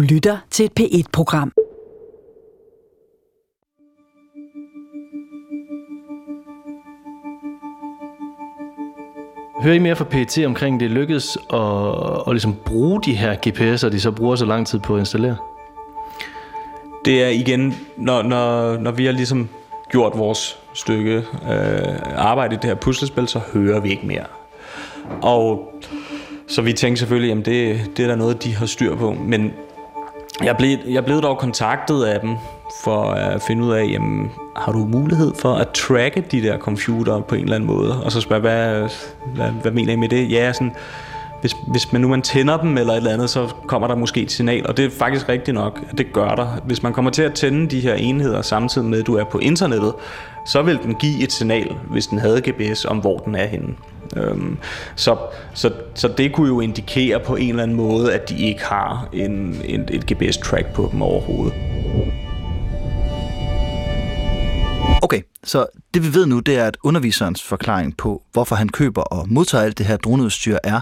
Du 0.00 0.04
lytter 0.04 0.38
til 0.50 0.64
et 0.64 0.72
P1-program. 0.80 1.52
Hører 9.62 9.74
I 9.74 9.78
mere 9.78 9.96
fra 9.96 10.04
PET 10.04 10.46
omkring, 10.46 10.80
det 10.80 10.90
lykkedes 10.90 11.38
at, 11.52 11.60
at 12.26 12.32
ligesom 12.32 12.54
bruge 12.66 13.02
de 13.02 13.14
her 13.14 13.36
GPS'er, 13.46 13.88
de 13.88 14.00
så 14.00 14.10
bruger 14.10 14.36
så 14.36 14.44
lang 14.44 14.66
tid 14.66 14.78
på 14.78 14.94
at 14.94 14.98
installere? 14.98 15.36
Det 17.04 17.22
er 17.22 17.28
igen, 17.28 17.74
når, 17.96 18.22
når, 18.22 18.76
når 18.76 18.90
vi 18.90 19.04
har 19.04 19.12
ligesom 19.12 19.48
gjort 19.90 20.18
vores 20.18 20.58
stykke 20.74 21.16
øh, 21.16 21.98
arbejde 22.16 22.54
i 22.54 22.58
det 22.58 22.64
her 22.64 22.74
puslespil, 22.74 23.28
så 23.28 23.40
hører 23.52 23.80
vi 23.80 23.90
ikke 23.90 24.06
mere. 24.06 24.26
Og 25.22 25.74
så 26.46 26.62
vi 26.62 26.72
tænkte 26.72 26.98
selvfølgelig, 26.98 27.38
at 27.38 27.46
det, 27.46 27.90
det 27.96 28.02
er 28.02 28.08
der 28.08 28.16
noget, 28.16 28.44
de 28.44 28.54
har 28.54 28.66
styr 28.66 28.96
på. 28.96 29.12
Men 29.12 29.52
jeg 30.44 30.56
blev, 30.56 30.78
jeg 30.88 31.04
blev 31.04 31.22
dog 31.22 31.38
kontaktet 31.38 32.04
af 32.04 32.20
dem 32.20 32.36
for 32.84 33.02
at 33.02 33.42
finde 33.42 33.64
ud 33.64 33.72
af, 33.72 33.86
jamen, 33.90 34.30
har 34.56 34.72
du 34.72 34.78
mulighed 34.78 35.34
for 35.34 35.54
at 35.54 35.68
tracke 35.70 36.24
de 36.30 36.42
der 36.42 36.58
computer 36.58 37.20
på 37.20 37.34
en 37.34 37.42
eller 37.42 37.54
anden 37.54 37.66
måde? 37.66 38.04
Og 38.04 38.12
så 38.12 38.20
spørge, 38.20 38.40
hvad, 38.40 38.88
hvad, 39.34 39.50
hvad 39.50 39.72
mener 39.72 39.92
I 39.92 39.96
med 39.96 40.08
det? 40.08 40.30
Ja, 40.30 40.52
sådan, 40.52 40.72
hvis, 41.40 41.56
hvis 41.66 41.92
man 41.92 42.00
nu 42.00 42.08
man 42.08 42.22
tænder 42.22 42.56
dem 42.56 42.78
eller 42.78 42.92
et 42.92 42.96
eller 42.96 43.12
andet, 43.12 43.30
så 43.30 43.54
kommer 43.66 43.88
der 43.88 43.94
måske 43.94 44.22
et 44.22 44.32
signal. 44.32 44.66
Og 44.66 44.76
det 44.76 44.84
er 44.84 44.90
faktisk 44.90 45.28
rigtigt 45.28 45.54
nok, 45.54 45.80
at 45.90 45.98
det 45.98 46.12
gør 46.12 46.34
der. 46.34 46.60
Hvis 46.64 46.82
man 46.82 46.92
kommer 46.92 47.10
til 47.10 47.22
at 47.22 47.34
tænde 47.34 47.70
de 47.70 47.80
her 47.80 47.94
enheder 47.94 48.42
samtidig 48.42 48.88
med, 48.88 49.00
at 49.00 49.06
du 49.06 49.14
er 49.14 49.24
på 49.24 49.38
internettet, 49.38 49.92
så 50.46 50.62
vil 50.62 50.78
den 50.82 50.94
give 50.94 51.22
et 51.22 51.32
signal, 51.32 51.76
hvis 51.90 52.06
den 52.06 52.18
havde 52.18 52.50
GPS, 52.50 52.84
om 52.84 52.98
hvor 52.98 53.18
den 53.18 53.34
er 53.34 53.46
henne. 53.46 53.74
Øhm, 54.16 54.58
så, 54.96 55.16
så, 55.54 55.72
så 55.94 56.08
det 56.08 56.32
kunne 56.32 56.48
jo 56.48 56.60
indikere 56.60 57.20
på 57.20 57.36
en 57.36 57.48
eller 57.48 57.62
anden 57.62 57.76
måde, 57.76 58.14
at 58.14 58.28
de 58.28 58.38
ikke 58.38 58.64
har 58.64 59.08
en, 59.12 59.62
en, 59.64 59.88
et 59.90 60.12
GPS-track 60.12 60.74
på 60.74 60.88
dem 60.92 61.02
overhovedet. 61.02 61.54
Okay, 65.02 65.22
så 65.44 65.66
det 65.94 66.02
vi 66.02 66.14
ved 66.14 66.26
nu, 66.26 66.40
det 66.40 66.58
er, 66.58 66.66
at 66.66 66.76
underviserens 66.82 67.42
forklaring 67.42 67.96
på, 67.96 68.22
hvorfor 68.32 68.56
han 68.56 68.68
køber 68.68 69.02
og 69.02 69.26
modtager 69.28 69.64
alt 69.64 69.78
det 69.78 69.86
her 69.86 69.96
droneudstyr, 69.96 70.58
er, 70.64 70.80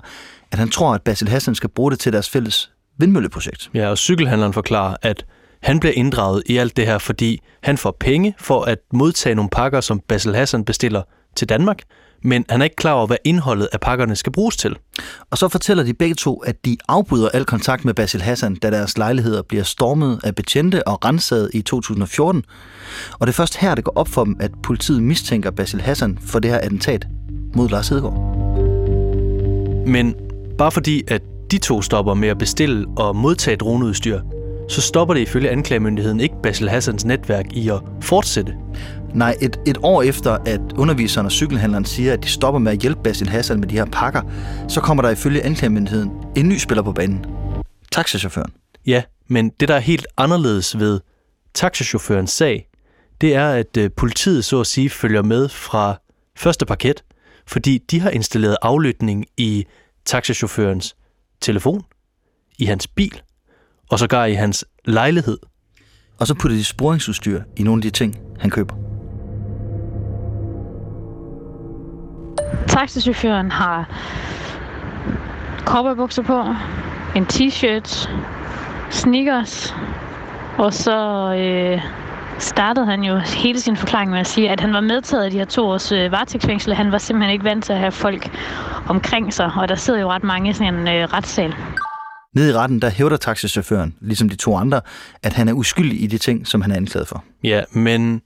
at 0.52 0.58
han 0.58 0.68
tror, 0.68 0.94
at 0.94 1.02
Basil 1.02 1.28
Hassan 1.28 1.54
skal 1.54 1.68
bruge 1.68 1.90
det 1.90 1.98
til 1.98 2.12
deres 2.12 2.30
fælles 2.30 2.70
vindmølleprojekt. 2.98 3.70
Ja, 3.74 3.90
og 3.90 3.98
cykelhandleren 3.98 4.52
forklarer, 4.52 4.96
at 5.02 5.24
han 5.62 5.80
bliver 5.80 5.92
inddraget 5.92 6.42
i 6.46 6.56
alt 6.56 6.76
det 6.76 6.86
her, 6.86 6.98
fordi 6.98 7.40
han 7.62 7.78
får 7.78 7.96
penge 8.00 8.34
for 8.38 8.62
at 8.62 8.78
modtage 8.92 9.34
nogle 9.34 9.50
pakker, 9.50 9.80
som 9.80 10.00
Basil 10.08 10.34
Hassan 10.34 10.64
bestiller 10.64 11.02
til 11.36 11.48
Danmark, 11.48 11.82
men 12.22 12.44
han 12.48 12.60
er 12.60 12.64
ikke 12.64 12.76
klar 12.76 12.92
over, 12.92 13.06
hvad 13.06 13.16
indholdet 13.24 13.68
af 13.72 13.80
pakkerne 13.80 14.16
skal 14.16 14.32
bruges 14.32 14.56
til. 14.56 14.76
Og 15.30 15.38
så 15.38 15.48
fortæller 15.48 15.84
de 15.84 15.94
begge 15.94 16.14
to, 16.14 16.36
at 16.36 16.64
de 16.64 16.76
afbryder 16.88 17.28
al 17.28 17.44
kontakt 17.44 17.84
med 17.84 17.94
Basil 17.94 18.22
Hassan, 18.22 18.54
da 18.54 18.70
deres 18.70 18.98
lejligheder 18.98 19.42
bliver 19.42 19.64
stormet 19.64 20.20
af 20.24 20.34
betjente 20.34 20.88
og 20.88 21.04
renset 21.04 21.50
i 21.54 21.62
2014. 21.62 22.44
Og 23.18 23.26
det 23.26 23.32
er 23.32 23.36
først 23.36 23.56
her, 23.56 23.74
det 23.74 23.84
går 23.84 23.92
op 23.96 24.08
for 24.08 24.24
dem, 24.24 24.36
at 24.40 24.50
politiet 24.62 25.02
mistænker 25.02 25.50
Basil 25.50 25.80
Hassan 25.80 26.18
for 26.22 26.38
det 26.38 26.50
her 26.50 26.58
attentat 26.58 27.06
mod 27.54 27.68
Lars 27.68 27.88
Hedegaard. 27.88 28.38
Men 29.86 30.14
bare 30.58 30.72
fordi, 30.72 31.02
at 31.08 31.22
de 31.50 31.58
to 31.58 31.82
stopper 31.82 32.14
med 32.14 32.28
at 32.28 32.38
bestille 32.38 32.86
og 32.96 33.16
modtage 33.16 33.56
droneudstyr, 33.56 34.20
så 34.68 34.80
stopper 34.80 35.14
det 35.14 35.20
ifølge 35.20 35.50
anklagemyndigheden 35.50 36.20
ikke 36.20 36.34
Basil 36.42 36.68
Hassans 36.68 37.04
netværk 37.04 37.46
i 37.52 37.68
at 37.68 37.80
fortsætte. 38.00 38.54
Nej, 39.14 39.36
et, 39.40 39.60
et 39.66 39.78
år 39.82 40.02
efter, 40.02 40.32
at 40.46 40.60
underviseren 40.76 41.26
og 41.26 41.32
cykelhandleren 41.32 41.84
siger, 41.84 42.12
at 42.12 42.22
de 42.22 42.28
stopper 42.28 42.58
med 42.58 42.72
at 42.72 42.78
hjælpe 42.78 43.02
Basil 43.02 43.28
Hassan 43.28 43.60
med 43.60 43.68
de 43.68 43.74
her 43.74 43.84
pakker, 43.84 44.22
så 44.68 44.80
kommer 44.80 45.02
der 45.02 45.10
ifølge 45.10 45.42
anklagemyndigheden 45.42 46.10
en 46.36 46.48
ny 46.48 46.58
spiller 46.58 46.82
på 46.82 46.92
banen. 46.92 47.24
Taxichaufføren. 47.92 48.52
Ja, 48.86 49.02
men 49.28 49.48
det, 49.60 49.68
der 49.68 49.74
er 49.74 49.80
helt 49.80 50.06
anderledes 50.16 50.78
ved 50.78 51.00
taxichaufførens 51.54 52.30
sag, 52.30 52.68
det 53.20 53.34
er, 53.34 53.48
at 53.48 53.76
øh, 53.76 53.90
politiet 53.96 54.44
så 54.44 54.60
at 54.60 54.66
sige 54.66 54.90
følger 54.90 55.22
med 55.22 55.48
fra 55.48 56.00
første 56.36 56.66
parket, 56.66 57.04
fordi 57.46 57.78
de 57.90 58.00
har 58.00 58.10
installeret 58.10 58.56
aflytning 58.62 59.26
i 59.36 59.66
taxichaufførens 60.04 60.96
telefon, 61.40 61.82
i 62.58 62.64
hans 62.64 62.86
bil 62.86 63.20
og 63.90 63.98
sågar 63.98 64.24
i 64.24 64.34
hans 64.34 64.64
lejlighed. 64.84 65.38
Og 66.18 66.26
så 66.26 66.34
putter 66.34 66.56
de 66.56 66.64
sporingsudstyr 66.64 67.42
i 67.56 67.62
nogle 67.62 67.78
af 67.78 67.82
de 67.82 67.90
ting, 67.90 68.16
han 68.40 68.50
køber. 68.50 68.87
Taxichaufføren 72.68 73.50
har 73.50 73.88
cowboybukser 75.64 76.22
på, 76.22 76.54
en 77.16 77.24
t-shirt, 77.24 78.10
sneakers, 78.90 79.74
og 80.58 80.74
så 80.74 80.98
øh, 81.34 81.82
startede 82.38 82.86
han 82.86 83.02
jo 83.02 83.18
hele 83.18 83.60
sin 83.60 83.76
forklaring 83.76 84.10
med 84.10 84.18
at 84.18 84.26
sige, 84.26 84.50
at 84.50 84.60
han 84.60 84.72
var 84.72 84.80
medtaget 84.80 85.24
af 85.24 85.30
de 85.30 85.38
her 85.38 85.44
to 85.44 85.66
års 85.66 85.92
øh, 85.92 86.12
varetægtsfængsel. 86.12 86.74
Han 86.74 86.92
var 86.92 86.98
simpelthen 86.98 87.32
ikke 87.32 87.44
vant 87.44 87.64
til 87.64 87.72
at 87.72 87.78
have 87.78 87.92
folk 87.92 88.30
omkring 88.88 89.34
sig, 89.34 89.52
og 89.56 89.68
der 89.68 89.74
sidder 89.74 90.00
jo 90.00 90.08
ret 90.08 90.24
mange 90.24 90.50
i 90.50 90.52
sådan 90.52 90.74
en 90.74 90.88
øh, 90.88 91.04
retssal. 91.04 91.54
Nede 92.34 92.50
i 92.50 92.52
retten, 92.52 92.82
der 92.82 92.90
hævder 92.90 93.16
taxichaufføren, 93.16 93.94
ligesom 94.00 94.28
de 94.28 94.36
to 94.36 94.56
andre, 94.56 94.80
at 95.22 95.32
han 95.32 95.48
er 95.48 95.52
uskyldig 95.52 96.02
i 96.02 96.06
de 96.06 96.18
ting, 96.18 96.46
som 96.46 96.62
han 96.62 96.70
er 96.70 96.76
anklaget 96.76 97.08
for. 97.08 97.24
Ja, 97.44 97.62
men 97.72 98.22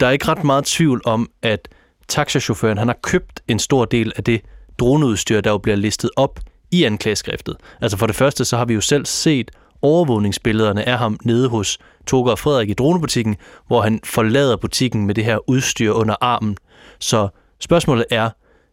der 0.00 0.06
er 0.06 0.10
ikke 0.10 0.28
ret 0.28 0.44
meget 0.44 0.64
tvivl 0.64 1.02
om, 1.04 1.28
at 1.42 1.68
taxachaufføren 2.08 2.78
han 2.78 2.88
har 2.88 2.98
købt 3.02 3.40
en 3.48 3.58
stor 3.58 3.84
del 3.84 4.12
af 4.16 4.24
det 4.24 4.40
droneudstyr, 4.78 5.40
der 5.40 5.50
jo 5.50 5.58
bliver 5.58 5.76
listet 5.76 6.10
op 6.16 6.40
i 6.70 6.84
anklageskriftet. 6.84 7.56
Altså 7.80 7.96
for 7.96 8.06
det 8.06 8.16
første, 8.16 8.44
så 8.44 8.56
har 8.56 8.64
vi 8.64 8.74
jo 8.74 8.80
selv 8.80 9.06
set 9.06 9.50
overvågningsbillederne 9.82 10.88
af 10.88 10.98
ham 10.98 11.18
nede 11.24 11.48
hos 11.48 11.78
Toger 12.06 12.30
og 12.30 12.38
Frederik 12.38 12.70
i 12.70 12.74
dronebutikken, 12.74 13.36
hvor 13.66 13.82
han 13.82 14.00
forlader 14.04 14.56
butikken 14.56 15.06
med 15.06 15.14
det 15.14 15.24
her 15.24 15.50
udstyr 15.50 15.92
under 15.92 16.14
armen. 16.20 16.56
Så 16.98 17.28
spørgsmålet 17.60 18.04
er, 18.10 18.30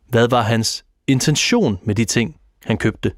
hvad 0.10 0.28
var 0.28 0.42
hans 0.42 0.86
intention 1.08 1.80
med 1.84 1.96
de 1.96 2.06
ting, 2.06 2.36
han 2.66 2.78
købte? 2.78 3.12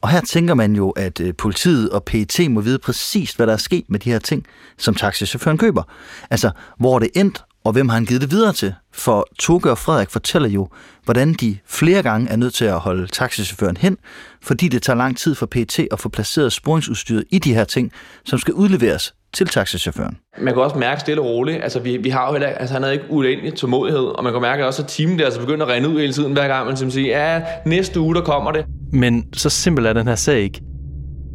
Og 0.00 0.10
her 0.10 0.20
tænker 0.20 0.54
man 0.54 0.76
jo, 0.76 0.90
at 0.90 1.20
øh, 1.20 1.34
politiet 1.34 1.90
og 1.90 2.04
PET 2.04 2.50
må 2.50 2.60
vide 2.60 2.78
præcis, 2.78 3.32
hvad 3.32 3.46
der 3.46 3.52
er 3.52 3.56
sket 3.56 3.84
med 3.88 4.00
de 4.00 4.10
her 4.10 4.18
ting, 4.18 4.46
som 4.78 4.94
taxichaufføren 4.94 5.58
køber. 5.58 5.82
Altså, 6.30 6.50
hvor 6.78 6.98
det 6.98 7.10
endt, 7.14 7.44
og 7.64 7.72
hvem 7.72 7.88
har 7.88 7.94
han 7.94 8.04
givet 8.04 8.20
det 8.20 8.30
videre 8.30 8.52
til? 8.52 8.74
For 8.92 9.28
Toge 9.38 9.70
og 9.70 9.78
Frederik 9.78 10.10
fortæller 10.10 10.48
jo, 10.48 10.68
hvordan 11.04 11.32
de 11.32 11.58
flere 11.66 12.02
gange 12.02 12.30
er 12.30 12.36
nødt 12.36 12.54
til 12.54 12.64
at 12.64 12.78
holde 12.78 13.06
taxichaufføren 13.06 13.76
hen, 13.76 13.96
fordi 14.42 14.68
det 14.68 14.82
tager 14.82 14.96
lang 14.96 15.16
tid 15.16 15.34
for 15.34 15.46
PET 15.46 15.88
at 15.92 16.00
få 16.00 16.08
placeret 16.08 16.52
sporingsudstyret 16.52 17.24
i 17.30 17.38
de 17.38 17.54
her 17.54 17.64
ting, 17.64 17.92
som 18.24 18.38
skal 18.38 18.54
udleveres 18.54 19.14
til 19.32 19.46
taxichaufføren. 19.46 20.16
Man 20.38 20.54
kan 20.54 20.62
også 20.62 20.78
mærke 20.78 21.00
stille 21.00 21.22
og 21.22 21.26
roligt, 21.26 21.62
altså 21.62 21.80
vi, 21.80 21.96
vi 21.96 22.10
har 22.10 22.26
jo 22.26 22.32
heller, 22.32 22.48
altså 22.48 22.72
han 22.72 22.82
havde 22.82 22.94
ikke 22.94 23.06
uendelig 23.10 23.54
tålmodighed, 23.54 24.04
og 24.04 24.24
man 24.24 24.32
kan 24.32 24.42
mærke 24.42 24.66
også, 24.66 24.82
at 24.82 24.88
timen 24.88 25.18
der 25.18 25.24
altså 25.24 25.40
begynder 25.40 25.66
at 25.66 25.72
rende 25.72 25.88
ud 25.88 26.00
hele 26.00 26.12
tiden, 26.12 26.32
hver 26.32 26.48
gang 26.48 26.66
man 26.66 26.90
siger, 26.90 27.34
ja, 27.34 27.42
næste 27.66 28.00
uge 28.00 28.14
der 28.14 28.22
kommer 28.22 28.52
det. 28.52 28.64
Men 28.92 29.24
så 29.32 29.50
simpelt 29.50 29.86
er 29.86 29.92
den 29.92 30.08
her 30.08 30.14
sag 30.14 30.40
ikke. 30.40 30.62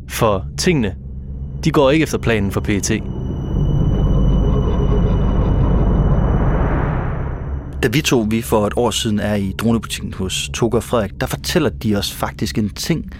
For 0.10 0.46
tingene, 0.58 0.96
de 1.64 1.72
går 1.72 1.92
ikke 1.92 2.04
efter 2.04 2.18
planen 2.18 2.52
for 2.52 2.62
PET. 2.62 2.92
Da 7.84 7.88
vi 7.88 8.02
to, 8.02 8.28
vi 8.30 8.42
for 8.42 8.68
et 8.68 8.74
år 8.76 8.92
siden 8.92 9.20
er 9.20 9.36
i 9.36 9.54
dronebutikken 9.58 10.14
hos 10.14 10.50
Toga 10.54 10.78
og 10.78 10.84
Frederik, 10.84 11.12
der 11.22 11.28
fortæller 11.28 11.70
de 11.70 11.96
os 11.96 12.14
faktisk 12.14 12.58
en 12.58 12.70
ting, 12.70 13.12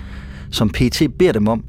som 0.52 0.70
PT 0.70 1.02
beder 1.20 1.32
dem 1.32 1.48
om, 1.48 1.64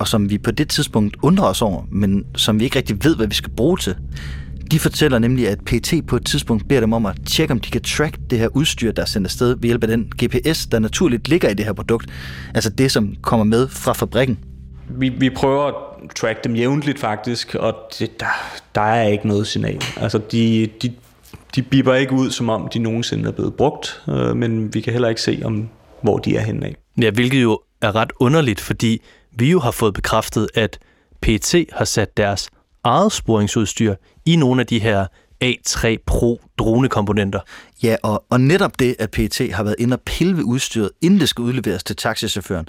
og 0.00 0.08
som 0.08 0.30
vi 0.30 0.38
på 0.38 0.50
det 0.50 0.68
tidspunkt 0.68 1.16
undrer 1.22 1.44
os 1.44 1.62
over, 1.62 1.82
men 1.90 2.24
som 2.36 2.60
vi 2.60 2.64
ikke 2.64 2.76
rigtig 2.76 3.04
ved, 3.04 3.16
hvad 3.16 3.26
vi 3.26 3.34
skal 3.34 3.50
bruge 3.50 3.76
til. 3.76 3.96
De 4.70 4.78
fortæller 4.78 5.18
nemlig, 5.18 5.48
at 5.48 5.58
PT 5.66 5.94
på 6.06 6.16
et 6.16 6.26
tidspunkt 6.26 6.68
beder 6.68 6.80
dem 6.80 6.92
om 6.92 7.06
at 7.06 7.16
tjekke, 7.26 7.52
om 7.52 7.60
de 7.60 7.70
kan 7.70 7.82
track 7.82 8.18
det 8.30 8.38
her 8.38 8.48
udstyr, 8.56 8.92
der 8.92 9.02
er 9.02 9.06
sendt 9.06 9.26
afsted 9.26 9.48
ved 9.48 9.68
hjælp 9.68 9.82
af 9.84 9.88
den 9.88 10.12
GPS, 10.22 10.66
der 10.66 10.78
naturligt 10.78 11.28
ligger 11.28 11.48
i 11.48 11.54
det 11.54 11.64
her 11.64 11.72
produkt. 11.72 12.10
Altså 12.54 12.70
det, 12.70 12.92
som 12.92 13.14
kommer 13.22 13.44
med 13.44 13.68
fra 13.68 13.92
fabrikken. 13.92 14.38
Vi, 14.88 15.08
vi 15.08 15.30
prøver 15.30 15.64
at 15.64 15.74
track 16.16 16.44
dem 16.44 16.54
jævnligt 16.54 16.98
faktisk, 16.98 17.54
og 17.54 17.74
det, 17.98 18.20
der, 18.20 18.26
der 18.74 18.80
er 18.80 19.08
ikke 19.08 19.28
noget 19.28 19.46
signal. 19.46 19.82
Altså 19.96 20.18
de, 20.32 20.68
de, 20.82 20.92
de 21.54 21.62
biber 21.62 21.94
ikke 21.94 22.12
ud, 22.12 22.30
som 22.30 22.48
om 22.48 22.68
de 22.68 22.78
nogensinde 22.78 23.28
er 23.28 23.32
blevet 23.32 23.54
brugt, 23.54 24.02
øh, 24.08 24.36
men 24.36 24.74
vi 24.74 24.80
kan 24.80 24.92
heller 24.92 25.08
ikke 25.08 25.22
se, 25.22 25.42
om 25.44 25.68
hvor 26.02 26.18
de 26.18 26.36
er 26.36 26.40
henne 26.40 26.66
af. 26.66 26.76
Ja, 27.00 27.10
hvilket 27.10 27.42
jo 27.42 27.60
er 27.80 27.94
ret 27.94 28.12
underligt, 28.20 28.60
fordi 28.60 29.02
vi 29.32 29.50
jo 29.50 29.60
har 29.60 29.70
fået 29.70 29.94
bekræftet, 29.94 30.48
at 30.54 30.78
PT 31.22 31.54
har 31.72 31.84
sat 31.84 32.16
deres 32.16 32.50
eget 32.84 33.12
sporingsudstyr 33.12 33.94
i 34.26 34.36
nogle 34.36 34.60
af 34.60 34.66
de 34.66 34.78
her 34.78 35.06
A3 35.44 35.96
Pro 36.06 36.40
dronekomponenter. 36.58 37.40
Ja, 37.82 37.96
og, 38.02 38.24
og 38.30 38.40
netop 38.40 38.78
det, 38.78 38.96
at 38.98 39.10
PT 39.10 39.40
har 39.52 39.62
været 39.62 39.76
inde 39.78 39.94
og 39.94 40.00
pille 40.00 40.36
ved 40.36 40.44
udstyret, 40.44 40.90
inden 41.02 41.20
det 41.20 41.28
skal 41.28 41.42
udleveres 41.42 41.84
til 41.84 41.96
taxichaufføren, 41.96 42.68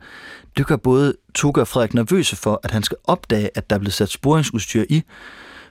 det 0.58 0.68
gør 0.68 0.76
både 0.76 1.14
Tuga 1.34 1.62
og 1.62 1.68
Frederik 1.68 1.94
nervøse 1.94 2.36
for, 2.36 2.60
at 2.64 2.72
han 2.72 2.84
skal 2.84 2.98
opdage, 3.04 3.50
at 3.56 3.70
der 3.70 3.76
er 3.76 3.80
blevet 3.80 3.94
sat 3.94 4.10
sporingsudstyr 4.10 4.84
i. 4.90 5.04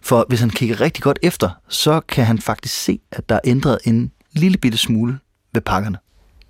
For 0.05 0.25
hvis 0.29 0.41
han 0.41 0.51
kigger 0.51 0.81
rigtig 0.81 1.03
godt 1.03 1.19
efter, 1.23 1.51
så 1.69 2.01
kan 2.01 2.25
han 2.25 2.39
faktisk 2.39 2.75
se, 2.75 3.01
at 3.13 3.29
der 3.29 3.35
er 3.35 3.41
ændret 3.45 3.79
en 3.85 4.13
lille 4.33 4.59
bitte 4.59 4.79
smule 4.79 5.19
ved 5.53 5.61
pakkerne. 5.61 5.99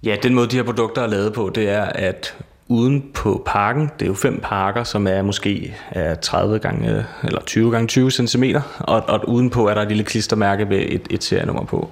Ja, 0.03 0.17
den 0.23 0.35
måde, 0.35 0.47
de 0.47 0.57
her 0.57 0.63
produkter 0.63 1.03
er 1.03 1.07
lavet 1.07 1.33
på, 1.33 1.51
det 1.55 1.69
er, 1.69 1.83
at 1.83 2.37
uden 2.69 3.11
på 3.15 3.43
parken, 3.47 3.91
det 3.99 4.03
er 4.03 4.07
jo 4.07 4.15
fem 4.15 4.41
parker, 4.43 4.85
som 4.85 5.07
er 5.07 5.23
måske 5.23 5.77
30 6.23 6.59
gange, 6.59 7.05
eller 7.25 7.41
20 7.41 7.71
gange 7.71 7.87
20 7.89 8.11
cm, 8.11 8.45
og, 8.79 9.03
og 9.09 9.29
udenpå 9.29 9.69
er 9.69 9.75
der 9.75 9.83
et 9.83 9.89
lille 9.89 10.05
klistermærke 10.05 10.65
med 10.65 10.85
et, 10.89 11.07
et 11.11 11.25
serienummer 11.25 11.65
på. 11.65 11.91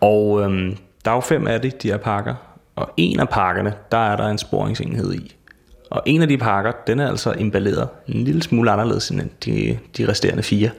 Og 0.00 0.42
øhm, 0.42 0.76
der 1.04 1.10
er 1.10 1.14
jo 1.14 1.20
fem 1.20 1.46
af 1.46 1.62
de, 1.62 1.70
de 1.70 1.88
her 1.88 1.96
pakker, 1.96 2.34
og 2.76 2.90
en 2.96 3.20
af 3.20 3.28
pakkerne, 3.28 3.74
der 3.92 3.98
er 3.98 4.16
der 4.16 4.28
en 4.28 4.38
sporingsenhed 4.38 5.14
i. 5.14 5.35
Og 5.90 6.02
en 6.06 6.22
af 6.22 6.28
de 6.28 6.38
pakker, 6.38 6.72
den 6.86 7.00
er 7.00 7.08
altså 7.08 7.34
emballeret 7.38 7.88
en 8.08 8.24
lille 8.24 8.42
smule 8.42 8.70
anderledes 8.70 9.10
end 9.10 9.20
de, 9.44 9.78
de 9.96 10.08
resterende 10.08 10.42
fire. 10.42 10.70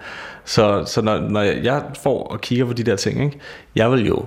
Så, 0.46 0.84
så 0.86 1.02
når, 1.02 1.20
når 1.20 1.42
jeg 1.42 1.84
får 2.04 2.24
og 2.24 2.42
kigger 2.42 2.66
på 2.66 2.74
de 2.74 2.84
der 2.84 2.96
ting, 2.96 3.24
ikke, 3.24 3.38
jeg 3.76 3.92
vil 3.92 4.08
jo 4.08 4.26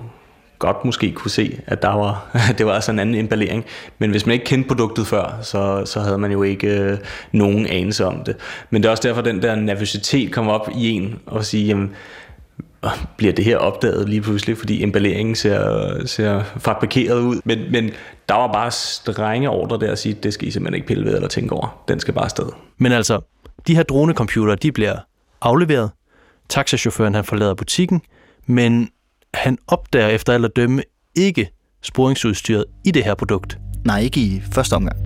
godt 0.59 0.85
måske 0.85 1.11
kunne 1.11 1.31
se, 1.31 1.59
at 1.67 1.81
der 1.81 1.95
var, 1.95 2.25
det 2.57 2.65
var 2.65 2.73
altså 2.73 2.91
en 2.91 2.99
anden 2.99 3.15
emballering. 3.15 3.65
Men 3.99 4.11
hvis 4.11 4.25
man 4.25 4.33
ikke 4.33 4.45
kendte 4.45 4.67
produktet 4.67 5.07
før, 5.07 5.39
så, 5.41 5.85
så 5.85 5.99
havde 5.99 6.17
man 6.17 6.31
jo 6.31 6.43
ikke 6.43 6.67
øh, 6.67 6.97
nogen 7.31 7.67
anelse 7.67 8.05
om 8.05 8.23
det. 8.23 8.35
Men 8.69 8.83
det 8.83 8.87
er 8.87 8.91
også 8.91 9.07
derfor, 9.07 9.19
at 9.19 9.25
den 9.25 9.41
der 9.41 9.55
nervøsitet 9.55 10.31
kommer 10.31 10.53
op 10.53 10.69
i 10.75 10.89
en 10.89 11.19
og 11.25 11.45
sige, 11.45 11.67
jamen, 11.67 11.91
bliver 13.17 13.33
det 13.33 13.45
her 13.45 13.57
opdaget 13.57 14.09
lige 14.09 14.21
pludselig, 14.21 14.57
fordi 14.57 14.83
emballeringen 14.83 15.35
ser, 15.35 16.05
ser 16.05 16.43
fabrikeret 16.57 17.19
ud. 17.21 17.41
Men, 17.45 17.71
men 17.71 17.89
der 18.29 18.35
var 18.35 18.53
bare 18.53 18.71
strenge 18.71 19.49
ordre 19.49 19.79
der 19.79 19.91
at 19.91 19.99
sige, 19.99 20.13
det 20.23 20.33
skal 20.33 20.47
I 20.47 20.51
simpelthen 20.51 20.75
ikke 20.75 20.87
pille 20.87 21.05
ved 21.05 21.15
eller 21.15 21.27
tænke 21.27 21.55
over. 21.55 21.83
Den 21.87 21.99
skal 21.99 22.13
bare 22.13 22.25
afsted. 22.25 22.45
Men 22.77 22.91
altså, 22.91 23.19
de 23.67 23.75
her 23.75 23.83
dronecomputere, 23.83 24.55
de 24.55 24.71
bliver 24.71 24.95
afleveret. 25.41 25.91
Taxachaufføren 26.49 27.15
han 27.15 27.23
forlader 27.23 27.53
butikken, 27.53 28.01
men 28.45 28.89
han 29.33 29.57
opdager 29.67 30.07
efter 30.07 30.33
alt 30.33 30.45
at 30.45 30.55
dømme 30.55 30.83
ikke 31.15 31.49
sporingsudstyret 31.81 32.65
i 32.85 32.91
det 32.91 33.03
her 33.03 33.15
produkt. 33.15 33.57
Nej, 33.85 33.99
ikke 33.99 34.19
i 34.19 34.41
første 34.53 34.73
omgang. 34.73 34.97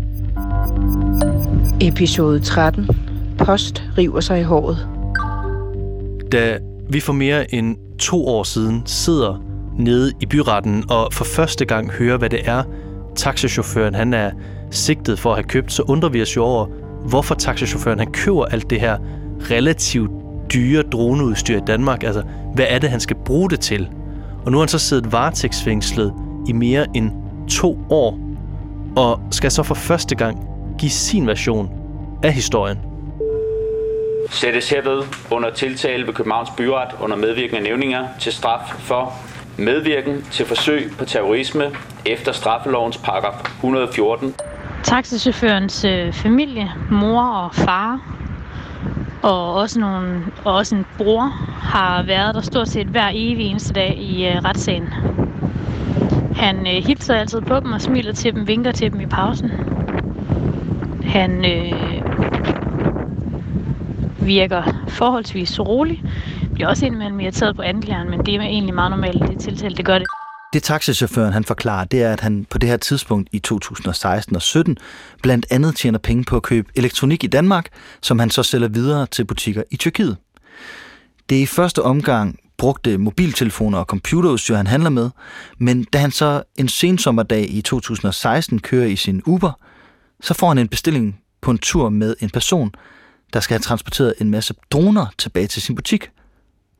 Episode 1.82 2.40
13. 2.40 2.88
Post 3.38 3.84
river 3.98 4.20
sig 4.20 4.40
i 4.40 4.44
håret. 4.44 4.88
Da 6.32 6.60
vi 6.90 7.00
for 7.00 7.14
mere 7.14 7.54
end 7.54 7.78
to 8.00 8.28
år 8.28 8.44
siden 8.44 8.82
sidder 8.86 9.44
nede 9.78 10.12
i 10.20 10.26
byretten 10.26 10.84
og 10.90 11.14
for 11.14 11.26
første 11.26 11.66
gang 11.66 11.92
hører, 11.92 12.18
hvad 12.18 12.30
det 12.30 12.50
er, 12.50 12.64
taxachaufføren 13.16 13.96
han 13.96 14.14
er 14.14 14.32
sigtet 14.72 15.20
for 15.20 15.30
at 15.30 15.36
have 15.36 15.44
købt, 15.44 15.74
så 15.74 15.84
undrer 15.88 16.10
vi 16.10 16.22
os 16.22 16.36
jo 16.36 16.44
over, 16.44 16.68
hvorfor 17.08 17.36
taxachaufføren 17.36 18.00
han 18.00 18.12
køber 18.12 18.46
alt 18.46 18.70
det 18.70 18.80
her 18.80 18.98
relativt 19.52 20.12
dyre 20.54 20.82
droneudstyr 20.82 21.58
i 21.58 21.62
Danmark. 21.68 22.04
Altså, 22.04 22.24
hvad 22.56 22.66
er 22.70 22.80
det, 22.80 22.90
han 22.90 23.00
skal 23.00 23.16
bruge 23.26 23.50
det 23.50 23.60
til? 23.60 23.90
Og 24.46 24.52
nu 24.52 24.58
har 24.58 24.62
han 24.62 24.68
så 24.68 24.80
siddet 24.80 25.12
varetægtsfængslet 25.12 26.14
i 26.48 26.52
mere 26.52 26.86
end 26.94 27.12
to 27.48 27.80
år, 27.90 28.20
og 28.96 29.20
skal 29.32 29.52
så 29.52 29.64
for 29.64 29.76
første 29.76 30.16
gang 30.16 30.38
give 30.78 30.92
sin 30.92 31.28
version 31.28 31.70
af 32.24 32.34
historien. 32.34 32.78
Sættes 34.30 34.70
herved 34.70 35.04
under 35.32 35.50
tiltale 35.50 36.08
ved 36.08 36.14
Københavns 36.14 36.50
Byret 36.58 36.90
under 37.02 37.18
medvirkende 37.18 37.62
nævninger 37.62 38.08
til 38.20 38.34
straf 38.34 38.74
for 38.80 39.14
medvirken 39.58 40.22
til 40.32 40.46
forsøg 40.46 40.92
på 41.00 41.06
terrorisme 41.06 41.72
efter 42.06 42.32
straffelovens 42.32 42.98
paragraf 42.98 43.34
114. 43.56 44.36
Taxichaufførens 44.84 45.86
øh, 45.86 46.14
familie, 46.14 46.72
mor 46.92 47.24
og 47.24 47.56
far, 47.56 48.16
og 49.24 49.54
også, 49.54 49.80
nogle, 49.80 50.24
og 50.46 50.54
også 50.54 50.76
en 50.76 50.86
bror, 50.98 51.22
har 51.62 52.04
været 52.04 52.36
der 52.36 52.42
stort 52.42 52.68
set 52.68 52.88
hver 52.88 53.10
evig 53.14 53.46
eneste 53.46 53.74
dag 53.74 53.98
i 53.98 54.28
øh, 54.28 54.36
retssagen. 54.36 54.88
Han 56.36 56.68
øh, 56.68 56.86
hilser 56.86 57.16
altid 57.16 57.42
på 57.42 57.60
dem 57.60 57.72
og 57.72 57.82
smiler 57.82 58.14
til 58.14 58.34
dem, 58.34 58.48
vinker 58.48 58.72
til 58.72 58.92
dem 58.92 59.02
i 59.02 59.06
pausen. 59.06 59.52
Han 61.04 61.46
øh, 61.46 62.05
virker 64.26 64.86
forholdsvis 64.88 65.60
rolig. 65.60 66.04
Bliver 66.54 66.68
også 66.68 66.86
indimellem 66.86 67.20
irriteret 67.20 67.56
på 67.56 67.62
anklageren, 67.62 68.10
men 68.10 68.20
det 68.20 68.36
er 68.36 68.42
egentlig 68.42 68.76
meget 68.76 68.92
normalt 68.92 69.16
i 69.16 69.34
det 69.34 69.40
tiltalte 69.40 69.78
det 69.78 69.86
gør 69.86 69.98
det. 69.98 70.08
Det 70.54 70.64
taxichaufføren 70.64 71.34
han 71.34 71.44
forklarer, 71.44 71.86
det 71.86 72.04
er, 72.04 72.14
at 72.14 72.20
han 72.20 72.46
på 72.50 72.58
det 72.58 72.70
her 72.70 72.78
tidspunkt 72.78 73.30
i 73.32 73.40
2016 73.40 74.36
og 74.36 74.42
17 74.42 74.78
blandt 75.24 75.46
andet 75.50 75.76
tjener 75.76 76.00
penge 76.00 76.24
på 76.24 76.36
at 76.36 76.44
købe 76.44 76.72
elektronik 76.76 77.24
i 77.24 77.28
Danmark, 77.28 77.70
som 78.02 78.20
han 78.20 78.30
så 78.30 78.44
sælger 78.44 78.68
videre 78.68 79.06
til 79.06 79.26
butikker 79.26 79.64
i 79.72 79.78
Tyrkiet. 79.78 80.18
Det 81.30 81.38
er 81.38 81.42
i 81.42 81.46
første 81.46 81.82
omgang 81.82 82.40
brugte 82.58 82.98
mobiltelefoner 82.98 83.78
og 83.78 83.86
computerudstyr, 83.86 84.56
han 84.56 84.68
handler 84.68 84.90
med, 84.90 85.10
men 85.58 85.84
da 85.84 85.98
han 85.98 86.12
så 86.12 86.44
en 86.56 86.68
sensommerdag 86.68 87.50
i 87.50 87.62
2016 87.62 88.60
kører 88.60 88.86
i 88.86 88.96
sin 88.96 89.22
Uber, 89.26 89.52
så 90.22 90.34
får 90.34 90.48
han 90.48 90.58
en 90.58 90.68
bestilling 90.68 91.20
på 91.42 91.52
en 91.52 91.58
tur 91.58 91.90
med 91.90 92.16
en 92.20 92.30
person, 92.30 92.72
der 93.36 93.42
skal 93.42 93.54
have 93.54 93.62
transporteret 93.62 94.14
en 94.22 94.30
masse 94.32 94.54
droner 94.72 95.06
tilbage 95.18 95.48
til 95.48 95.62
sin 95.62 95.76
butik, 95.76 96.10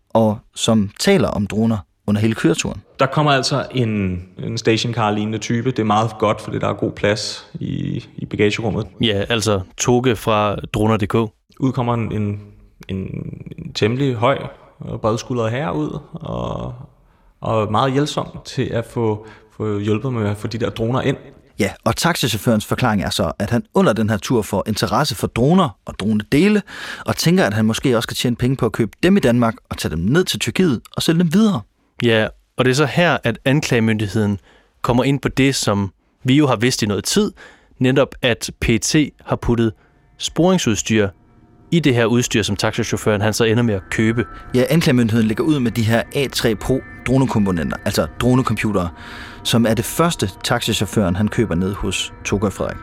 og 0.10 0.38
som 0.56 0.92
taler 1.00 1.28
om 1.28 1.48
droner 1.48 1.78
under 2.08 2.22
hele 2.22 2.36
køreturen. 2.36 2.82
Der 3.00 3.06
kommer 3.06 3.32
altså 3.32 3.68
en, 3.72 4.24
en 4.38 4.58
stationcar-lignende 4.58 5.38
type. 5.38 5.72
Det 5.72 5.80
er 5.80 5.84
meget 5.84 6.12
godt, 6.20 6.42
fordi 6.42 6.60
der 6.60 6.68
er 6.68 6.74
god 6.74 6.92
plads 6.92 7.48
i, 7.54 8.06
i 8.16 8.26
bagagerummet. 8.26 8.88
Ja, 9.02 9.24
altså 9.30 9.62
Toge 9.78 10.16
fra 10.16 10.56
droner.dk. 10.74 11.32
Udkommer 11.60 11.94
en, 11.94 12.12
en, 12.12 12.42
en, 12.88 12.98
en 13.58 13.74
temmelig 13.74 14.16
høj 14.16 14.38
og 14.80 15.02
bredskuldret 15.02 15.52
herre 15.52 15.76
ud, 15.76 16.00
og, 16.14 16.74
og 17.42 17.72
meget 17.72 17.94
hjælpsom 17.94 18.28
til 18.46 18.64
at 18.64 18.86
få, 18.86 19.28
få 19.58 19.80
hjulpet 19.80 20.14
med 20.14 20.30
at 20.30 20.38
få 20.38 20.48
de 20.48 20.58
der 20.58 20.70
droner 20.70 21.02
ind. 21.02 21.18
Ja, 21.60 21.72
og 21.84 21.96
taxichaufførens 21.96 22.66
forklaring 22.66 23.04
er 23.04 23.10
så, 23.10 23.32
at 23.40 23.50
han 23.50 23.64
under 23.74 23.94
den 23.94 24.10
her 24.10 24.18
tur 24.18 24.42
får 24.42 24.64
interesse 24.68 25.16
for 25.16 25.28
droner 25.28 25.70
og 25.86 26.00
dronedele, 26.00 26.62
og 27.06 27.16
tænker, 27.16 27.46
at 27.46 27.54
han 27.54 27.66
måske 27.66 27.98
også 27.98 28.08
kan 28.08 28.16
tjene 28.16 28.36
penge 28.36 28.56
på 28.56 28.66
at 28.66 28.72
købe 28.72 28.92
dem 29.04 29.18
i 29.18 29.20
Danmark 29.20 29.56
og 29.70 29.78
tage 29.78 29.92
dem 29.92 30.00
ned 30.00 30.24
til 30.24 30.40
Tyrkiet 30.40 30.82
og 30.96 31.04
sælge 31.04 31.20
dem 31.20 31.34
videre. 31.34 31.62
Ja, 32.04 32.28
og 32.58 32.66
det 32.66 32.72
er 32.72 32.76
så 32.76 32.86
her, 32.86 33.18
at 33.24 33.40
anklagemyndigheden 33.46 34.40
kommer 34.82 35.04
ind 35.04 35.20
på 35.20 35.30
det, 35.30 35.56
som 35.56 35.92
vi 36.24 36.36
jo 36.36 36.48
har 36.48 36.56
vidst 36.56 36.84
i 36.84 36.86
noget 36.86 37.04
tid, 37.04 37.32
netop 37.80 38.16
at 38.22 38.52
PT 38.62 38.96
har 39.26 39.36
puttet 39.36 39.74
sporingsudstyr 40.18 41.10
i 41.72 41.80
det 41.80 41.96
her 41.96 42.06
udstyr, 42.06 42.42
som 42.42 42.56
taxachaufføren 42.56 43.22
han 43.22 43.34
så 43.34 43.44
ender 43.44 43.64
med 43.64 43.74
at 43.74 43.82
købe. 43.92 44.26
Ja, 44.54 44.64
anklagemyndigheden 44.70 45.28
lægger 45.28 45.44
ud 45.44 45.60
med 45.60 45.72
de 45.72 45.84
her 45.84 46.04
A3 46.16 46.54
Pro 46.54 46.80
dronekomponenter, 47.08 47.78
altså 47.86 48.08
dronecomputere, 48.22 48.90
som 49.46 49.66
er 49.66 49.74
det 49.74 49.86
første 49.86 50.30
taxichaufføren 50.44 51.16
han 51.16 51.28
køber 51.28 51.56
ned 51.56 51.74
hos 51.74 52.14
Togo 52.26 52.50
Frederik. 52.50 52.78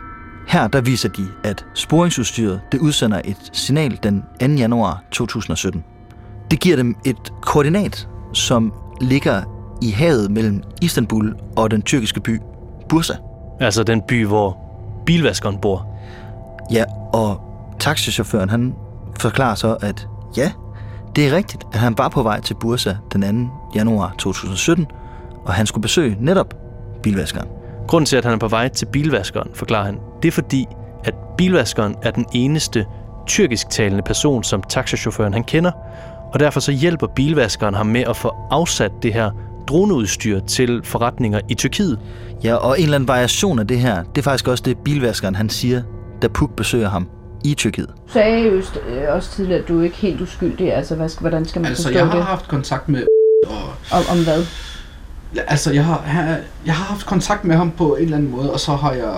Her 0.49 0.69
der 0.69 0.81
viser 0.81 1.09
de, 1.09 1.26
at 1.44 1.64
sporingsudstyret 1.75 2.61
det 2.73 2.81
udsender 2.81 3.20
et 3.25 3.50
signal 3.53 3.99
den 4.03 4.25
2. 4.41 4.47
januar 4.47 5.03
2017. 5.10 5.84
Det 6.51 6.60
giver 6.60 6.77
dem 6.77 6.96
et 7.05 7.32
koordinat, 7.41 8.08
som 8.32 8.72
ligger 9.01 9.43
i 9.82 9.91
havet 9.91 10.31
mellem 10.31 10.63
Istanbul 10.82 11.34
og 11.56 11.70
den 11.70 11.82
tyrkiske 11.82 12.20
by 12.20 12.41
Bursa. 12.89 13.15
Altså 13.60 13.82
den 13.82 14.03
by, 14.08 14.27
hvor 14.27 14.58
bilvaskeren 15.06 15.58
bor. 15.58 15.86
Ja, 16.72 16.84
og 17.13 17.41
taxichaufføren 17.81 18.48
han 18.48 18.75
forklarer 19.19 19.55
så, 19.55 19.77
at 19.81 20.08
ja, 20.36 20.53
det 21.17 21.27
er 21.27 21.36
rigtigt, 21.36 21.65
at 21.72 21.79
han 21.81 21.98
var 21.98 22.08
på 22.08 22.22
vej 22.22 22.41
til 22.41 22.55
Bursa 22.55 22.94
den 23.13 23.48
2. 23.48 23.53
januar 23.75 24.15
2017, 24.19 24.86
og 25.44 25.55
han 25.55 25.67
skulle 25.67 25.82
besøge 25.82 26.17
netop 26.20 26.61
bilvaskeren. 27.03 27.49
Grunden 27.89 28.06
til, 28.06 28.17
at 28.17 28.25
han 28.25 28.35
er 28.35 28.39
på 28.39 28.49
vej 28.49 28.69
til 28.69 28.87
bilvaskeren, 28.87 29.51
forklarer 29.55 29.85
han, 29.85 29.99
det 30.23 30.29
er 30.29 30.32
fordi, 30.32 30.67
at 31.05 31.15
bilvaskeren 31.39 31.94
er 32.03 32.11
den 32.11 32.27
eneste 32.35 32.87
tyrkisktalende 33.27 34.03
person, 34.03 34.44
som 34.44 34.63
taxachaufføren 34.69 35.32
han 35.32 35.44
kender, 35.44 35.71
og 36.32 36.41
derfor 36.41 36.61
så 36.61 36.73
hjælper 36.73 37.06
bilvaskeren 37.06 37.75
ham 37.75 37.87
med 37.87 38.01
at 38.01 38.17
få 38.17 38.35
afsat 38.51 38.93
det 39.03 39.15
her 39.15 39.31
droneudstyr 39.69 40.41
til 40.41 40.81
forretninger 40.85 41.41
i 41.49 41.55
Tyrkiet. 41.55 41.99
Ja, 42.44 42.55
og 42.55 42.79
en 42.79 42.85
eller 42.85 42.94
anden 42.94 43.09
variation 43.09 43.59
af 43.59 43.67
det 43.67 43.79
her, 43.79 44.03
det 44.03 44.19
er 44.19 44.23
faktisk 44.23 44.49
også 44.49 44.63
det, 44.67 44.79
bilvaskeren 44.79 45.35
han 45.35 45.49
siger, 45.49 45.82
da 46.23 46.29
Puk 46.29 46.56
besøger 46.56 46.89
ham 46.89 47.09
i 47.44 47.55
Tyrkiet. 47.55 47.89
Du 47.89 48.13
sagde 48.13 48.39
jo 48.41 48.53
øh, 48.89 49.15
også 49.15 49.31
tidligere, 49.31 49.61
at 49.63 49.69
du 49.69 49.81
er 49.81 49.85
ikke 49.85 49.97
helt 49.97 50.21
uskyldig. 50.21 50.75
Altså, 50.75 50.94
hvad, 50.94 51.21
hvordan 51.21 51.44
skal 51.44 51.61
man 51.63 51.69
Altså, 51.69 51.82
forstå 51.82 51.99
jeg 51.99 52.06
har 52.09 52.17
det? 52.17 52.25
haft 52.25 52.49
kontakt 52.49 52.89
med 52.89 53.06
og, 53.47 53.99
Om, 53.99 54.03
om 54.11 54.25
hvad? 54.25 54.44
Altså, 55.46 55.72
jeg 55.72 55.84
har, 55.84 56.05
jeg 56.67 56.74
har 56.74 56.84
haft 56.84 57.06
kontakt 57.06 57.44
med 57.44 57.56
ham 57.56 57.70
på 57.70 57.94
en 57.96 58.03
eller 58.05 58.17
anden 58.17 58.31
måde, 58.31 58.53
og 58.53 58.60
så 58.60 58.77
har 58.77 58.93
jeg 58.93 59.17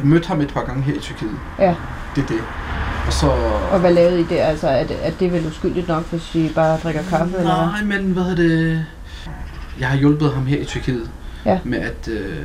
øh, 0.00 0.06
mødt 0.06 0.26
ham 0.26 0.40
et 0.40 0.52
par 0.54 0.64
gange 0.64 0.82
her 0.82 0.94
i 0.94 0.98
Tyrkiet. 0.98 1.30
Ja. 1.58 1.74
Det 2.16 2.22
er 2.22 2.26
det. 2.26 2.40
Og 3.06 3.12
så... 3.12 3.26
Og 3.72 3.80
hvad 3.80 3.92
lavede 3.92 4.20
I 4.20 4.24
der? 4.30 4.44
Altså, 4.44 4.68
er 4.68 4.84
det, 4.86 4.96
er 5.02 5.10
det 5.10 5.32
vel 5.32 5.46
uskyldigt 5.46 5.88
nok, 5.88 6.10
hvis 6.10 6.34
I 6.34 6.52
bare 6.54 6.78
drikker 6.78 7.02
kaffe, 7.02 7.36
eller 7.38 7.54
hvad? 7.54 7.82
Nej, 7.90 7.98
men 7.98 8.12
hvad 8.12 8.22
hedder 8.22 8.42
det... 8.42 8.86
Jeg 9.80 9.88
har 9.88 9.96
hjulpet 9.96 10.32
ham 10.32 10.46
her 10.46 10.58
i 10.60 10.64
Tyrkiet 10.64 11.10
Ja. 11.46 11.58
med 11.64 11.78
at, 11.78 12.08
øh, 12.08 12.36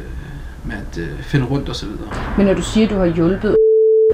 med 0.66 0.76
at 0.76 0.98
øh, 0.98 1.08
finde 1.22 1.46
rundt 1.46 1.70
og 1.70 1.76
så 1.76 1.86
videre. 1.86 2.08
Men 2.38 2.46
når 2.46 2.54
du 2.54 2.62
siger, 2.62 2.88
at 2.88 2.94
du 2.94 3.00
har 3.00 3.06
hjulpet 3.06 3.56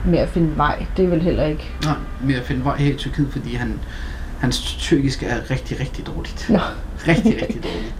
med 0.05 0.19
at 0.19 0.29
finde 0.29 0.57
vej, 0.57 0.85
det 0.97 1.05
er 1.05 1.09
vel 1.09 1.21
heller 1.21 1.45
ikke... 1.45 1.71
Nej, 1.83 1.95
med 2.23 2.35
at 2.35 2.43
finde 2.43 2.65
vej 2.65 2.77
her 2.77 2.93
i 2.93 2.97
Tyrkiet, 2.97 3.27
fordi 3.31 3.55
han, 3.55 3.79
hans 4.39 4.61
tyrkiske 4.79 5.25
er 5.25 5.51
rigtig, 5.51 5.79
rigtig 5.79 6.07
dårligt. 6.07 6.45
Nå. 6.49 6.59
Rigtig, 7.07 7.37
rigtig 7.41 7.63
dårligt. 7.63 7.93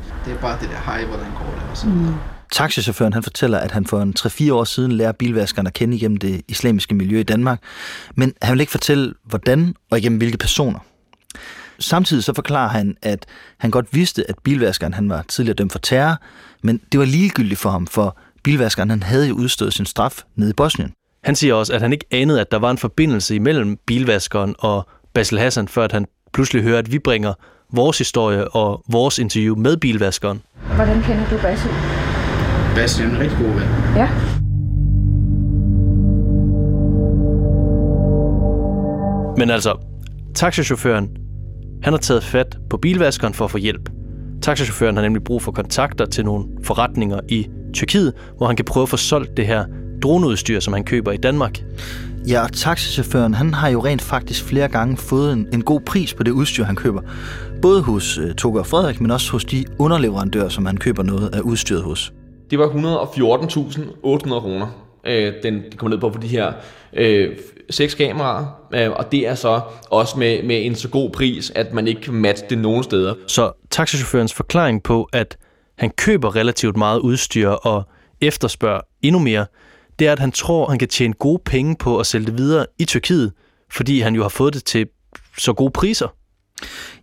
Bare 0.44 0.60
det 0.62 0.70
der, 0.70 0.80
hej, 0.86 1.06
hvordan 1.06 1.26
går 1.26 1.54
det, 1.60 1.70
og 1.72 1.78
så 1.78 1.90
videre. 1.90 2.20
taxichaufføren 2.52 3.14
han 3.14 3.24
fortæller, 3.24 3.58
at 3.58 3.72
han 3.72 3.86
for 3.86 4.02
en 4.02 4.14
3-4 4.20 4.54
år 4.54 4.64
siden 4.64 4.92
lærer 4.92 5.12
bilvaskeren 5.12 5.68
at 5.68 5.74
kende 5.74 5.98
igennem 5.98 6.18
det 6.18 6.42
islamiske 6.48 6.96
miljø 6.96 7.20
i 7.20 7.24
Danmark, 7.24 7.60
men 8.16 8.34
han 8.42 8.54
vil 8.54 8.60
ikke 8.60 8.72
fortælle, 8.72 9.14
hvordan 9.26 9.76
og 9.92 9.98
igennem 9.98 10.18
hvilke 10.18 10.38
personer. 10.38 10.80
Samtidig 11.80 12.24
så 12.24 12.34
forklarer 12.34 12.70
han, 12.70 12.98
at 13.02 13.26
han 13.58 13.72
godt 13.72 13.86
vidste, 13.92 14.30
at 14.30 14.36
bilvaskeren 14.44 14.94
han 14.94 15.10
var 15.10 15.22
tidligere 15.22 15.56
dømt 15.56 15.72
for 15.72 15.80
terror, 15.80 16.18
men 16.64 16.82
det 16.92 17.00
var 17.00 17.06
ligegyldigt 17.06 17.60
for 17.60 17.70
ham, 17.70 17.88
for 17.88 18.18
bilvaskeren 18.44 18.90
han 18.90 19.04
havde 19.04 19.28
jo 19.28 19.36
udstået 19.36 19.74
sin 19.74 19.86
straf 19.86 20.22
nede 20.36 20.50
i 20.50 20.54
Bosnien. 20.54 20.94
Han 21.24 21.36
siger 21.36 21.54
også, 21.54 21.74
at 21.74 21.82
han 21.82 21.94
ikke 21.94 22.06
anede, 22.12 22.42
at 22.42 22.52
der 22.52 22.58
var 22.60 22.72
en 22.72 22.78
forbindelse 22.78 23.36
imellem 23.36 23.78
bilvaskeren 23.86 24.56
og 24.60 24.88
Basil 25.14 25.40
Hassan, 25.40 25.68
før 25.68 25.84
at 25.84 25.92
han 25.92 26.06
pludselig 26.34 26.64
hører, 26.64 26.80
at 26.80 26.92
vi 26.92 27.00
bringer 27.00 27.34
vores 27.74 27.98
historie 27.98 28.48
og 28.48 28.84
vores 28.92 29.20
interview 29.20 29.56
med 29.56 29.78
bilvaskeren. 29.78 30.42
Hvordan 30.76 31.02
kender 31.04 31.30
du 31.30 31.38
Basil? 31.42 31.70
Bastian 32.76 33.10
er 33.10 33.14
en 33.16 33.20
rigtig 33.20 33.38
god 33.38 33.48
ven. 33.48 33.68
Ja. 33.96 34.10
Men 39.38 39.50
altså, 39.50 39.78
taxichaufføren, 40.36 41.10
han 41.84 41.94
har 41.94 41.98
taget 41.98 42.24
fat 42.24 42.58
på 42.70 42.78
bilvaskeren 42.78 43.34
for 43.34 43.46
at 43.46 43.52
få 43.52 43.58
hjælp. 43.58 43.90
Taxichaufføren 44.42 44.96
har 44.96 45.04
nemlig 45.04 45.24
brug 45.24 45.42
for 45.42 45.52
kontakter 45.52 46.06
til 46.06 46.26
nogle 46.26 46.46
forretninger 46.64 47.20
i 47.30 47.48
Tyrkiet, 47.74 48.14
hvor 48.38 48.48
han 48.48 48.56
kan 48.56 48.66
prøve 48.66 48.82
at 48.82 48.90
få 48.90 48.98
solgt 48.98 49.38
det 49.38 49.48
her 49.48 49.66
droneudstyr, 50.04 50.60
som 50.60 50.74
han 50.74 50.84
køber 50.84 51.12
i 51.12 51.18
Danmark. 51.18 51.64
Ja, 52.28 52.44
og 52.44 52.54
taxichaufføren, 52.54 53.34
han 53.34 53.54
har 53.54 53.70
jo 53.70 53.86
rent 53.86 54.02
faktisk 54.02 54.44
flere 54.44 54.68
gange 54.68 54.98
fået 54.98 55.34
en, 55.34 55.48
en 55.54 55.64
god 55.64 55.82
pris 55.82 56.14
på 56.14 56.24
det 56.24 56.32
udstyr, 56.32 56.64
han 56.64 56.76
køber. 56.76 57.02
Både 57.64 57.82
hos 57.82 58.18
uh, 58.18 58.32
Toga 58.32 58.60
og 58.60 58.68
Frederik, 58.68 59.02
men 59.02 59.12
også 59.12 59.32
hos 59.32 59.46
de 59.46 59.66
underleverandører, 59.80 60.50
som 60.50 60.66
han 60.66 60.78
køber 60.78 61.04
noget 61.04 61.36
af 61.36 61.40
udstyret 61.40 61.84
hos. 61.84 62.14
Det 62.50 62.60
var 62.60 62.68
114.800 62.68 64.40
kroner, 64.40 64.68
øh, 65.06 65.34
den 65.44 65.64
de 65.72 65.78
kom 65.78 65.90
ned 65.90 65.98
på 65.98 66.12
for 66.12 66.20
de 66.20 66.28
her 66.28 66.54
øh, 66.94 67.38
seks 67.70 67.94
kameraer, 67.94 68.46
øh, 68.74 68.92
og 68.92 69.12
det 69.12 69.28
er 69.28 69.36
så 69.36 69.62
også 69.90 70.20
med, 70.20 70.44
med 70.44 70.66
en 70.66 70.76
så 70.76 70.90
god 70.90 71.10
pris, 71.10 71.52
at 71.56 71.74
man 71.74 71.88
ikke 71.88 72.02
kan 72.02 72.14
matche 72.14 72.48
det 72.50 72.58
nogen 72.58 72.84
steder. 72.84 73.16
Så 73.28 73.52
taxichaufførens 73.70 74.34
forklaring 74.34 74.84
på, 74.84 75.10
at 75.14 75.38
han 75.78 75.90
køber 75.90 76.36
relativt 76.36 76.78
meget 76.78 77.00
udstyr 77.00 77.50
og 77.50 77.84
efterspørger 78.22 78.82
endnu 79.02 79.20
mere, 79.20 79.46
det 80.00 80.08
er, 80.08 80.12
at 80.12 80.20
han 80.20 80.32
tror, 80.32 80.70
han 80.70 80.80
kan 80.80 80.88
tjene 80.88 81.14
gode 81.14 81.42
penge 81.46 81.76
på 81.80 82.00
at 82.00 82.06
sælge 82.06 82.26
det 82.26 82.38
videre 82.38 82.66
i 82.80 82.86
Tyrkiet, 82.86 83.32
fordi 83.72 84.00
han 84.00 84.16
jo 84.16 84.22
har 84.22 84.30
fået 84.30 84.54
det 84.54 84.64
til 84.64 84.88
så 85.38 85.54
gode 85.54 85.72
priser. 85.72 86.08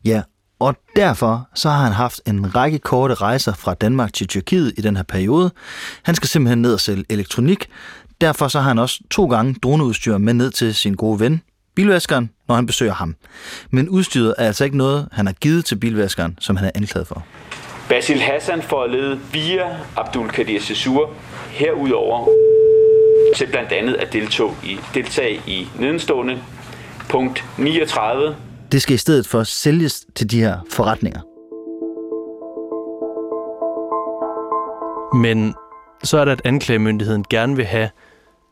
Ja, 0.04 0.22
og 0.60 0.76
derfor 0.96 1.48
så 1.54 1.68
har 1.68 1.84
han 1.84 1.92
haft 1.92 2.20
en 2.26 2.56
række 2.56 2.78
korte 2.78 3.14
rejser 3.14 3.52
fra 3.54 3.74
Danmark 3.74 4.12
til 4.12 4.28
Tyrkiet 4.28 4.72
i 4.78 4.80
den 4.80 4.96
her 4.96 5.02
periode. 5.02 5.50
Han 6.02 6.14
skal 6.14 6.28
simpelthen 6.28 6.62
ned 6.62 6.74
og 6.74 6.80
sælge 6.80 7.04
elektronik. 7.08 7.68
Derfor 8.20 8.48
så 8.48 8.60
har 8.60 8.68
han 8.68 8.78
også 8.78 9.00
to 9.10 9.26
gange 9.26 9.56
droneudstyr 9.62 10.18
med 10.18 10.34
ned 10.34 10.50
til 10.50 10.74
sin 10.74 10.94
gode 10.94 11.20
ven, 11.20 11.42
bilvaskeren, 11.74 12.30
når 12.48 12.54
han 12.54 12.66
besøger 12.66 12.92
ham. 12.94 13.16
Men 13.70 13.88
udstyret 13.88 14.34
er 14.38 14.46
altså 14.46 14.64
ikke 14.64 14.76
noget, 14.76 15.08
han 15.12 15.26
har 15.26 15.32
givet 15.32 15.64
til 15.64 15.76
bilvaskeren, 15.76 16.38
som 16.40 16.56
han 16.56 16.66
er 16.66 16.70
anklaget 16.74 17.08
for. 17.08 17.24
Basil 17.88 18.20
Hassan 18.20 18.62
får 18.62 18.86
ledet 18.86 19.20
via 19.32 19.76
Abdul 19.96 20.28
Kadir 20.28 20.60
Sessur 20.60 21.10
herudover 21.50 22.28
til 23.36 23.46
blandt 23.46 23.72
andet 23.72 23.94
at 23.94 24.12
deltage 24.12 24.50
i, 24.64 24.78
deltage 24.94 25.40
i 25.46 25.68
nedenstående 25.78 26.38
punkt 27.08 27.44
39 27.58 28.36
det 28.72 28.82
skal 28.82 28.94
i 28.94 28.98
stedet 28.98 29.26
for 29.26 29.42
sælges 29.42 30.06
til 30.14 30.30
de 30.30 30.40
her 30.40 30.58
forretninger. 30.70 31.20
Men 35.16 35.54
så 36.04 36.18
er 36.18 36.24
der, 36.24 36.32
at 36.32 36.42
anklagemyndigheden 36.44 37.24
gerne 37.30 37.56
vil 37.56 37.64
have 37.64 37.90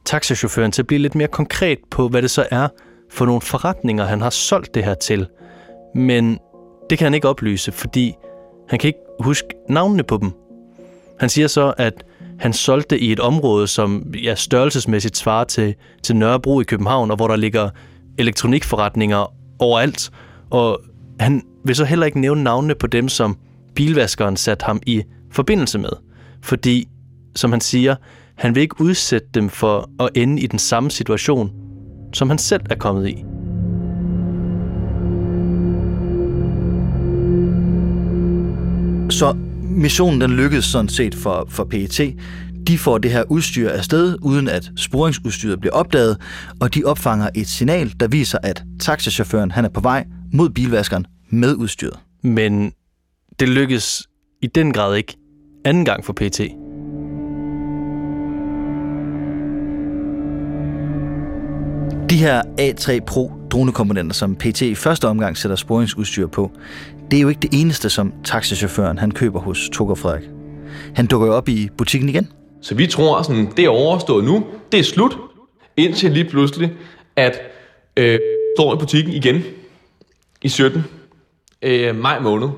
taxachaufføren 0.05 0.73
til 0.73 0.83
at 0.83 0.87
blive 0.87 0.99
lidt 0.99 1.15
mere 1.15 1.29
konkret 1.29 1.79
på, 1.91 2.09
hvad 2.09 2.23
det 2.23 2.31
så 2.31 2.47
er 2.51 2.69
for 3.11 3.27
nogle 3.27 3.41
forretninger, 3.41 4.05
han 4.05 4.21
har 4.21 4.31
solgt 4.31 4.75
det 4.75 4.85
her 4.85 4.95
til. 4.95 5.27
Men 5.95 6.39
det 6.91 6.99
kan 6.99 7.05
han 7.05 7.15
ikke 7.15 7.29
oplyse, 7.29 7.73
fordi 7.73 8.15
han 8.69 8.79
kan 8.79 8.89
ikke 8.89 9.01
huske 9.21 9.49
navnene 9.69 10.03
på 10.03 10.17
dem. 10.17 10.33
Han 11.21 11.29
siger 11.29 11.49
så, 11.49 11.75
at 11.79 12.05
han 12.39 12.53
solgte 12.53 12.95
det 12.95 13.03
i 13.03 13.13
et 13.13 13.21
område, 13.21 13.67
som 13.67 14.15
ja, 14.23 14.35
størrelsesmæssigt 14.35 15.17
svarer 15.17 15.45
til, 15.45 15.75
til 16.03 16.17
Nørrebro 16.17 16.61
i 16.61 16.65
København, 16.65 17.11
og 17.11 17.17
hvor 17.17 17.29
der 17.29 17.37
ligger 17.37 17.71
elektronikforretninger 18.19 19.38
overalt. 19.59 20.11
Og 20.51 20.81
han 21.21 21.43
vil 21.65 21.75
så 21.75 21.85
heller 21.85 22.07
ikke 22.07 22.21
nævne 22.21 22.43
navnene 22.43 22.75
på 22.75 22.87
dem, 22.87 23.09
som 23.09 23.37
bilvaskeren 23.75 24.37
satte 24.37 24.65
ham 24.65 24.81
i 24.87 25.03
forbindelse 25.31 25.79
med. 25.79 25.91
Fordi, 26.43 26.89
som 27.37 27.53
han 27.53 27.61
siger, 27.61 27.97
han 28.35 28.55
vil 28.55 28.61
ikke 28.61 28.81
udsætte 28.81 29.29
dem 29.35 29.49
for 29.49 29.91
at 30.01 30.09
ende 30.15 30.43
i 30.43 30.47
den 30.47 30.59
samme 30.59 30.91
situation, 30.91 31.53
som 32.13 32.29
han 32.29 32.39
selv 32.39 32.63
er 32.71 32.75
kommet 32.75 33.09
i. 33.09 33.25
Så 39.11 39.37
missionen 39.63 40.21
den 40.21 40.31
lykkedes 40.31 40.65
sådan 40.65 40.89
set 40.89 41.15
for, 41.15 41.47
for 41.49 41.65
PET. 41.65 42.01
De 42.69 42.79
får 42.79 42.99
det 42.99 43.11
her 43.11 43.23
udstyr 43.29 43.71
afsted, 43.71 44.17
uden 44.23 44.49
at 44.49 44.71
sporingsudstyret 44.77 45.61
bliver 45.61 45.75
opdaget, 45.75 46.17
og 46.61 46.75
de 46.75 46.85
opfanger 46.85 47.29
et 47.35 47.49
signal, 47.49 47.95
der 48.01 48.09
viser, 48.09 48.39
at 48.43 48.65
taxichaufføren 48.81 49.51
han 49.51 49.65
er 49.65 49.69
på 49.69 49.81
vej 49.81 50.07
mod 50.33 50.51
bilvaskeren 50.51 51.07
med 51.31 51.55
udstyret. 51.55 51.99
Men 52.23 52.73
det 53.41 53.49
lykkes 53.49 54.03
i 54.43 54.47
den 54.47 54.73
grad 54.73 54.97
ikke 54.97 55.17
anden 55.65 55.85
gang 55.85 56.05
for 56.05 56.13
PT. 56.13 56.39
De 62.11 62.17
her 62.17 62.43
A3 62.61 63.05
Pro 63.05 63.33
dronekomponenter, 63.51 64.15
som 64.15 64.37
PT 64.37 64.63
i 64.63 64.75
første 64.75 65.09
omgang 65.09 65.37
sætter 65.37 65.57
sporingsudstyr 65.57 66.27
på, 66.27 66.53
det 67.11 67.17
er 67.17 67.21
jo 67.21 67.29
ikke 67.29 67.41
det 67.41 67.61
eneste, 67.61 67.91
som 67.91 68.13
taxichaufføren 68.25 68.99
han 68.99 69.11
køber 69.11 69.41
hos 69.41 69.71
og 69.81 69.99
Frederik. 69.99 70.25
Han 70.95 71.07
dukker 71.07 71.27
jo 71.27 71.35
op 71.35 71.49
i 71.49 71.69
butikken 71.79 72.09
igen. 72.09 72.29
Så 72.63 72.75
vi 72.75 72.87
tror 72.87 73.23
sådan, 73.23 73.53
det 73.57 73.65
er 73.65 73.69
overstået 73.69 74.25
nu, 74.25 74.47
det 74.73 74.81
er 74.81 74.85
slut, 74.85 75.17
indtil 75.77 76.13
lige 76.13 76.25
pludselig, 76.25 76.73
at 77.17 77.41
øh, 77.97 78.19
står 78.57 78.75
i 78.75 78.79
butikken 78.79 79.13
igen 79.13 79.43
i 80.43 80.49
17 80.49 80.85
øh, 81.63 81.97
maj 81.97 82.19
måned, 82.19 82.49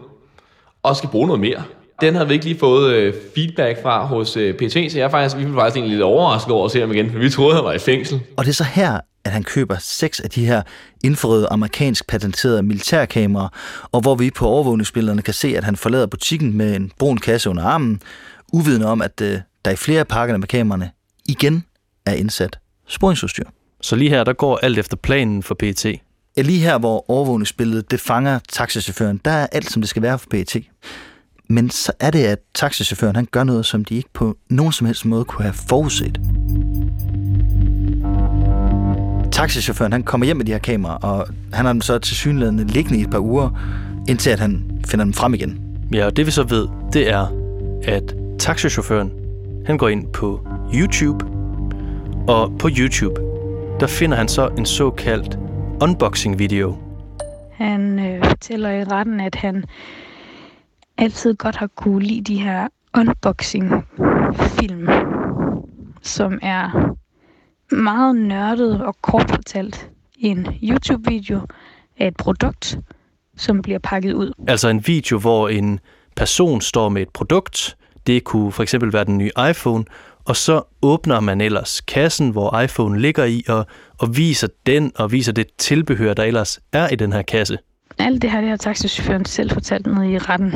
og 0.83 0.97
skal 0.97 1.09
bruge 1.09 1.27
noget 1.27 1.41
mere. 1.41 1.63
Den 2.01 2.15
havde 2.15 2.29
vi 2.29 2.35
ikke 2.35 2.47
lige 2.47 2.59
fået 2.59 2.95
øh, 2.95 3.15
feedback 3.35 3.83
fra 3.83 4.07
hos 4.07 4.37
øh, 4.37 4.55
PT, 4.55 4.73
så 4.73 4.93
jeg 4.95 5.05
er 5.05 5.09
faktisk, 5.09 5.37
vi 5.37 5.45
blev 5.45 5.57
faktisk 5.57 5.77
egentlig 5.77 5.97
lidt 5.97 6.03
overrasket 6.03 6.53
over 6.53 6.65
at 6.65 6.71
se 6.71 6.81
ham 6.81 6.93
igen, 6.93 7.11
for 7.11 7.19
vi 7.19 7.31
troede, 7.31 7.55
han 7.55 7.65
var 7.65 7.73
i 7.73 7.79
fængsel. 7.79 8.21
Og 8.37 8.45
det 8.45 8.51
er 8.51 8.55
så 8.55 8.65
her, 8.65 9.01
at 9.25 9.33
han 9.33 9.43
køber 9.43 9.77
seks 9.81 10.21
af 10.21 10.31
de 10.31 10.47
her 10.47 10.63
infrarøde 11.05 11.47
amerikansk 11.51 12.07
patenterede 12.07 12.63
militærkameraer, 12.63 13.49
og 13.93 14.01
hvor 14.01 14.15
vi 14.15 14.31
på 14.31 14.47
overvågningsbillederne 14.47 15.23
kan 15.23 15.35
se, 15.35 15.57
at 15.57 15.65
han 15.65 15.77
forlader 15.77 16.07
butikken 16.07 16.57
med 16.57 16.77
en 16.77 16.93
brun 16.99 17.19
kasse 17.19 17.51
under 17.51 17.65
armen, 17.65 18.03
uvidende 18.53 18.87
om, 18.87 19.03
at 19.03 19.21
øh, 19.21 19.39
der 19.65 19.71
i 19.71 19.77
flere 19.77 20.01
af 20.01 20.09
pakkerne 20.09 20.39
med 20.39 20.49
kameraerne 20.49 20.91
igen 21.27 21.65
er 22.07 22.13
indsat 22.13 22.59
sporingsudstyr. 22.89 23.45
Så 23.81 23.97
lige 23.97 24.11
her, 24.11 24.25
der 24.25 24.33
går 24.33 24.57
alt 24.57 24.79
efter 24.79 24.97
planen 24.97 25.43
for 25.43 25.55
PT. 25.55 25.87
Ja, 26.37 26.43
lige 26.43 26.59
her, 26.59 26.79
hvor 26.79 27.11
overvågningsbilledet 27.11 27.91
det 27.91 28.01
fanger 28.01 28.39
taxichaufføren, 28.49 29.21
der 29.25 29.31
er 29.31 29.47
alt, 29.53 29.71
som 29.71 29.83
det 29.83 29.89
skal 29.89 30.03
være 30.03 30.19
for 30.19 30.27
PET. 30.31 30.57
Men 31.49 31.71
så 31.71 31.93
er 32.01 32.11
det, 32.11 32.25
at 32.25 32.39
taxichaufføren 32.55 33.17
han 33.17 33.29
gør 33.31 33.45
noget, 33.45 33.67
som 33.67 33.85
de 33.85 33.95
ikke 33.95 34.09
på 34.13 34.37
nogen 34.49 34.73
som 34.73 34.87
helst 34.87 35.05
måde 35.05 35.25
kunne 35.25 35.43
have 35.43 35.55
forudset. 35.55 36.21
Taxichaufføren 39.33 39.93
han 39.93 40.03
kommer 40.03 40.25
hjem 40.25 40.37
med 40.37 40.45
de 40.45 40.53
her 40.53 40.59
kameraer, 40.59 40.97
og 40.97 41.27
han 41.53 41.65
har 41.65 41.73
dem 41.73 41.81
så 41.81 41.99
til 41.99 42.17
synligheden 42.17 42.67
liggende 42.67 42.99
i 42.99 43.03
et 43.03 43.11
par 43.11 43.19
uger, 43.19 43.61
indtil 44.09 44.31
at 44.31 44.41
han 44.41 44.81
finder 44.87 45.05
dem 45.05 45.13
frem 45.13 45.35
igen. 45.35 45.61
Ja, 45.93 46.07
og 46.07 46.17
det 46.17 46.27
vi 46.27 46.31
så 46.31 46.43
ved, 46.43 46.69
det 46.93 47.11
er, 47.11 47.27
at 47.83 48.15
taxichaufføren, 48.39 49.20
han 49.71 49.79
går 49.79 49.89
ind 49.89 50.13
på 50.13 50.47
YouTube, 50.75 51.25
og 52.29 52.59
på 52.59 52.69
YouTube, 52.79 53.21
der 53.81 53.87
finder 53.87 54.17
han 54.17 54.29
så 54.29 54.49
en 54.59 54.67
såkaldt 54.67 55.39
unboxing-video. 55.83 56.79
Han 57.53 57.99
øh, 57.99 58.25
fortæller 58.25 58.71
i 58.71 58.85
retten, 58.85 59.21
at 59.21 59.35
han 59.35 59.65
altid 60.99 61.35
godt 61.35 61.57
har 61.57 61.67
kunne 61.67 62.03
lide 62.03 62.21
de 62.21 62.43
her 62.43 62.69
unboxing-film, 62.99 64.89
som 66.03 66.39
er 66.43 66.95
meget 67.75 68.17
nørdet 68.17 68.85
og 68.85 68.97
kort 69.03 69.31
fortalt 69.31 69.91
en 70.19 70.47
YouTube-video 70.63 71.41
af 71.99 72.09
et 72.09 72.17
produkt, 72.17 72.79
som 73.37 73.63
bliver 73.63 73.79
pakket 73.79 74.13
ud. 74.13 74.33
Altså 74.49 74.69
en 74.69 74.87
video, 74.87 75.19
hvor 75.19 75.49
en 75.49 75.81
person 76.17 76.61
står 76.61 76.89
med 76.89 77.03
et 77.03 77.09
produkt. 77.09 77.77
Det 78.07 78.25
kunne 78.25 78.53
for 78.53 78.63
eksempel 78.63 78.93
være 78.93 79.05
den 79.05 79.19
nye 79.19 79.31
iPhone, 79.51 79.85
og 80.25 80.37
så 80.37 80.63
åbner 80.83 81.21
man 81.21 81.41
ellers 81.41 81.81
kassen, 81.81 82.31
hvor 82.31 82.61
iPhone 82.61 83.01
ligger 83.01 83.25
i, 83.25 83.45
og, 83.49 83.67
og 83.99 84.17
viser 84.17 84.49
den, 84.67 84.93
og 84.95 85.13
viser 85.13 85.33
det 85.33 85.47
tilbehør, 85.59 86.15
der 86.15 86.23
ellers 86.23 86.61
er 86.73 86.89
i 86.89 86.97
den 86.97 87.13
her 87.13 87.23
kasse. 87.23 87.59
Alt 87.99 88.23
det 88.23 88.31
her, 88.31 88.41
det 88.41 88.51
har 88.51 88.57
taxichaufføren 88.57 89.25
selv 89.25 89.51
fortalt 89.51 89.87
ned 89.87 90.05
i 90.05 90.19
retten. 90.19 90.53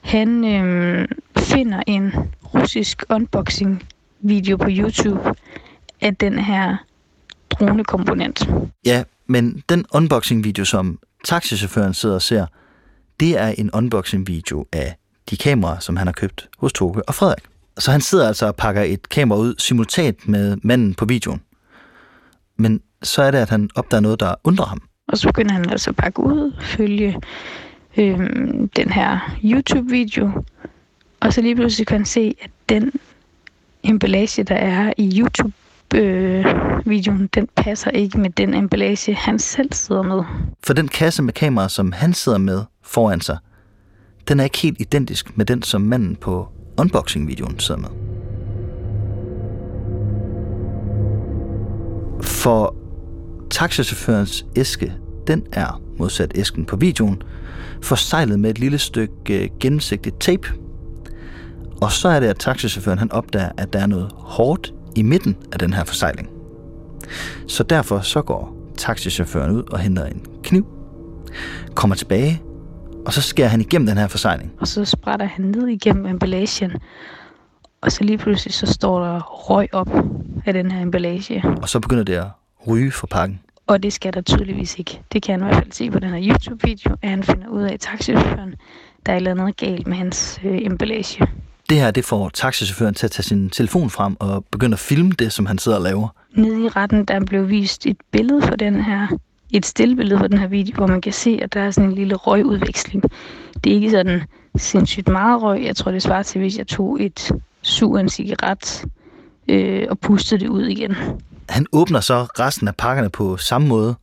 Han 0.00 0.44
øh, 0.44 1.08
finder 1.38 1.82
en 1.86 2.12
russisk 2.54 3.04
unboxing 3.10 3.82
video 4.20 4.56
på 4.56 4.66
YouTube 4.68 5.20
af 6.00 6.16
den 6.16 6.38
her 6.38 6.76
dronekomponent. 7.50 8.48
Ja, 8.86 9.02
men 9.26 9.62
den 9.68 9.84
unboxing-video, 9.94 10.64
som 10.64 10.98
taxichaufføren 11.24 11.94
sidder 11.94 12.14
og 12.14 12.22
ser, 12.22 12.46
det 13.20 13.38
er 13.38 13.48
en 13.48 13.70
unboxing-video 13.70 14.66
af 14.72 14.96
de 15.30 15.36
kameraer, 15.36 15.78
som 15.78 15.96
han 15.96 16.06
har 16.06 16.12
købt 16.12 16.48
hos 16.58 16.72
Toge 16.72 17.08
og 17.08 17.14
Frederik. 17.14 17.44
Så 17.78 17.90
han 17.90 18.00
sidder 18.00 18.28
altså 18.28 18.46
og 18.46 18.56
pakker 18.56 18.82
et 18.82 19.08
kamera 19.08 19.38
ud 19.38 19.54
simultant 19.58 20.28
med 20.28 20.56
manden 20.62 20.94
på 20.94 21.04
videoen. 21.04 21.40
Men 22.56 22.80
så 23.02 23.22
er 23.22 23.30
det, 23.30 23.38
at 23.38 23.50
han 23.50 23.70
opdager 23.74 24.00
noget, 24.00 24.20
der 24.20 24.34
undrer 24.44 24.66
ham. 24.66 24.82
Og 25.08 25.18
så 25.18 25.28
begynder 25.28 25.52
han 25.52 25.70
altså 25.70 25.90
at 25.90 25.96
pakke 25.96 26.20
ud, 26.20 26.52
følge 26.60 27.20
øhm, 27.96 28.68
den 28.68 28.90
her 28.90 29.36
YouTube-video. 29.44 30.44
Og 31.20 31.32
så 31.32 31.40
lige 31.40 31.56
pludselig 31.56 31.86
kan 31.86 31.96
han 31.96 32.06
se, 32.06 32.34
at 32.42 32.50
den 32.68 32.92
emballage, 33.82 34.44
der 34.44 34.54
er 34.54 34.92
i 34.96 35.20
YouTube-videoen, 35.20 37.26
den 37.26 37.48
passer 37.56 37.90
ikke 37.90 38.20
med 38.20 38.30
den 38.30 38.54
emballage, 38.54 39.14
han 39.14 39.38
selv 39.38 39.72
sidder 39.72 40.02
med. 40.02 40.24
For 40.64 40.74
den 40.74 40.88
kasse 40.88 41.22
med 41.22 41.32
kamera, 41.32 41.68
som 41.68 41.92
han 41.92 42.14
sidder 42.14 42.38
med 42.38 42.64
foran 42.82 43.20
sig, 43.20 43.38
den 44.28 44.40
er 44.40 44.44
ikke 44.44 44.58
helt 44.58 44.80
identisk 44.80 45.36
med 45.36 45.46
den, 45.46 45.62
som 45.62 45.80
manden 45.80 46.16
på 46.16 46.48
unboxing-videoen 46.78 47.58
sidder 47.58 47.80
med. 47.80 47.88
For 52.22 52.74
taxichaufførens 53.50 54.46
æske, 54.56 54.92
den 55.26 55.46
er, 55.52 55.82
modsat 55.98 56.32
æsken 56.34 56.64
på 56.64 56.76
videoen, 56.76 57.22
forsejlet 57.82 58.40
med 58.40 58.50
et 58.50 58.58
lille 58.58 58.78
stykke 58.78 59.44
øh, 59.44 59.48
gennemsigtigt 59.60 60.20
tape. 60.20 60.48
Og 61.80 61.92
så 61.92 62.08
er 62.08 62.20
det, 62.20 62.26
at 62.26 62.38
taxichaufføren 62.38 62.98
han 62.98 63.12
opdager, 63.12 63.50
at 63.56 63.72
der 63.72 63.78
er 63.78 63.86
noget 63.86 64.12
hårdt 64.16 64.74
i 64.96 65.02
midten 65.02 65.36
af 65.52 65.58
den 65.58 65.72
her 65.72 65.84
forsejling. 65.84 66.28
Så 67.46 67.62
derfor 67.62 68.00
så 68.00 68.22
går 68.22 68.56
taxichaufføren 68.76 69.50
ud 69.50 69.62
og 69.72 69.78
henter 69.78 70.06
en 70.06 70.22
kniv, 70.42 70.66
kommer 71.74 71.96
tilbage, 71.96 72.42
og 73.06 73.12
så 73.12 73.22
skærer 73.22 73.48
han 73.48 73.60
igennem 73.60 73.86
den 73.86 73.98
her 73.98 74.08
forsejling. 74.08 74.52
Og 74.60 74.68
så 74.68 74.84
sprætter 74.84 75.26
han 75.26 75.44
ned 75.44 75.68
igennem 75.68 76.06
emballagen. 76.06 76.72
Og 77.80 77.92
så 77.92 78.04
lige 78.04 78.18
pludselig 78.18 78.54
så 78.54 78.66
står 78.66 79.04
der 79.04 79.20
røg 79.20 79.68
op 79.72 79.88
af 80.46 80.52
den 80.52 80.70
her 80.70 80.82
emballage. 80.82 81.44
Og 81.62 81.68
så 81.68 81.80
begynder 81.80 82.04
det 82.04 82.14
at 82.14 82.26
ryge 82.68 82.90
fra 82.90 83.06
pakken. 83.06 83.40
Og 83.66 83.82
det 83.82 83.92
skal 83.92 84.12
der 84.12 84.20
tydeligvis 84.20 84.78
ikke. 84.78 85.00
Det 85.12 85.22
kan 85.22 85.32
han 85.32 85.40
i 85.40 85.44
hvert 85.44 85.62
fald 85.62 85.72
se 85.72 85.90
på 85.90 85.98
den 85.98 86.10
her 86.10 86.34
YouTube-video, 86.34 86.96
at 87.02 87.10
han 87.10 87.22
finder 87.22 87.48
ud 87.48 87.62
af, 87.62 87.76
taxichaufføren, 87.80 88.54
der 89.06 89.12
er 89.12 89.16
et 89.16 89.16
eller 89.16 89.30
andet 89.30 89.56
galt 89.56 89.86
med 89.86 89.96
hans 89.96 90.40
øh, 90.44 90.58
emballage. 90.62 91.26
Det 91.70 91.78
her, 91.78 91.90
det 91.90 92.04
får 92.04 92.28
taxichaufføren 92.28 92.94
til 92.94 93.06
at 93.06 93.10
tage 93.10 93.24
sin 93.24 93.50
telefon 93.50 93.90
frem 93.90 94.16
og 94.20 94.44
begynde 94.44 94.74
at 94.74 94.78
filme 94.78 95.10
det, 95.10 95.32
som 95.32 95.46
han 95.46 95.58
sidder 95.58 95.78
og 95.78 95.84
laver. 95.84 96.08
Nede 96.34 96.64
i 96.64 96.68
retten, 96.68 97.04
der 97.04 97.20
blev 97.24 97.48
vist 97.48 97.86
et 97.86 97.96
billede 98.12 98.42
for 98.42 98.56
den 98.56 98.84
her, 98.84 99.08
et 99.52 99.66
stillbillede 99.66 100.18
for 100.18 100.26
den 100.26 100.38
her 100.38 100.46
video, 100.46 100.74
hvor 100.74 100.86
man 100.86 101.00
kan 101.00 101.12
se, 101.12 101.38
at 101.42 101.54
der 101.54 101.60
er 101.60 101.70
sådan 101.70 101.90
en 101.90 101.94
lille 101.94 102.14
røgudveksling. 102.14 103.02
Det 103.64 103.70
er 103.70 103.74
ikke 103.74 103.90
sådan 103.90 104.22
sindssygt 104.56 105.08
meget 105.08 105.42
røg. 105.42 105.64
Jeg 105.64 105.76
tror, 105.76 105.90
det 105.90 106.02
svarer 106.02 106.22
til, 106.22 106.40
hvis 106.40 106.58
jeg 106.58 106.66
tog 106.66 107.02
et 107.02 107.32
sug 107.62 107.96
af 107.96 108.00
en 108.00 108.08
cigaret 108.08 108.84
øh, 109.48 109.86
og 109.90 109.98
pustede 109.98 110.40
det 110.40 110.48
ud 110.48 110.66
igen. 110.66 110.96
Han 111.48 111.66
åbner 111.72 112.00
så 112.00 112.22
resten 112.22 112.68
af 112.68 112.76
pakkerne 112.76 113.10
på 113.10 113.36
samme 113.36 113.68
måde, 113.68 113.94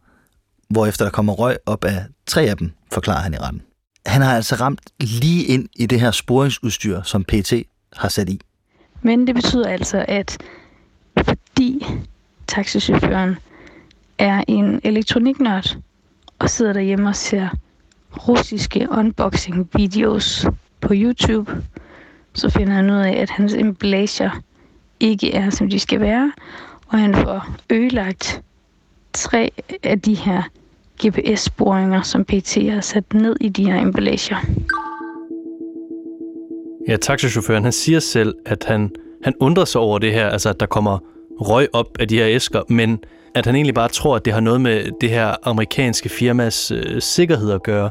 hvorefter 0.69 1.05
der 1.05 1.11
kommer 1.11 1.33
røg 1.33 1.57
op 1.65 1.83
af 1.83 2.05
tre 2.25 2.41
af 2.41 2.57
dem, 2.57 2.71
forklarer 2.93 3.21
han 3.21 3.33
i 3.33 3.37
retten. 3.37 3.61
Han 4.05 4.21
har 4.21 4.35
altså 4.35 4.55
ramt 4.55 4.81
lige 4.99 5.45
ind 5.45 5.69
i 5.75 5.85
det 5.85 5.99
her 5.99 6.11
sporingsudstyr, 6.11 7.01
som 7.01 7.23
PT 7.23 7.53
har 7.93 8.09
sat 8.09 8.29
i. 8.29 8.41
Men 9.01 9.27
det 9.27 9.35
betyder 9.35 9.67
altså, 9.67 10.05
at 10.07 10.37
fordi 11.23 11.85
taxichaufføren 12.47 13.35
er 14.19 14.43
en 14.47 14.81
elektroniknørd 14.83 15.77
og 16.39 16.49
sidder 16.49 16.73
derhjemme 16.73 17.09
og 17.09 17.15
ser 17.15 17.47
russiske 18.27 18.87
unboxing-videos 18.91 20.45
på 20.81 20.93
YouTube, 20.93 21.51
så 22.33 22.49
finder 22.49 22.73
han 22.73 22.89
ud 22.89 22.97
af, 22.97 23.11
at 23.11 23.29
hans 23.29 23.53
emballager 23.53 24.29
ikke 24.99 25.33
er, 25.33 25.49
som 25.49 25.69
de 25.69 25.79
skal 25.79 25.99
være, 25.99 26.31
og 26.87 26.99
han 26.99 27.15
får 27.15 27.55
ødelagt 27.69 28.41
tre 29.13 29.51
af 29.83 30.01
de 30.01 30.13
her 30.15 30.43
GPS-sporinger, 31.05 32.01
som 32.01 32.25
PT 32.25 32.57
har 32.71 32.81
sat 32.81 33.13
ned 33.13 33.35
i 33.41 33.49
de 33.49 33.65
her 33.65 33.81
emballager. 33.81 34.37
Ja, 36.87 36.97
taxichaufføren, 36.97 37.63
han 37.63 37.71
siger 37.71 37.99
selv, 37.99 38.35
at 38.45 38.63
han, 38.63 38.91
han 39.23 39.33
undrer 39.39 39.65
sig 39.65 39.81
over 39.81 39.99
det 39.99 40.13
her, 40.13 40.29
altså 40.29 40.49
at 40.49 40.59
der 40.59 40.65
kommer 40.65 40.99
røg 41.41 41.67
op 41.73 41.87
af 41.99 42.07
de 42.07 42.17
her 42.17 42.27
æsker, 42.27 42.61
men 42.69 42.99
at 43.35 43.45
han 43.45 43.55
egentlig 43.55 43.75
bare 43.75 43.89
tror, 43.89 44.15
at 44.15 44.25
det 44.25 44.33
har 44.33 44.39
noget 44.39 44.61
med 44.61 44.85
det 45.01 45.09
her 45.09 45.35
amerikanske 45.43 46.09
firmas 46.09 46.71
øh, 46.71 47.01
sikkerhed 47.01 47.51
at 47.51 47.63
gøre. 47.63 47.89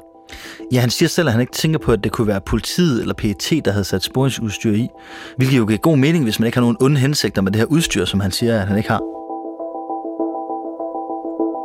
Ja, 0.72 0.80
han 0.80 0.90
siger 0.90 1.09
selv, 1.09 1.28
at 1.28 1.32
han 1.32 1.40
ikke 1.40 1.52
tænker 1.52 1.78
på, 1.78 1.92
at 1.92 2.04
det 2.04 2.12
kunne 2.12 2.26
være 2.26 2.40
politiet 2.40 3.00
eller 3.00 3.14
PET, 3.14 3.64
der 3.64 3.70
havde 3.70 3.85
sat 3.85 4.02
sporingsudstyr 4.02 4.72
i. 4.72 4.88
Hvilket 5.37 5.59
jo 5.59 5.66
giver 5.66 5.78
god 5.78 5.96
mening, 5.96 6.24
hvis 6.24 6.40
man 6.40 6.46
ikke 6.46 6.56
har 6.56 6.62
nogen 6.62 6.76
onde 6.80 7.00
hensigter 7.00 7.42
med 7.42 7.52
det 7.52 7.59
her 7.59 7.66
udstyr, 7.66 8.04
som 8.04 8.20
han 8.20 8.30
siger, 8.30 8.61
at 8.61 8.66
han 8.66 8.76
ikke 8.76 8.88
har. 8.88 9.00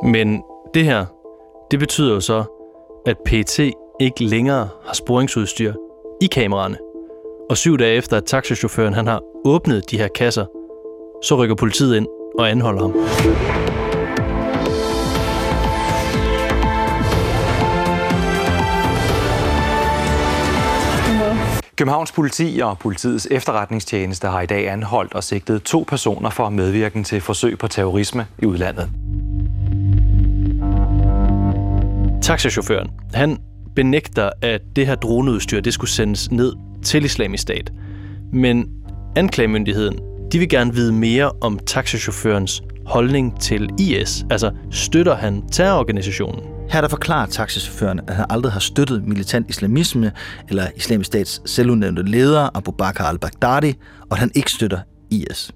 Men 0.07 0.43
det 0.73 0.85
her, 0.85 1.05
det 1.71 1.79
betyder 1.79 2.13
jo 2.13 2.19
så, 2.19 2.43
at 3.05 3.17
PET 3.25 3.59
ikke 3.99 4.23
længere 4.23 4.69
har 4.85 4.93
sporingsudstyr 4.93 5.73
i 6.21 6.25
kameraerne. 6.25 6.77
Og 7.49 7.57
syv 7.57 7.77
dage 7.77 7.95
efter, 7.95 8.17
at 8.17 8.25
taxichaufføren 8.25 8.93
han 8.93 9.07
har 9.07 9.21
åbnet 9.45 9.91
de 9.91 9.97
her 9.97 10.07
kasser, 10.07 10.45
så 11.23 11.35
rykker 11.35 11.55
politiet 11.55 11.95
ind 11.95 12.07
og 12.39 12.51
anholder 12.51 12.81
ham. 12.81 12.93
Københavns 21.75 22.11
politi 22.11 22.59
og 22.63 22.79
politiets 22.79 23.27
efterretningstjeneste 23.31 24.27
har 24.27 24.41
i 24.41 24.45
dag 24.45 24.69
anholdt 24.69 25.13
og 25.13 25.23
sigtet 25.23 25.63
to 25.63 25.85
personer 25.87 26.29
for 26.29 26.49
medvirken 26.49 27.03
til 27.03 27.21
forsøg 27.21 27.57
på 27.57 27.67
terrorisme 27.67 28.25
i 28.41 28.45
udlandet. 28.45 28.89
Taxichaufføren, 32.21 32.89
han 33.13 33.37
benægter, 33.75 34.29
at 34.41 34.61
det 34.75 34.87
her 34.87 34.95
droneudstyr 34.95 35.61
det 35.61 35.73
skulle 35.73 35.91
sendes 35.91 36.31
ned 36.31 36.53
til 36.83 37.05
islamisk 37.05 37.41
stat. 37.41 37.71
Men 38.33 38.69
anklagemyndigheden, 39.15 39.99
de 40.31 40.39
vil 40.39 40.49
gerne 40.49 40.73
vide 40.73 40.93
mere 40.93 41.31
om 41.41 41.59
taxichaufførens 41.59 42.61
holdning 42.85 43.39
til 43.39 43.69
IS. 43.79 44.25
Altså, 44.29 44.51
støtter 44.71 45.15
han 45.15 45.47
terrororganisationen? 45.51 46.41
Her 46.69 46.81
der 46.81 46.87
forklarer 46.87 47.25
taxichaufføren, 47.25 47.99
at 48.07 48.15
han 48.15 48.25
aldrig 48.29 48.53
har 48.53 48.59
støttet 48.59 49.07
militant 49.07 49.49
islamisme 49.49 50.11
eller 50.49 50.67
islamisk 50.75 51.07
stats 51.07 51.41
selvudnævnte 51.45 52.03
leder 52.03 52.49
Abu 52.57 52.71
Bakr 52.71 53.01
al-Baghdadi, 53.01 53.73
og 54.01 54.11
at 54.11 54.17
han 54.17 54.31
ikke 54.35 54.51
støtter 54.51 54.79
IS. 55.09 55.51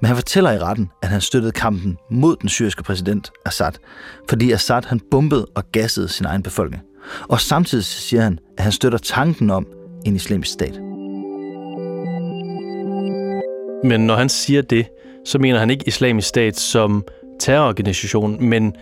Men 0.00 0.06
han 0.06 0.16
fortæller 0.16 0.52
i 0.52 0.58
retten, 0.58 0.90
at 1.02 1.08
han 1.08 1.20
støttede 1.20 1.52
kampen 1.52 1.96
mod 2.10 2.36
den 2.40 2.48
syriske 2.48 2.82
præsident 2.82 3.30
Assad, 3.46 3.72
fordi 4.28 4.52
Assad 4.52 4.82
han 4.86 5.00
bombede 5.10 5.46
og 5.54 5.64
gassede 5.72 6.08
sin 6.08 6.26
egen 6.26 6.42
befolkning. 6.42 6.82
Og 7.28 7.40
samtidig 7.40 7.84
siger 7.84 8.22
han, 8.22 8.38
at 8.58 8.64
han 8.64 8.72
støtter 8.72 8.98
tanken 8.98 9.50
om 9.50 9.66
en 10.04 10.16
islamisk 10.16 10.52
stat. 10.52 10.93
Men 13.84 14.00
når 14.00 14.16
han 14.16 14.28
siger 14.28 14.62
det, 14.62 14.86
så 15.24 15.38
mener 15.38 15.58
han 15.58 15.70
ikke 15.70 15.88
islamisk 15.88 16.28
stat 16.28 16.56
som 16.58 17.04
terrororganisation, 17.40 18.48
men, 18.48 18.76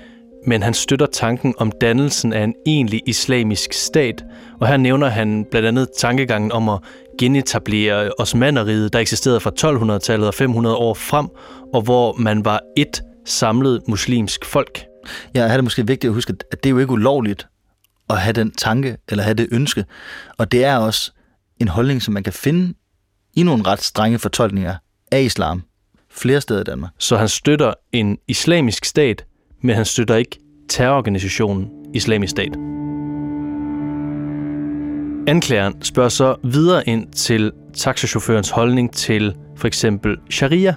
men 0.47 0.63
han 0.63 0.75
støtter 0.75 1.07
tanken 1.07 1.55
om 1.59 1.73
dannelsen 1.81 2.33
af 2.33 2.45
en 2.45 2.55
egentlig 2.67 3.03
islamisk 3.07 3.73
stat. 3.73 4.25
Og 4.61 4.69
her 4.69 4.77
nævner 4.77 5.09
han 5.09 5.47
blandt 5.51 5.69
andet 5.69 5.89
tankegangen 5.99 6.53
om 6.53 6.69
at 6.69 6.79
genetablere 7.19 8.11
Osmaneriet, 8.19 8.93
der 8.93 8.99
eksisterede 8.99 9.41
fra 9.41 9.51
1200-tallet 9.97 10.29
og 10.29 10.35
500 10.35 10.77
år 10.77 10.95
frem, 10.95 11.29
og 11.75 11.83
hvor 11.83 12.15
man 12.19 12.45
var 12.45 12.61
et 12.77 13.03
samlet 13.27 13.83
muslimsk 13.89 14.45
folk. 14.45 14.85
Ja, 15.35 15.41
her 15.41 15.53
er 15.53 15.57
det 15.57 15.65
måske 15.65 15.87
vigtigt 15.87 16.11
at 16.11 16.15
huske, 16.15 16.35
at 16.53 16.65
det 16.65 16.67
er 16.67 16.71
jo 16.71 16.79
ikke 16.79 16.93
ulovligt 16.93 17.47
at 18.11 18.21
have 18.21 18.33
den 18.33 18.51
tanke, 18.51 18.97
eller 19.09 19.25
have 19.25 19.35
det 19.35 19.49
ønske. 19.53 19.85
Og 20.39 20.53
det 20.53 20.65
er 20.65 20.77
også 20.77 21.13
en 21.61 21.69
holdning, 21.69 22.03
som 22.03 22.15
man 22.15 22.23
kan 22.23 22.33
finde 22.33 22.75
i 23.37 23.43
nogle 23.43 23.63
ret 23.67 23.83
strenge 23.83 24.19
fortolkninger 24.19 24.77
af 25.13 25.23
islam 25.23 25.63
flere 26.11 26.41
steder 26.41 26.61
i 26.61 26.65
Danmark. 26.65 26.91
Så 26.99 27.17
han 27.17 27.29
støtter 27.29 27.75
en 27.93 28.19
islamisk 28.29 28.85
stat, 28.85 29.25
men 29.61 29.77
han 29.77 29.85
støtter 29.85 30.17
ikke 30.17 30.39
terrororganisationen 30.69 31.69
Islamisk 31.95 32.31
Stat. 32.31 32.53
Anklageren 35.27 35.83
spørger 35.83 36.09
så 36.09 36.37
videre 36.45 36.89
ind 36.89 37.13
til 37.13 37.53
taxachaufførens 37.75 38.51
holdning 38.51 38.93
til 38.93 39.35
for 39.57 39.67
eksempel 39.67 40.17
sharia. 40.31 40.75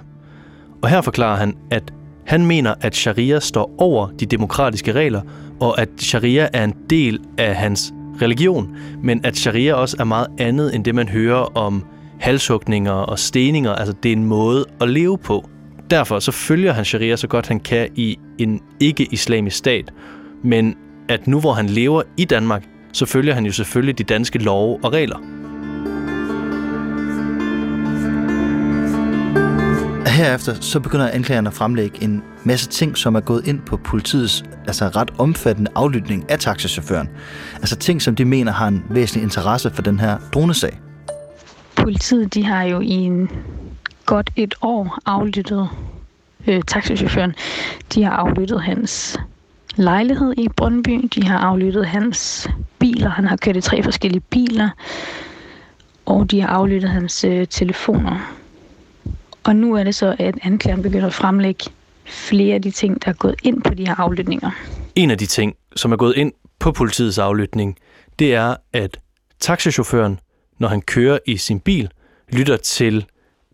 Og 0.82 0.88
her 0.88 1.00
forklarer 1.00 1.36
han, 1.36 1.56
at 1.70 1.92
han 2.26 2.46
mener, 2.46 2.74
at 2.80 2.96
sharia 2.96 3.40
står 3.40 3.74
over 3.78 4.08
de 4.20 4.26
demokratiske 4.26 4.92
regler, 4.92 5.22
og 5.60 5.80
at 5.80 5.88
sharia 5.98 6.48
er 6.52 6.64
en 6.64 6.74
del 6.90 7.20
af 7.38 7.56
hans 7.56 7.92
religion, 8.22 8.76
men 9.02 9.24
at 9.24 9.36
sharia 9.36 9.74
også 9.74 9.96
er 10.00 10.04
meget 10.04 10.26
andet 10.38 10.74
end 10.74 10.84
det, 10.84 10.94
man 10.94 11.08
hører 11.08 11.56
om 11.56 11.84
halshugninger 12.20 12.92
og 12.92 13.18
steninger. 13.18 13.72
Altså, 13.72 13.94
det 14.02 14.08
er 14.08 14.16
en 14.16 14.24
måde 14.24 14.64
at 14.80 14.88
leve 14.88 15.18
på. 15.18 15.48
Derfor 15.90 16.18
så 16.18 16.32
følger 16.32 16.72
han 16.72 16.84
sharia 16.84 17.16
så 17.16 17.26
godt 17.26 17.48
han 17.48 17.60
kan 17.60 17.88
i 17.94 18.18
en 18.38 18.60
ikke-islamisk 18.80 19.56
stat. 19.56 19.92
Men 20.44 20.76
at 21.08 21.26
nu 21.26 21.40
hvor 21.40 21.52
han 21.52 21.66
lever 21.66 22.02
i 22.16 22.24
Danmark, 22.24 22.64
så 22.92 23.06
følger 23.06 23.34
han 23.34 23.46
jo 23.46 23.52
selvfølgelig 23.52 23.98
de 23.98 24.04
danske 24.04 24.38
love 24.38 24.78
og 24.84 24.92
regler. 24.92 25.16
Herefter 30.16 30.54
så 30.60 30.80
begynder 30.80 31.10
anklagerne 31.10 31.48
at 31.48 31.54
fremlægge 31.54 32.02
en 32.02 32.22
masse 32.44 32.68
ting, 32.68 32.96
som 32.96 33.14
er 33.14 33.20
gået 33.20 33.46
ind 33.46 33.60
på 33.60 33.76
politiets 33.76 34.44
altså 34.66 34.88
ret 34.88 35.10
omfattende 35.18 35.70
aflytning 35.74 36.30
af 36.30 36.38
taxichaufføren. 36.38 37.08
Altså 37.54 37.76
ting, 37.76 38.02
som 38.02 38.14
de 38.16 38.24
mener 38.24 38.52
har 38.52 38.68
en 38.68 38.84
væsentlig 38.90 39.22
interesse 39.22 39.70
for 39.70 39.82
den 39.82 40.00
her 40.00 40.18
dronesag. 40.34 40.85
Politiet 41.76 42.34
de 42.34 42.44
har 42.44 42.62
jo 42.62 42.80
i 42.80 42.90
en 42.90 43.30
godt 44.06 44.30
et 44.36 44.54
år 44.62 44.98
aflyttet 45.06 45.68
øh, 46.46 46.62
taxichaufføren. 46.62 47.34
De 47.94 48.02
har 48.02 48.10
aflyttet 48.10 48.62
hans 48.62 49.18
lejlighed 49.76 50.34
i 50.38 50.48
Brøndby. 50.56 51.08
De 51.14 51.24
har 51.24 51.38
aflyttet 51.38 51.86
hans 51.86 52.48
biler. 52.78 53.10
Han 53.10 53.24
har 53.24 53.36
kørt 53.36 53.56
i 53.56 53.60
tre 53.60 53.82
forskellige 53.82 54.20
biler. 54.20 54.70
Og 56.06 56.30
de 56.30 56.40
har 56.40 56.48
aflyttet 56.48 56.90
hans 56.90 57.24
øh, 57.24 57.46
telefoner. 57.46 58.32
Og 59.44 59.56
nu 59.56 59.74
er 59.74 59.84
det 59.84 59.94
så, 59.94 60.16
at 60.18 60.34
anklageren 60.42 60.82
begynder 60.82 61.06
at 61.06 61.14
fremlægge 61.14 61.64
flere 62.06 62.54
af 62.54 62.62
de 62.62 62.70
ting, 62.70 63.04
der 63.04 63.10
er 63.10 63.14
gået 63.14 63.34
ind 63.42 63.62
på 63.62 63.74
de 63.74 63.86
her 63.86 64.00
aflytninger. 64.00 64.50
En 64.94 65.10
af 65.10 65.18
de 65.18 65.26
ting, 65.26 65.54
som 65.76 65.92
er 65.92 65.96
gået 65.96 66.16
ind 66.16 66.32
på 66.58 66.72
politiets 66.72 67.18
aflytning, 67.18 67.76
det 68.18 68.34
er, 68.34 68.56
at 68.72 68.98
taxichaufføren, 69.40 70.20
når 70.58 70.68
han 70.68 70.80
kører 70.80 71.18
i 71.26 71.36
sin 71.36 71.60
bil, 71.60 71.90
lytter 72.32 72.56
til 72.56 73.06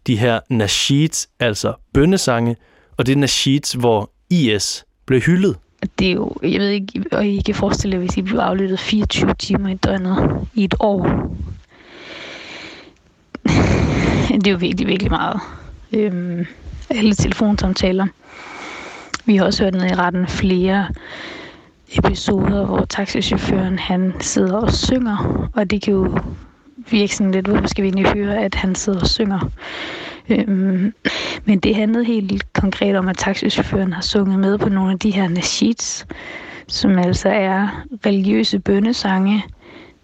de 0.06 0.16
her 0.16 0.40
nasheeds, 0.50 1.28
altså 1.40 1.74
bønnesange, 1.94 2.56
og 2.96 3.06
det 3.06 3.12
er 3.12 3.16
nasheeds, 3.16 3.72
hvor 3.72 4.10
IS 4.30 4.84
blev 5.06 5.20
hyldet. 5.20 5.56
Det 5.98 6.08
er 6.08 6.12
jo, 6.12 6.32
jeg 6.42 6.60
ved 6.60 6.68
ikke, 6.68 7.04
og 7.12 7.26
I 7.26 7.42
kan 7.46 7.54
forestille 7.54 7.94
jer, 7.94 7.98
hvis 7.98 8.16
I 8.16 8.22
blev 8.22 8.38
aflyttet 8.38 8.80
24 8.80 9.34
timer 9.34 9.68
i 9.68 9.74
døgnet 9.74 10.48
i 10.54 10.64
et 10.64 10.74
år. 10.80 11.06
Det 14.32 14.46
er 14.46 14.50
jo 14.50 14.56
virkelig, 14.56 14.86
virkelig 14.86 15.10
meget. 15.10 15.40
Øhm, 15.92 16.46
alle 16.90 17.14
telefonsamtaler. 17.14 18.06
Vi 19.24 19.36
har 19.36 19.44
også 19.44 19.64
hørt 19.64 19.74
ned 19.74 19.84
i 19.84 19.94
retten 19.94 20.26
flere 20.26 20.88
episoder, 21.98 22.66
hvor 22.66 22.84
taxichaufføren 22.84 23.78
han 23.78 24.12
sidder 24.20 24.56
og 24.56 24.72
synger, 24.72 25.48
og 25.54 25.70
det 25.70 25.82
kan 25.82 25.94
jo 25.94 26.18
virke 26.90 27.16
sådan 27.16 27.32
lidt, 27.32 27.46
hvorfor 27.46 27.66
skal 27.66 27.84
vi 27.84 27.88
egentlig 27.88 28.06
høre, 28.06 28.44
at 28.44 28.54
han 28.54 28.74
sidder 28.74 29.00
og 29.00 29.06
synger. 29.06 29.50
Øhm, 30.28 30.94
men 31.44 31.58
det 31.58 31.76
handlede 31.76 32.04
helt 32.04 32.52
konkret 32.52 32.96
om, 32.96 33.08
at 33.08 33.18
taxichaufføren 33.18 33.92
har 33.92 34.02
sunget 34.02 34.38
med 34.38 34.58
på 34.58 34.68
nogle 34.68 34.92
af 34.92 34.98
de 34.98 35.10
her 35.10 35.28
nasheeds, 35.28 36.06
som 36.68 36.98
altså 36.98 37.28
er 37.28 37.84
religiøse 38.06 38.58
bønnesange 38.58 39.44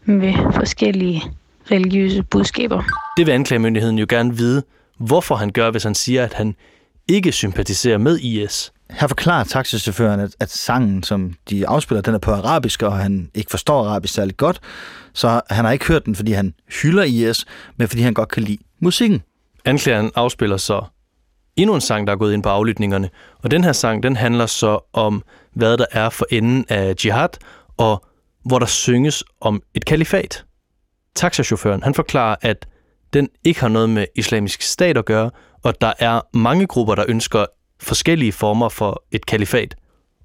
med 0.04 0.34
forskellige 0.54 1.22
religiøse 1.70 2.22
budskaber. 2.22 2.82
Det 3.16 3.26
vil 3.26 3.32
anklagemyndigheden 3.32 3.98
jo 3.98 4.06
gerne 4.08 4.36
vide, 4.36 4.62
hvorfor 4.98 5.34
han 5.34 5.50
gør, 5.50 5.70
hvis 5.70 5.82
han 5.82 5.94
siger, 5.94 6.24
at 6.24 6.34
han 6.34 6.54
ikke 7.08 7.32
sympatiserer 7.32 7.98
med 7.98 8.18
IS. 8.18 8.72
Her 8.90 9.06
forklarer 9.06 9.44
taxichaufføren, 9.44 10.20
at, 10.20 10.36
at 10.40 10.50
sangen, 10.50 11.02
som 11.02 11.34
de 11.50 11.68
afspiller, 11.68 12.02
den 12.02 12.14
er 12.14 12.18
på 12.18 12.30
arabisk, 12.30 12.82
og 12.82 12.98
han 12.98 13.30
ikke 13.34 13.50
forstår 13.50 13.84
arabisk 13.84 14.14
særlig 14.14 14.36
godt. 14.36 14.60
Så 15.18 15.40
han 15.50 15.64
har 15.64 15.72
ikke 15.72 15.86
hørt 15.86 16.06
den, 16.06 16.14
fordi 16.14 16.32
han 16.32 16.54
hylder 16.82 17.02
IS, 17.02 17.44
men 17.76 17.88
fordi 17.88 18.02
han 18.02 18.14
godt 18.14 18.28
kan 18.28 18.42
lide 18.42 18.58
musikken. 18.80 19.22
Anklageren 19.64 20.10
afspiller 20.14 20.56
så 20.56 20.84
endnu 21.56 21.74
en 21.74 21.80
sang, 21.80 22.06
der 22.06 22.12
er 22.12 22.16
gået 22.16 22.32
ind 22.32 22.42
på 22.42 22.48
aflytningerne. 22.48 23.10
Og 23.42 23.50
den 23.50 23.64
her 23.64 23.72
sang, 23.72 24.02
den 24.02 24.16
handler 24.16 24.46
så 24.46 24.78
om, 24.92 25.22
hvad 25.54 25.76
der 25.76 25.84
er 25.90 26.08
for 26.08 26.26
enden 26.30 26.64
af 26.68 26.94
jihad, 27.04 27.28
og 27.76 28.04
hvor 28.44 28.58
der 28.58 28.66
synges 28.66 29.24
om 29.40 29.62
et 29.74 29.84
kalifat. 29.84 30.44
Taxachaufføren, 31.14 31.82
han 31.82 31.94
forklarer, 31.94 32.36
at 32.42 32.66
den 33.12 33.28
ikke 33.44 33.60
har 33.60 33.68
noget 33.68 33.90
med 33.90 34.06
islamisk 34.14 34.62
stat 34.62 34.96
at 34.96 35.04
gøre, 35.04 35.30
og 35.62 35.80
der 35.80 35.92
er 35.98 36.36
mange 36.36 36.66
grupper, 36.66 36.94
der 36.94 37.04
ønsker 37.08 37.46
forskellige 37.80 38.32
former 38.32 38.68
for 38.68 39.04
et 39.10 39.26
kalifat. 39.26 39.76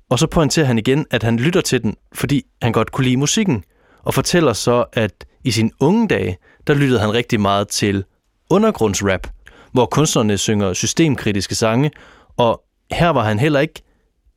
Og 0.10 0.20
så 0.20 0.28
pointerer 0.28 0.66
han 0.66 0.78
igen, 0.78 1.06
at 1.12 1.24
han 1.24 1.38
lytter 1.38 1.62
til 1.62 1.84
den, 1.84 1.96
fordi 2.14 2.44
han 2.62 2.72
godt 2.72 2.92
kunne 2.92 3.06
lide 3.06 3.18
musikken, 3.18 3.64
og 4.04 4.14
fortæller 4.14 4.54
så, 4.54 4.86
at 4.94 5.26
i 5.44 5.52
sin 5.52 5.72
unge 5.80 6.08
dage, 6.08 6.38
der 6.68 6.74
lyttede 6.74 7.00
han 7.00 7.14
rigtig 7.14 7.42
meget 7.42 7.68
til 7.68 8.04
undergrundsrap, 8.50 9.28
hvor 9.72 9.86
kunstnerne 9.86 10.38
synger 10.38 10.74
systemkritiske 10.74 11.56
sange, 11.56 11.92
og 12.38 12.64
her 12.92 13.10
var 13.10 13.24
han 13.24 13.40
heller 13.40 13.60
ikke 13.60 13.82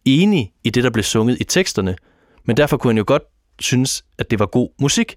enig 0.04 0.52
i 0.64 0.70
det, 0.70 0.84
der 0.84 0.90
blev 0.90 1.02
sunget 1.02 1.40
i 1.40 1.44
teksterne, 1.44 1.96
men 2.44 2.56
derfor 2.56 2.76
kunne 2.76 2.90
han 2.90 2.98
jo 2.98 3.04
godt 3.06 3.22
synes, 3.60 4.04
at 4.18 4.30
det 4.30 4.38
var 4.38 4.46
god 4.46 4.68
musik. 4.80 5.16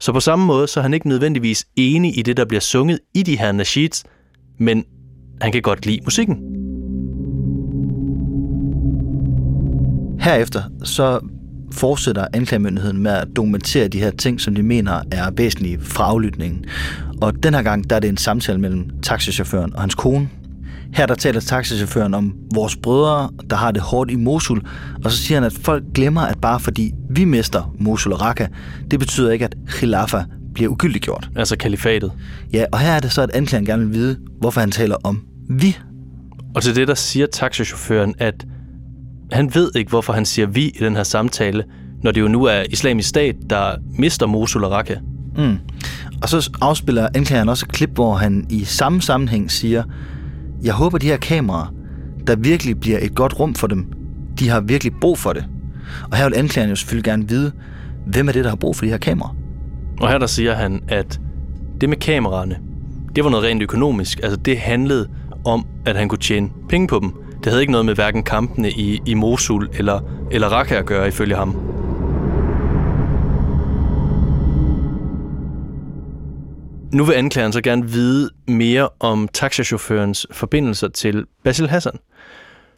Så 0.00 0.12
på 0.12 0.20
samme 0.20 0.46
måde, 0.46 0.66
så 0.66 0.80
er 0.80 0.82
han 0.82 0.94
ikke 0.94 1.08
nødvendigvis 1.08 1.66
enig 1.76 2.18
i 2.18 2.22
det, 2.22 2.36
der 2.36 2.44
bliver 2.44 2.60
sunget 2.60 3.00
i 3.14 3.22
de 3.22 3.38
her 3.38 3.52
nasheeds, 3.52 4.04
men 4.58 4.84
han 5.40 5.52
kan 5.52 5.62
godt 5.62 5.86
lide 5.86 6.00
musikken. 6.04 6.36
Herefter 10.20 10.62
så 10.84 11.20
fortsætter 11.72 12.26
anklagemyndigheden 12.32 13.02
med 13.02 13.10
at 13.10 13.28
dokumentere 13.36 13.88
de 13.88 13.98
her 13.98 14.10
ting, 14.10 14.40
som 14.40 14.54
de 14.54 14.62
mener 14.62 15.02
er 15.10 15.30
væsentlige 15.30 15.78
fra 15.80 16.04
aflytningen. 16.04 16.64
Og 17.20 17.42
den 17.42 17.54
her 17.54 17.62
gang, 17.62 17.90
der 17.90 17.96
er 17.96 18.00
det 18.00 18.08
en 18.08 18.16
samtale 18.16 18.60
mellem 18.60 18.90
taxichaufføren 19.02 19.74
og 19.74 19.80
hans 19.80 19.94
kone. 19.94 20.28
Her 20.94 21.06
der 21.06 21.14
taler 21.14 21.40
taxichaufføren 21.40 22.14
om 22.14 22.34
vores 22.54 22.76
brødre, 22.76 23.30
der 23.50 23.56
har 23.56 23.70
det 23.70 23.82
hårdt 23.82 24.10
i 24.10 24.16
Mosul, 24.16 24.62
og 25.04 25.12
så 25.12 25.18
siger 25.18 25.40
han, 25.40 25.46
at 25.46 25.52
folk 25.52 25.84
glemmer, 25.94 26.20
at 26.20 26.40
bare 26.40 26.60
fordi 26.60 26.92
vi 27.10 27.24
mister 27.24 27.74
Mosul 27.78 28.12
og 28.12 28.20
Raqqa, 28.20 28.46
det 28.90 28.98
betyder 28.98 29.30
ikke, 29.30 29.44
at 29.44 29.56
Khilafa 29.68 30.22
bliver 30.54 30.70
ugyldiggjort. 30.70 31.30
Altså 31.36 31.56
kalifatet. 31.56 32.12
Ja, 32.52 32.64
og 32.72 32.78
her 32.78 32.92
er 32.92 33.00
det 33.00 33.12
så, 33.12 33.22
at 33.22 33.30
anklageren 33.30 33.66
gerne 33.66 33.84
vil 33.86 33.94
vide, 33.94 34.18
hvorfor 34.40 34.60
han 34.60 34.70
taler 34.70 34.96
om 35.04 35.22
vi. 35.50 35.78
Og 36.54 36.62
til 36.62 36.76
det, 36.76 36.88
der 36.88 36.94
siger 36.94 37.26
taxichaufføren, 37.26 38.14
at 38.18 38.46
han 39.32 39.54
ved 39.54 39.70
ikke, 39.74 39.88
hvorfor 39.88 40.12
han 40.12 40.24
siger 40.24 40.46
vi 40.46 40.64
i 40.64 40.78
den 40.80 40.96
her 40.96 41.02
samtale, 41.02 41.64
når 42.02 42.10
det 42.12 42.20
jo 42.20 42.28
nu 42.28 42.44
er 42.44 42.62
islamisk 42.70 43.08
stat, 43.08 43.36
der 43.50 43.72
mister 43.98 44.26
Mosul 44.26 44.64
og 44.64 44.70
Raqqa. 44.70 44.96
Mm. 45.36 45.58
Og 46.22 46.28
så 46.28 46.50
afspiller 46.60 47.08
anklageren 47.14 47.48
også 47.48 47.66
et 47.66 47.72
klip, 47.72 47.90
hvor 47.90 48.14
han 48.14 48.46
i 48.50 48.64
samme 48.64 49.02
sammenhæng 49.02 49.50
siger, 49.50 49.82
jeg 50.62 50.74
håber, 50.74 50.98
de 50.98 51.06
her 51.06 51.16
kameraer, 51.16 51.74
der 52.26 52.36
virkelig 52.36 52.80
bliver 52.80 52.98
et 53.02 53.14
godt 53.14 53.40
rum 53.40 53.54
for 53.54 53.66
dem, 53.66 53.86
de 54.38 54.48
har 54.48 54.60
virkelig 54.60 54.92
brug 55.00 55.18
for 55.18 55.32
det. 55.32 55.44
Og 56.10 56.16
her 56.16 56.28
vil 56.28 56.36
anklageren 56.36 56.70
jo 56.70 56.76
selvfølgelig 56.76 57.04
gerne 57.04 57.28
vide, 57.28 57.52
hvem 58.06 58.28
er 58.28 58.32
det, 58.32 58.44
der 58.44 58.50
har 58.50 58.56
brug 58.56 58.76
for 58.76 58.84
de 58.84 58.90
her 58.90 58.98
kameraer? 58.98 59.36
Og 60.00 60.08
her 60.08 60.18
der 60.18 60.26
siger 60.26 60.54
han, 60.54 60.82
at 60.88 61.20
det 61.80 61.88
med 61.88 61.96
kameraerne, 61.96 62.58
det 63.16 63.24
var 63.24 63.30
noget 63.30 63.46
rent 63.46 63.62
økonomisk. 63.62 64.20
Altså 64.22 64.36
det 64.36 64.58
handlede 64.58 65.08
om, 65.44 65.66
at 65.86 65.96
han 65.96 66.08
kunne 66.08 66.18
tjene 66.18 66.50
penge 66.68 66.88
på 66.88 66.98
dem. 67.02 67.12
Det 67.44 67.46
havde 67.46 67.60
ikke 67.60 67.72
noget 67.72 67.86
med 67.86 67.94
hverken 67.94 68.22
kampene 68.22 68.70
i, 68.70 69.00
i 69.06 69.14
Mosul 69.14 69.70
eller, 69.74 70.00
eller 70.30 70.48
Raqqa 70.48 70.74
at 70.74 70.86
gøre, 70.86 71.08
ifølge 71.08 71.36
ham. 71.36 71.48
Nu 76.92 77.04
vil 77.04 77.14
anklageren 77.14 77.52
så 77.52 77.60
gerne 77.60 77.90
vide 77.90 78.30
mere 78.48 78.88
om 79.00 79.28
taxachaufførens 79.32 80.26
forbindelser 80.30 80.88
til 80.88 81.26
Basil 81.44 81.68
Hassan. 81.68 81.98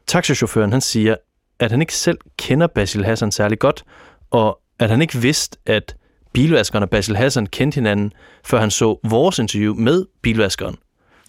Taxachaufføren 0.07 0.73
han 0.73 0.81
siger, 0.81 1.17
at 1.59 1.71
han 1.71 1.81
ikke 1.81 1.95
selv 1.95 2.19
kender 2.39 2.67
Basil 2.67 3.05
Hassan 3.05 3.33
særlig 3.33 3.59
godt, 3.59 3.85
og 4.31 4.59
at 4.79 4.91
han 4.91 5.03
ikke 5.03 5.19
vidste, 5.19 5.59
at 5.67 5.97
bilvaskeren 6.33 6.83
og 6.83 6.91
Basil 6.91 7.17
Hassan 7.17 7.47
kendte 7.47 7.75
hinanden, 7.75 8.13
før 8.45 8.61
han 8.61 8.71
så 8.71 8.99
vores 9.09 9.39
interview 9.39 9.75
med 9.75 10.05
bilvaskeren. 10.23 10.77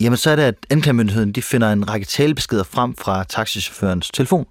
Jamen 0.01 0.17
så 0.17 0.29
er 0.29 0.35
det, 0.35 0.43
at 0.43 0.55
anklagemyndigheden 0.69 1.31
de 1.31 1.41
finder 1.41 1.71
en 1.71 1.89
række 1.89 2.05
talebeskeder 2.05 2.63
frem 2.63 2.95
fra 2.95 3.23
taxichaufførens 3.23 4.09
telefon. 4.11 4.45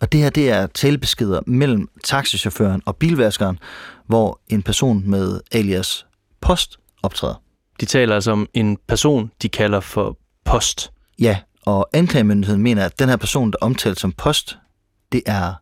Og 0.00 0.12
det 0.12 0.20
her, 0.20 0.30
det 0.30 0.50
er 0.50 0.66
talebeskeder 0.66 1.40
mellem 1.46 1.88
taxichaufføren 2.04 2.82
og 2.86 2.96
bilvaskeren, 2.96 3.58
hvor 4.06 4.40
en 4.48 4.62
person 4.62 5.02
med 5.06 5.40
alias 5.52 6.06
Post 6.40 6.78
optræder. 7.02 7.42
De 7.80 7.86
taler 7.86 8.14
altså 8.14 8.30
om 8.30 8.48
en 8.54 8.78
person, 8.88 9.30
de 9.42 9.48
kalder 9.48 9.80
for 9.80 10.18
Post. 10.44 10.92
Ja, 11.18 11.38
og 11.66 11.88
anklagemyndigheden 11.92 12.62
mener, 12.62 12.84
at 12.84 12.98
den 12.98 13.08
her 13.08 13.16
person, 13.16 13.50
der 13.50 13.58
omtales 13.60 13.98
som 13.98 14.12
Post, 14.12 14.58
det 15.12 15.22
er 15.26 15.54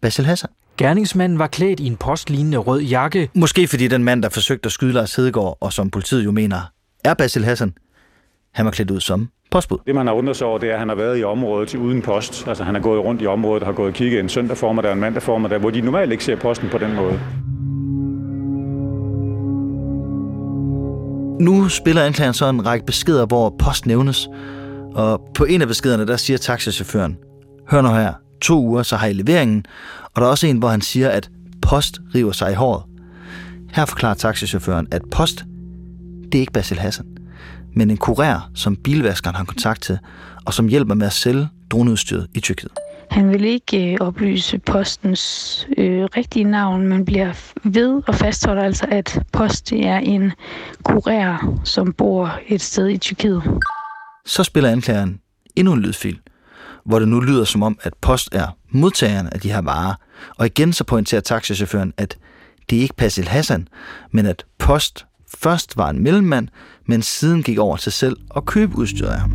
Basil 0.00 0.24
Hassan. 0.24 0.50
Gerningsmanden 0.76 1.38
var 1.38 1.46
klædt 1.46 1.80
i 1.80 1.86
en 1.86 1.96
postlignende 1.96 2.58
rød 2.58 2.80
jakke. 2.80 3.30
Måske 3.34 3.68
fordi 3.68 3.88
den 3.88 4.04
mand, 4.04 4.22
der 4.22 4.28
forsøgte 4.28 4.66
at 4.66 4.72
skyde 4.72 4.92
Lars 4.92 5.14
Hedegaard, 5.14 5.58
og 5.60 5.72
som 5.72 5.90
politiet 5.90 6.24
jo 6.24 6.30
mener, 6.30 6.60
er 7.04 7.14
Basil 7.14 7.44
Hassan, 7.44 7.74
han 8.56 8.64
var 8.64 8.70
klædt 8.70 8.90
ud 8.90 9.00
som 9.00 9.28
postbud. 9.50 9.78
Det, 9.86 9.94
man 9.94 10.06
har 10.06 10.14
undret 10.14 10.36
sig 10.36 10.46
over, 10.46 10.58
det 10.58 10.68
er, 10.68 10.72
at 10.72 10.78
han 10.78 10.88
har 10.88 10.96
været 10.96 11.20
i 11.20 11.24
området 11.24 11.74
uden 11.74 12.02
post. 12.02 12.48
Altså, 12.48 12.64
han 12.64 12.74
har 12.74 12.82
gået 12.82 13.04
rundt 13.04 13.22
i 13.22 13.26
området 13.26 13.62
og 13.62 13.66
har 13.66 13.72
gået 13.72 13.88
og 13.88 13.94
kigget 13.94 14.20
en 14.20 14.28
søndag 14.28 14.56
formiddag 14.56 14.90
og 14.90 14.94
en 14.94 15.00
mandag 15.00 15.22
formiddag, 15.22 15.58
hvor 15.58 15.70
de 15.70 15.80
normalt 15.80 16.12
ikke 16.12 16.24
ser 16.24 16.36
posten 16.36 16.68
på 16.68 16.78
den 16.78 16.94
måde. 16.94 17.20
Nu 21.40 21.68
spiller 21.68 22.02
anklageren 22.02 22.34
så 22.34 22.48
en 22.48 22.66
række 22.66 22.86
beskeder, 22.86 23.26
hvor 23.26 23.54
post 23.58 23.86
nævnes. 23.86 24.28
Og 24.94 25.20
på 25.34 25.44
en 25.44 25.62
af 25.62 25.68
beskederne, 25.68 26.06
der 26.06 26.16
siger 26.16 26.38
taxachaufføren, 26.38 27.16
hør 27.70 27.82
nu 27.82 27.88
her, 27.88 28.12
to 28.42 28.60
uger, 28.60 28.82
så 28.82 28.96
har 28.96 29.06
I 29.06 29.12
leveringen. 29.12 29.64
Og 30.04 30.20
der 30.20 30.26
er 30.26 30.30
også 30.30 30.46
en, 30.46 30.58
hvor 30.58 30.68
han 30.68 30.80
siger, 30.80 31.08
at 31.08 31.30
post 31.62 31.98
river 32.14 32.32
sig 32.32 32.52
i 32.52 32.54
håret. 32.54 32.82
Her 33.72 33.84
forklarer 33.84 34.14
taxichaufføren, 34.14 34.86
at 34.90 35.02
post, 35.10 35.44
det 36.32 36.38
er 36.38 36.40
ikke 36.40 36.52
Basil 36.52 36.78
Hassan, 36.78 37.15
men 37.76 37.90
en 37.90 37.98
kurér, 37.98 38.50
som 38.54 38.76
bilvaskeren 38.76 39.36
har 39.36 39.44
kontakt 39.44 39.82
til, 39.82 39.98
og 40.44 40.54
som 40.54 40.68
hjælper 40.68 40.94
med 40.94 41.06
at 41.06 41.12
sælge 41.12 41.48
droneudstyret 41.70 42.26
i 42.34 42.40
Tyrkiet. 42.40 42.72
Han 43.10 43.30
vil 43.30 43.44
ikke 43.44 43.92
øh, 43.92 43.96
oplyse 44.00 44.58
postens 44.58 45.66
øh, 45.78 46.04
rigtige 46.16 46.44
navn, 46.44 46.88
men 46.88 47.04
bliver 47.04 47.32
ved 47.64 48.02
og 48.06 48.14
fastholder 48.14 48.62
altså, 48.62 48.86
at 48.88 49.22
post 49.32 49.72
er 49.72 49.98
en 49.98 50.32
kurér, 50.88 51.60
som 51.64 51.92
bor 51.92 52.38
et 52.48 52.60
sted 52.60 52.88
i 52.88 52.98
Tyrkiet. 52.98 53.42
Så 54.26 54.44
spiller 54.44 54.70
anklageren 54.70 55.20
endnu 55.56 55.72
en 55.72 55.80
lydfil, 55.80 56.18
hvor 56.84 56.98
det 56.98 57.08
nu 57.08 57.20
lyder 57.20 57.44
som 57.44 57.62
om, 57.62 57.78
at 57.82 57.94
post 58.00 58.34
er 58.34 58.56
modtageren 58.70 59.26
af 59.26 59.40
de 59.40 59.52
her 59.52 59.60
varer. 59.62 59.94
Og 60.36 60.46
igen 60.46 60.72
så 60.72 60.84
pointerer 60.84 61.20
taxichaufføren, 61.20 61.92
at 61.96 62.18
det 62.70 62.78
er 62.78 62.82
ikke 62.82 62.94
Basil 62.94 63.28
Hassan, 63.28 63.68
men 64.10 64.26
at 64.26 64.44
post 64.58 65.06
først 65.40 65.76
var 65.76 65.90
en 65.90 66.02
mellemmand, 66.02 66.48
men 66.86 67.02
siden 67.02 67.42
gik 67.42 67.58
over 67.58 67.76
til 67.76 67.92
selv 67.92 68.16
at 68.36 68.44
købe 68.44 68.78
udstyret 68.78 69.10
af 69.10 69.20
ham. 69.20 69.30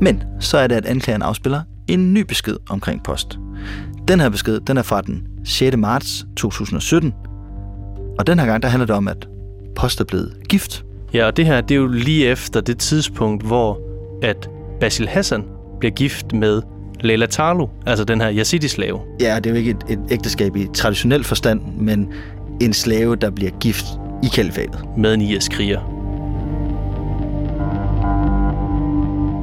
Men 0.00 0.22
så 0.40 0.58
er 0.58 0.66
det, 0.66 0.74
at 0.74 0.86
anklageren 0.86 1.22
afspiller 1.22 1.62
en 1.88 2.14
ny 2.14 2.20
besked 2.20 2.56
omkring 2.68 3.02
post. 3.02 3.38
Den 4.08 4.20
her 4.20 4.28
besked, 4.28 4.60
den 4.60 4.76
er 4.76 4.82
fra 4.82 5.00
den 5.00 5.26
6. 5.44 5.76
marts 5.76 6.26
2017, 6.36 7.12
og 8.18 8.26
den 8.26 8.38
her 8.38 8.46
gang, 8.46 8.62
der 8.62 8.68
handler 8.68 8.86
det 8.86 8.96
om, 8.96 9.08
at 9.08 9.28
post 9.76 10.00
er 10.00 10.04
blevet 10.04 10.36
gift. 10.48 10.84
Ja, 11.14 11.26
og 11.26 11.36
det 11.36 11.46
her, 11.46 11.60
det 11.60 11.70
er 11.70 11.78
jo 11.78 11.86
lige 11.86 12.26
efter 12.26 12.60
det 12.60 12.78
tidspunkt, 12.78 13.46
hvor 13.46 13.80
at 14.22 14.50
Basil 14.80 15.08
Hassan 15.08 15.44
bliver 15.80 15.92
gift 15.94 16.32
med 16.32 16.62
Leila 17.00 17.26
Tarlo, 17.26 17.68
altså 17.86 18.04
den 18.04 18.20
her 18.20 18.32
yazidi-slave. 18.32 19.00
Ja, 19.20 19.36
det 19.36 19.46
er 19.46 19.50
jo 19.50 19.56
ikke 19.56 19.70
et, 19.70 19.84
et 19.88 19.98
ægteskab 20.10 20.56
i 20.56 20.66
traditionel 20.74 21.24
forstand, 21.24 21.60
men 21.78 22.12
en 22.60 22.72
slave, 22.72 23.16
der 23.16 23.30
bliver 23.30 23.50
gift 23.50 23.84
i 24.22 24.26
kalifatet. 24.34 24.84
Med 24.96 25.14
en 25.14 25.20
IS-kriger. 25.20 25.80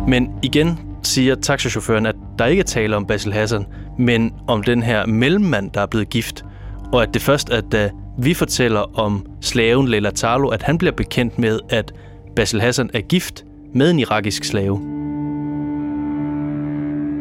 Men 0.07 0.29
igen 0.43 0.79
siger 1.03 1.35
taxachaufføren, 1.35 2.05
at 2.05 2.15
der 2.39 2.45
ikke 2.45 2.59
er 2.59 2.65
tale 2.65 2.95
om 2.95 3.05
Basil 3.05 3.33
Hassan, 3.33 3.65
men 3.99 4.33
om 4.47 4.63
den 4.63 4.83
her 4.83 5.05
mellemmand, 5.05 5.71
der 5.71 5.81
er 5.81 5.85
blevet 5.85 6.09
gift. 6.09 6.45
Og 6.93 7.03
at 7.03 7.13
det 7.13 7.21
først 7.21 7.49
er, 7.49 7.61
da 7.61 7.89
vi 8.17 8.33
fortæller 8.33 8.99
om 8.99 9.25
slaven 9.41 9.87
Leila 9.87 10.09
Tarlo, 10.09 10.47
at 10.47 10.63
han 10.63 10.77
bliver 10.77 10.91
bekendt 10.91 11.39
med, 11.39 11.59
at 11.69 11.93
Basil 12.35 12.61
Hassan 12.61 12.89
er 12.93 13.01
gift 13.01 13.45
med 13.73 13.91
en 13.91 13.99
irakisk 13.99 14.43
slave. 14.43 14.79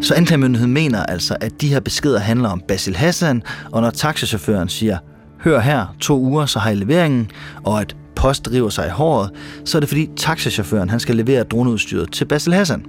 Så 0.00 0.14
anklagemyndigheden 0.14 0.74
mener 0.74 1.02
altså, 1.02 1.36
at 1.40 1.52
de 1.60 1.68
her 1.68 1.80
beskeder 1.80 2.18
handler 2.18 2.48
om 2.48 2.62
Basil 2.68 2.96
Hassan, 2.96 3.42
og 3.72 3.82
når 3.82 3.90
taxachaufføren 3.90 4.68
siger, 4.68 4.98
hør 5.44 5.60
her, 5.60 5.96
to 6.00 6.18
uger, 6.18 6.46
så 6.46 6.58
har 6.58 6.70
I 6.70 6.74
leveringen, 6.74 7.30
og 7.64 7.80
at 7.80 7.96
post 8.16 8.46
driver 8.46 8.68
sig 8.68 8.86
i 8.86 8.90
håret, 8.90 9.30
så 9.64 9.78
er 9.78 9.80
det 9.80 9.88
fordi 9.88 10.10
taxachaufføren 10.16 10.90
han 10.90 11.00
skal 11.00 11.16
levere 11.16 11.42
droneudstyret 11.42 12.12
til 12.12 12.24
Basil 12.24 12.54
Hassan. 12.54 12.86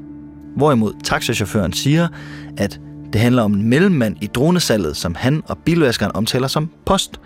Hvorimod 0.56 0.94
taxachaufføren 1.04 1.74
siger, 1.74 2.08
at 2.58 2.80
det 3.14 3.22
handler 3.22 3.44
om 3.44 3.54
en 3.54 3.70
mellemmand 3.70 4.16
i 4.22 4.28
dronesalget, 4.28 4.98
som 4.98 5.16
han 5.16 5.44
og 5.48 5.58
bilvaskeren 5.58 6.12
omtaler 6.16 6.48
som 6.48 6.70
post. 6.86 7.20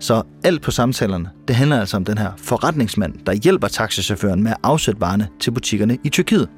Så 0.00 0.22
alt 0.44 0.62
på 0.62 0.70
samtalerne, 0.70 1.30
det 1.48 1.56
handler 1.56 1.80
altså 1.80 1.96
om 1.96 2.04
den 2.04 2.18
her 2.18 2.30
forretningsmand, 2.36 3.14
der 3.26 3.32
hjælper 3.32 3.68
taxachaufføren 3.68 4.42
med 4.42 4.50
at 4.50 4.56
afsætte 4.62 5.00
varerne 5.00 5.28
til 5.40 5.50
butikkerne 5.50 5.98
i 6.04 6.08
Tyrkiet. 6.08 6.48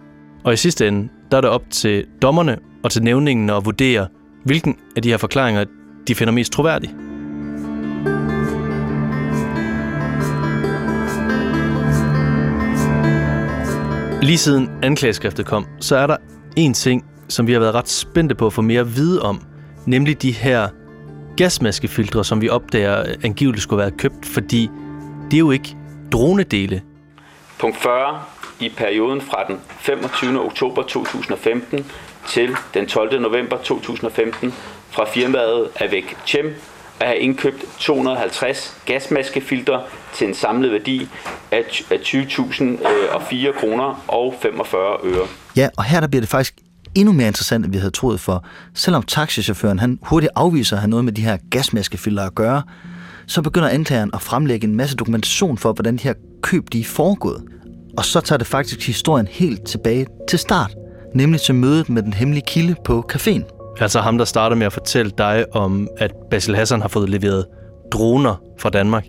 Og 0.44 0.52
i 0.52 0.56
sidste 0.56 0.88
ende, 0.88 1.08
der 1.30 1.36
er 1.36 1.40
det 1.40 1.50
op 1.50 1.62
til 1.70 2.04
dommerne 2.22 2.58
og 2.84 2.90
til 2.90 3.02
nævningen 3.02 3.50
at 3.50 3.64
vurdere, 3.64 4.06
hvilken 4.44 4.76
af 4.96 5.02
de 5.02 5.08
her 5.08 5.16
forklaringer, 5.16 5.64
de 6.08 6.14
finder 6.14 6.32
mest 6.32 6.52
troværdig. 6.52 6.94
Lige 14.22 14.38
siden 14.38 14.70
anklageskriftet 14.82 15.46
kom, 15.46 15.66
så 15.80 15.96
er 15.96 16.06
der 16.06 16.16
en 16.56 16.74
ting, 16.74 17.04
som 17.28 17.46
vi 17.46 17.52
har 17.52 17.60
været 17.60 17.74
ret 17.74 17.88
spændte 17.88 18.34
på 18.34 18.46
at 18.46 18.52
få 18.52 18.62
mere 18.62 18.80
at 18.80 18.96
vide 18.96 19.22
om, 19.22 19.42
nemlig 19.86 20.22
de 20.22 20.32
her 20.32 20.68
gasmaskefiltre, 21.36 22.24
som 22.24 22.40
vi 22.40 22.48
opdager 22.48 23.14
angiveligt 23.24 23.62
skulle 23.62 23.82
være 23.82 23.90
købt, 23.90 24.26
fordi 24.26 24.70
det 25.30 25.34
er 25.34 25.38
jo 25.38 25.50
ikke 25.50 25.76
dronedele. 26.12 26.82
Punkt 27.58 27.76
40. 27.76 28.22
I 28.60 28.68
perioden 28.68 29.20
fra 29.20 29.44
den 29.48 29.60
25. 29.80 30.40
oktober 30.40 30.82
2015 30.82 31.86
til 32.28 32.56
den 32.74 32.86
12. 32.86 33.20
november 33.20 33.56
2015 33.56 34.54
fra 34.90 35.04
firmaet 35.04 35.68
Avec 35.80 36.04
Chem 36.26 36.54
at 37.02 37.08
have 37.08 37.18
indkøbt 37.18 37.64
250 37.78 38.76
gasmaskefiltre 38.86 39.82
til 40.14 40.28
en 40.28 40.34
samlet 40.34 40.72
værdi 40.72 41.08
af 41.50 41.62
20.004 41.90 43.46
øh, 43.46 43.54
kroner 43.60 44.04
og 44.08 44.34
45 44.42 44.96
øre. 45.04 45.26
Ja, 45.56 45.68
og 45.76 45.84
her 45.84 46.00
der 46.00 46.06
bliver 46.06 46.20
det 46.20 46.28
faktisk 46.28 46.54
endnu 46.94 47.12
mere 47.12 47.26
interessant, 47.26 47.64
end 47.64 47.72
vi 47.72 47.78
havde 47.78 47.90
troet, 47.90 48.20
for 48.20 48.44
selvom 48.74 49.02
taxichaufføren 49.02 49.78
han 49.78 49.98
hurtigt 50.02 50.32
afviser 50.34 50.76
at 50.76 50.80
have 50.80 50.90
noget 50.90 51.04
med 51.04 51.12
de 51.12 51.22
her 51.22 51.36
gasmaskefiltre 51.50 52.26
at 52.26 52.34
gøre, 52.34 52.62
så 53.26 53.42
begynder 53.42 53.68
anklageren 53.68 54.10
at 54.14 54.22
fremlægge 54.22 54.66
en 54.66 54.76
masse 54.76 54.96
dokumentation 54.96 55.58
for, 55.58 55.72
hvordan 55.72 55.96
de 55.96 56.02
her 56.02 56.14
køb 56.42 56.72
de 56.72 56.80
er 56.80 56.84
foregået. 56.84 57.42
Og 57.96 58.04
så 58.04 58.20
tager 58.20 58.38
det 58.38 58.46
faktisk 58.46 58.86
historien 58.86 59.26
helt 59.26 59.66
tilbage 59.66 60.06
til 60.28 60.38
start, 60.38 60.74
nemlig 61.14 61.40
til 61.40 61.54
mødet 61.54 61.88
med 61.88 62.02
den 62.02 62.12
hemmelige 62.12 62.44
kilde 62.46 62.74
på 62.84 63.04
caféen. 63.12 63.61
Altså 63.80 64.00
ham, 64.00 64.18
der 64.18 64.24
starter 64.24 64.56
med 64.56 64.66
at 64.66 64.72
fortælle 64.72 65.12
dig 65.18 65.44
om, 65.52 65.88
at 65.98 66.12
Basil 66.30 66.56
Hassan 66.56 66.80
har 66.80 66.88
fået 66.88 67.08
leveret 67.08 67.46
droner 67.92 68.42
fra 68.58 68.70
Danmark. 68.70 69.06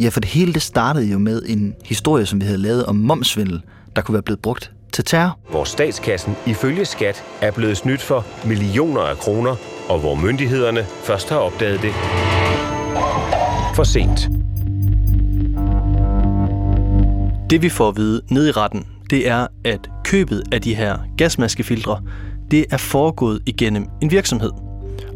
Ja, 0.00 0.08
for 0.08 0.20
det 0.20 0.28
hele 0.28 0.52
det 0.52 0.62
startede 0.62 1.06
jo 1.06 1.18
med 1.18 1.42
en 1.48 1.74
historie, 1.84 2.26
som 2.26 2.40
vi 2.40 2.44
havde 2.46 2.58
lavet 2.58 2.86
om 2.86 2.96
momsvindel, 2.96 3.62
der 3.96 4.02
kunne 4.02 4.12
være 4.12 4.22
blevet 4.22 4.42
brugt 4.42 4.72
til 4.92 5.04
terror. 5.04 5.38
Hvor 5.50 5.64
statskassen 5.64 6.36
ifølge 6.46 6.84
skat 6.84 7.24
er 7.40 7.50
blevet 7.50 7.76
snydt 7.76 8.02
for 8.02 8.26
millioner 8.44 9.00
af 9.00 9.16
kroner, 9.16 9.56
og 9.88 9.98
hvor 9.98 10.14
myndighederne 10.14 10.84
først 10.84 11.28
har 11.28 11.36
opdaget 11.36 11.82
det 11.82 11.92
for 13.74 13.84
sent. 13.84 14.28
Det 17.50 17.62
vi 17.62 17.68
får 17.68 17.88
at 17.88 17.96
vide 17.96 18.22
ned 18.30 18.48
i 18.48 18.50
retten, 18.50 18.86
det 19.10 19.28
er, 19.28 19.46
at 19.64 19.90
købet 20.04 20.42
af 20.52 20.62
de 20.62 20.74
her 20.74 20.98
gasmaskefiltre, 21.18 22.00
det 22.52 22.66
er 22.70 22.76
foregået 22.76 23.42
igennem 23.46 23.86
en 24.02 24.10
virksomhed. 24.10 24.50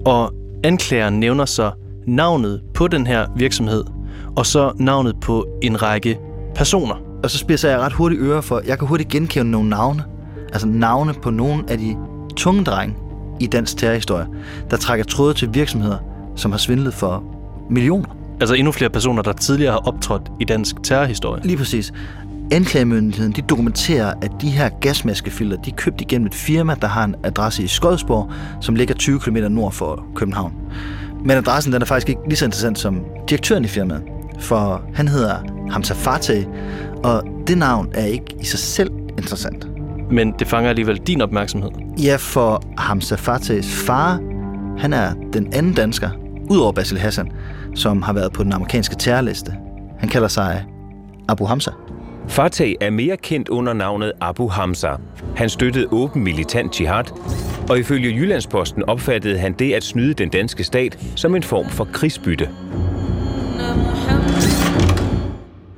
Og 0.07 0.33
anklageren 0.64 1.20
nævner 1.20 1.44
så 1.44 1.70
navnet 2.07 2.62
på 2.75 2.88
den 2.88 3.07
her 3.07 3.27
virksomhed, 3.37 3.85
og 4.37 4.46
så 4.46 4.72
navnet 4.77 5.16
på 5.20 5.46
en 5.62 5.83
række 5.83 6.18
personer. 6.55 6.94
Og 7.22 7.31
så 7.31 7.38
spidser 7.38 7.70
jeg 7.70 7.79
ret 7.79 7.92
hurtigt 7.92 8.22
øre 8.22 8.42
for, 8.42 8.62
jeg 8.66 8.79
kan 8.79 8.88
hurtigt 8.88 9.11
genkende 9.11 9.51
nogle 9.51 9.68
navne. 9.68 10.05
Altså 10.53 10.66
navne 10.66 11.14
på 11.22 11.31
nogle 11.31 11.64
af 11.68 11.79
de 11.79 11.96
tunge 12.37 12.64
drenge 12.64 12.96
i 13.40 13.46
dansk 13.46 13.77
terrorhistorie, 13.77 14.27
der 14.70 14.77
trækker 14.77 15.05
tråde 15.05 15.35
til 15.35 15.55
virksomheder, 15.55 15.99
som 16.37 16.51
har 16.51 16.59
svindlet 16.59 16.94
for 16.94 17.25
millioner. 17.70 18.09
Altså 18.40 18.55
endnu 18.55 18.72
flere 18.72 18.90
personer, 18.90 19.22
der 19.22 19.33
tidligere 19.33 19.72
har 19.72 19.79
optrådt 19.79 20.22
i 20.40 20.44
dansk 20.44 20.77
terrorhistorie. 20.83 21.42
Lige 21.44 21.57
præcis. 21.57 21.92
Anklagemyndigheden 22.53 23.33
de 23.33 23.43
dokumenterer, 23.43 24.15
at 24.23 24.31
de 24.41 24.51
her 24.51 24.69
gasmaskefilter 24.81 25.57
de 25.57 25.71
er 25.71 25.75
købt 25.75 26.01
igennem 26.01 26.27
et 26.27 26.35
firma, 26.35 26.75
der 26.81 26.89
har 26.89 27.05
en 27.05 27.15
adresse 27.25 27.63
i 27.63 27.67
Skodsborg, 27.67 28.31
som 28.61 28.75
ligger 28.75 28.95
20 28.95 29.21
km 29.21 29.37
nord 29.37 29.73
for 29.73 30.07
København. 30.15 30.53
Men 31.25 31.31
adressen 31.31 31.73
den 31.73 31.83
er 31.83 31.87
faktisk 31.87 32.09
ikke 32.09 32.21
lige 32.27 32.37
så 32.37 32.45
interessant 32.45 32.79
som 32.79 33.05
direktøren 33.29 33.65
i 33.65 33.69
firmaet, 33.69 34.03
for 34.41 34.83
han 34.95 35.09
hedder 35.09 35.37
Hamza 35.71 35.95
Fateh, 35.95 36.47
og 37.05 37.23
det 37.47 37.59
navn 37.59 37.89
er 37.95 38.05
ikke 38.05 38.37
i 38.41 38.45
sig 38.45 38.59
selv 38.59 38.91
interessant. 39.19 39.67
Men 40.11 40.33
det 40.39 40.47
fanger 40.47 40.71
alligevel 40.71 40.97
din 40.97 41.21
opmærksomhed. 41.21 41.71
Ja, 42.03 42.17
for 42.17 42.63
Hamza 42.79 43.15
Fatehs 43.15 43.75
far, 43.87 44.21
han 44.79 44.93
er 44.93 45.15
den 45.33 45.53
anden 45.53 45.73
dansker, 45.73 46.11
udover 46.51 46.73
Basil 46.73 46.99
Hassan, 46.99 47.31
som 47.75 48.03
har 48.03 48.13
været 48.13 48.33
på 48.33 48.43
den 48.43 48.53
amerikanske 48.53 48.97
terrorliste. 48.97 49.55
Han 49.99 50.09
kalder 50.09 50.29
sig 50.29 50.65
Abu 51.29 51.45
Hamza. 51.45 51.71
Fateh 52.29 52.75
er 52.81 52.91
mere 52.91 53.17
kendt 53.17 53.49
under 53.49 53.73
navnet 53.73 54.12
Abu 54.21 54.49
Hamza. 54.49 54.97
Han 55.37 55.49
støttede 55.49 55.87
åben 55.91 56.25
militant 56.25 56.81
jihad, 56.81 57.05
og 57.71 57.79
ifølge 57.79 58.15
Jyllandsposten 58.15 58.83
opfattede 58.83 59.39
han 59.39 59.53
det 59.53 59.73
at 59.73 59.85
snyde 59.85 60.15
den 60.15 60.29
danske 60.29 60.65
stat 60.65 60.99
som 61.17 61.35
en 61.35 61.43
form 61.43 61.69
for 61.69 61.89
krigsbytte. 61.93 62.51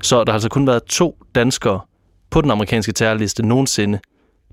Så 0.03 0.25
der 0.25 0.33
har 0.33 0.37
altså 0.37 0.49
kun 0.49 0.67
været 0.67 0.85
to 0.85 1.19
danskere 1.35 1.81
på 2.31 2.41
den 2.41 2.51
amerikanske 2.51 2.93
terrorliste 2.93 3.47
nogensinde. 3.47 3.99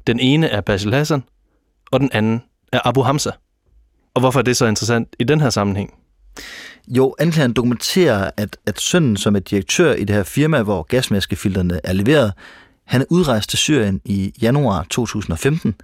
Den 0.08 0.20
ene 0.20 0.48
er 0.48 0.62
Basil 0.62 0.94
Hassan, 0.94 1.24
og 1.92 2.00
den 2.00 2.10
anden 2.14 2.44
er 2.74 2.80
Abu 2.88 3.02
Hamza. 3.02 3.32
Og 4.14 4.20
hvorfor 4.20 4.40
er 4.40 4.44
det 4.44 4.58
så 4.58 4.66
interessant 4.66 5.16
i 5.20 5.24
den 5.24 5.42
her 5.42 5.50
sammenhæng? 5.50 5.94
Jo, 6.88 7.16
anklageren 7.20 7.54
dokumenterer, 7.54 8.32
at, 8.38 8.58
at 8.66 8.80
sønnen, 8.80 9.18
som 9.18 9.36
er 9.36 9.40
direktør 9.40 9.94
i 9.94 10.04
det 10.04 10.16
her 10.16 10.24
firma, 10.24 10.62
hvor 10.62 10.84
gasmaskefilterne 10.84 11.80
er 11.84 11.94
leveret, 11.94 12.34
han 12.86 13.02
er 13.02 13.06
udrejst 13.10 13.50
til 13.50 13.60
Syrien 13.60 14.02
i 14.06 14.34
januar 14.42 14.86
2015, 14.90 15.76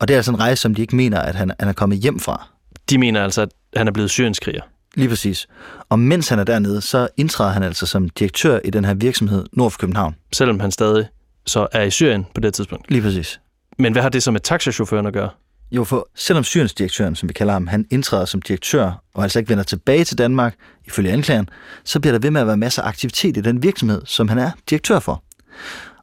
og 0.00 0.08
det 0.08 0.14
er 0.14 0.18
altså 0.18 0.30
en 0.30 0.40
rejse, 0.40 0.62
som 0.62 0.74
de 0.74 0.82
ikke 0.82 0.96
mener, 0.96 1.18
at 1.18 1.34
han, 1.34 1.52
han 1.60 1.68
er 1.68 1.72
kommet 1.72 1.98
hjem 1.98 2.20
fra. 2.20 2.48
De 2.90 2.98
mener 2.98 3.24
altså, 3.24 3.42
at 3.42 3.48
han 3.76 3.88
er 3.88 3.92
blevet 3.92 4.10
syrienskriger. 4.10 4.62
Lige 4.94 5.08
præcis. 5.08 5.48
Og 5.88 5.98
mens 5.98 6.28
han 6.28 6.38
er 6.38 6.44
dernede, 6.44 6.80
så 6.80 7.08
indtræder 7.16 7.50
han 7.50 7.62
altså 7.62 7.86
som 7.86 8.08
direktør 8.08 8.60
i 8.64 8.70
den 8.70 8.84
her 8.84 8.94
virksomhed 8.94 9.46
nord 9.52 9.70
for 9.70 9.78
København. 9.78 10.14
Selvom 10.32 10.60
han 10.60 10.70
stadig 10.70 11.08
så 11.46 11.66
er 11.72 11.82
i 11.82 11.90
Syrien 11.90 12.26
på 12.34 12.40
det 12.40 12.54
tidspunkt. 12.54 12.90
Lige 12.90 13.02
præcis. 13.02 13.40
Men 13.78 13.92
hvad 13.92 14.02
har 14.02 14.08
det 14.08 14.22
så 14.22 14.30
med 14.30 14.40
taxachaufføren 14.40 15.06
at 15.06 15.12
gøre? 15.12 15.30
Jo, 15.72 15.84
for 15.84 16.08
selvom 16.14 16.44
Syriensdirektøren, 16.44 17.16
som 17.16 17.28
vi 17.28 17.32
kalder 17.32 17.52
ham, 17.52 17.66
han 17.66 17.86
indtræder 17.90 18.24
som 18.24 18.42
direktør 18.42 19.02
og 19.14 19.22
altså 19.22 19.38
ikke 19.38 19.48
vender 19.48 19.64
tilbage 19.64 20.04
til 20.04 20.18
Danmark, 20.18 20.54
ifølge 20.84 21.12
anklageren, 21.12 21.48
så 21.84 22.00
bliver 22.00 22.12
der 22.12 22.18
ved 22.18 22.30
med 22.30 22.40
at 22.40 22.46
være 22.46 22.56
masser 22.56 22.82
af 22.82 22.88
aktivitet 22.88 23.36
i 23.36 23.40
den 23.40 23.62
virksomhed, 23.62 24.02
som 24.04 24.28
han 24.28 24.38
er 24.38 24.50
direktør 24.70 24.98
for. 24.98 25.22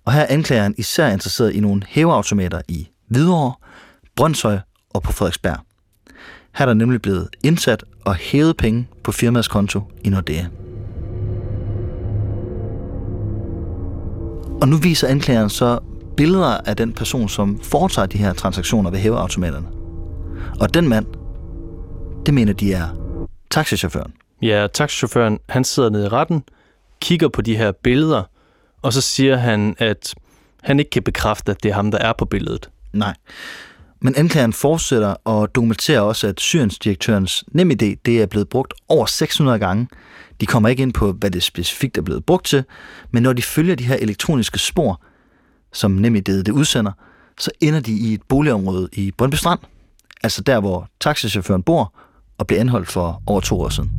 Og 0.06 0.14
her 0.14 0.22
er 0.22 0.28
anklageren 0.30 0.76
især 0.78 1.08
interesseret 1.08 1.54
i 1.54 1.60
nogle 1.60 1.82
hæveautomater 1.88 2.62
i 2.68 2.90
Hvidovre, 3.08 3.54
Brøndshøj 4.16 4.60
og 4.90 5.04
på 5.04 5.12
Frederiksberg. 5.12 5.58
Her 6.56 6.66
er 6.66 6.66
der 6.66 6.74
nemlig 6.74 7.02
blevet 7.02 7.30
indsat 7.44 7.84
og 8.06 8.16
hævet 8.16 8.58
penge 8.58 8.88
på 9.04 9.12
firmaets 9.12 9.48
konto 9.48 9.82
i 10.04 10.10
Nordea. 10.10 10.46
Og 14.62 14.68
nu 14.68 14.78
viser 14.78 15.08
anklageren 15.08 15.50
så 15.50 15.80
billeder 16.20 16.58
af 16.66 16.78
den 16.78 16.94
person, 16.94 17.30
som 17.30 17.60
foretager 17.64 18.06
de 18.06 18.18
her 18.18 18.34
transaktioner 18.34 18.90
ved 18.92 19.00
hæveautomaterne. 19.00 19.68
Og 20.60 20.74
den 20.74 20.88
mand, 20.88 21.06
det 22.26 22.34
mener 22.34 22.54
de 22.54 22.74
er 22.74 22.88
taxichaufføren. 23.50 24.14
Ja, 24.42 24.68
taxichaufføren, 24.74 25.40
han 25.50 25.64
sidder 25.64 25.90
nede 25.90 26.06
i 26.06 26.08
retten, 26.08 26.44
kigger 27.02 27.28
på 27.28 27.42
de 27.42 27.58
her 27.58 27.72
billeder, 27.72 28.24
og 28.82 28.94
så 28.94 29.02
siger 29.02 29.36
han, 29.36 29.76
at 29.78 30.16
han 30.64 30.80
ikke 30.80 30.92
kan 30.92 31.04
bekræfte, 31.04 31.52
at 31.52 31.64
det 31.64 31.70
er 31.70 31.76
ham, 31.76 31.92
der 31.92 31.98
er 31.98 32.14
på 32.14 32.26
billedet. 32.26 32.70
Nej. 32.94 33.14
Men 34.00 34.16
anklageren 34.16 34.54
fortsætter 34.54 35.16
og 35.24 35.56
dokumenterer 35.56 36.02
også, 36.02 36.28
at 36.28 36.40
Syriens-direktørens 36.40 37.44
NemID 37.52 37.96
det 38.06 38.22
er 38.22 38.26
blevet 38.26 38.50
brugt 38.50 38.74
over 38.88 39.06
600 39.06 39.60
gange. 39.60 39.88
De 40.42 40.46
kommer 40.46 40.70
ikke 40.70 40.84
ind 40.84 40.94
på, 40.94 41.12
hvad 41.12 41.32
det 41.32 41.44
specifikt 41.44 41.98
er 41.98 42.02
blevet 42.02 42.26
brugt 42.26 42.46
til, 42.46 42.64
men 43.12 43.24
når 43.24 43.34
de 43.34 43.42
følger 43.42 43.76
de 43.76 43.84
her 43.84 43.96
elektroniske 43.96 44.60
spor, 44.60 45.02
som 45.74 45.92
NemID 45.92 46.44
det 46.44 46.50
udsender, 46.50 46.92
så 47.40 47.52
ender 47.62 47.80
de 47.80 47.92
i 47.92 48.14
et 48.14 48.22
boligområde 48.28 48.90
i 48.94 49.12
Brøndby 49.18 49.36
Strand. 49.36 49.60
Altså 50.24 50.42
der, 50.42 50.60
hvor 50.60 50.88
taxichaufføren 51.00 51.64
bor 51.64 51.94
og 52.38 52.48
blev 52.48 52.60
anholdt 52.60 52.90
for 52.90 53.22
over 53.26 53.40
to 53.40 53.62
år 53.62 53.70
siden. 53.70 53.90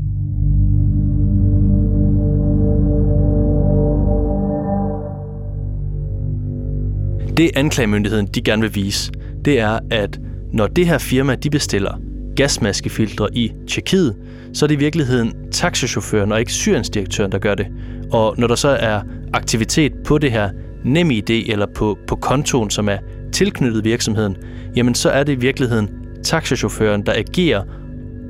Det 7.37 7.50
anklagemyndigheden 7.54 8.26
de 8.26 8.42
gerne 8.42 8.62
vil 8.62 8.74
vise, 8.74 9.12
det 9.44 9.61
er, 9.61 9.78
at 9.90 10.20
når 10.52 10.66
det 10.66 10.87
her 10.87 10.98
firma 10.98 11.35
de 11.35 11.50
bestiller 11.50 11.98
gasmaskefiltre 12.37 13.28
i 13.33 13.52
Tjekkiet, 13.68 14.16
så 14.52 14.64
er 14.64 14.66
det 14.66 14.74
i 14.74 14.78
virkeligheden 14.78 15.35
taxichaufføren 15.52 16.33
og 16.33 16.40
ikke 16.40 16.52
syriensdirektøren, 16.52 17.33
der 17.33 17.38
gør 17.38 17.54
det. 17.54 17.66
Og 18.12 18.35
når 18.38 18.46
der 18.46 18.54
så 18.54 18.68
er 18.68 19.02
aktivitet 19.33 19.92
på 20.04 20.18
det 20.18 20.33
her 20.33 20.50
NemID 20.85 21.31
eller 21.31 21.66
på, 21.75 21.99
på 22.07 22.16
kontoen, 22.16 22.71
som 22.71 22.88
er 22.88 22.97
tilknyttet 23.33 23.85
virksomheden, 23.85 24.37
jamen 24.77 24.95
så 24.95 25.11
er 25.11 25.25
det 25.25 25.33
i 25.33 25.37
virkeligheden 25.37 25.90
taxichaufføren, 26.25 27.07
der 27.07 27.12
agerer, 27.12 27.62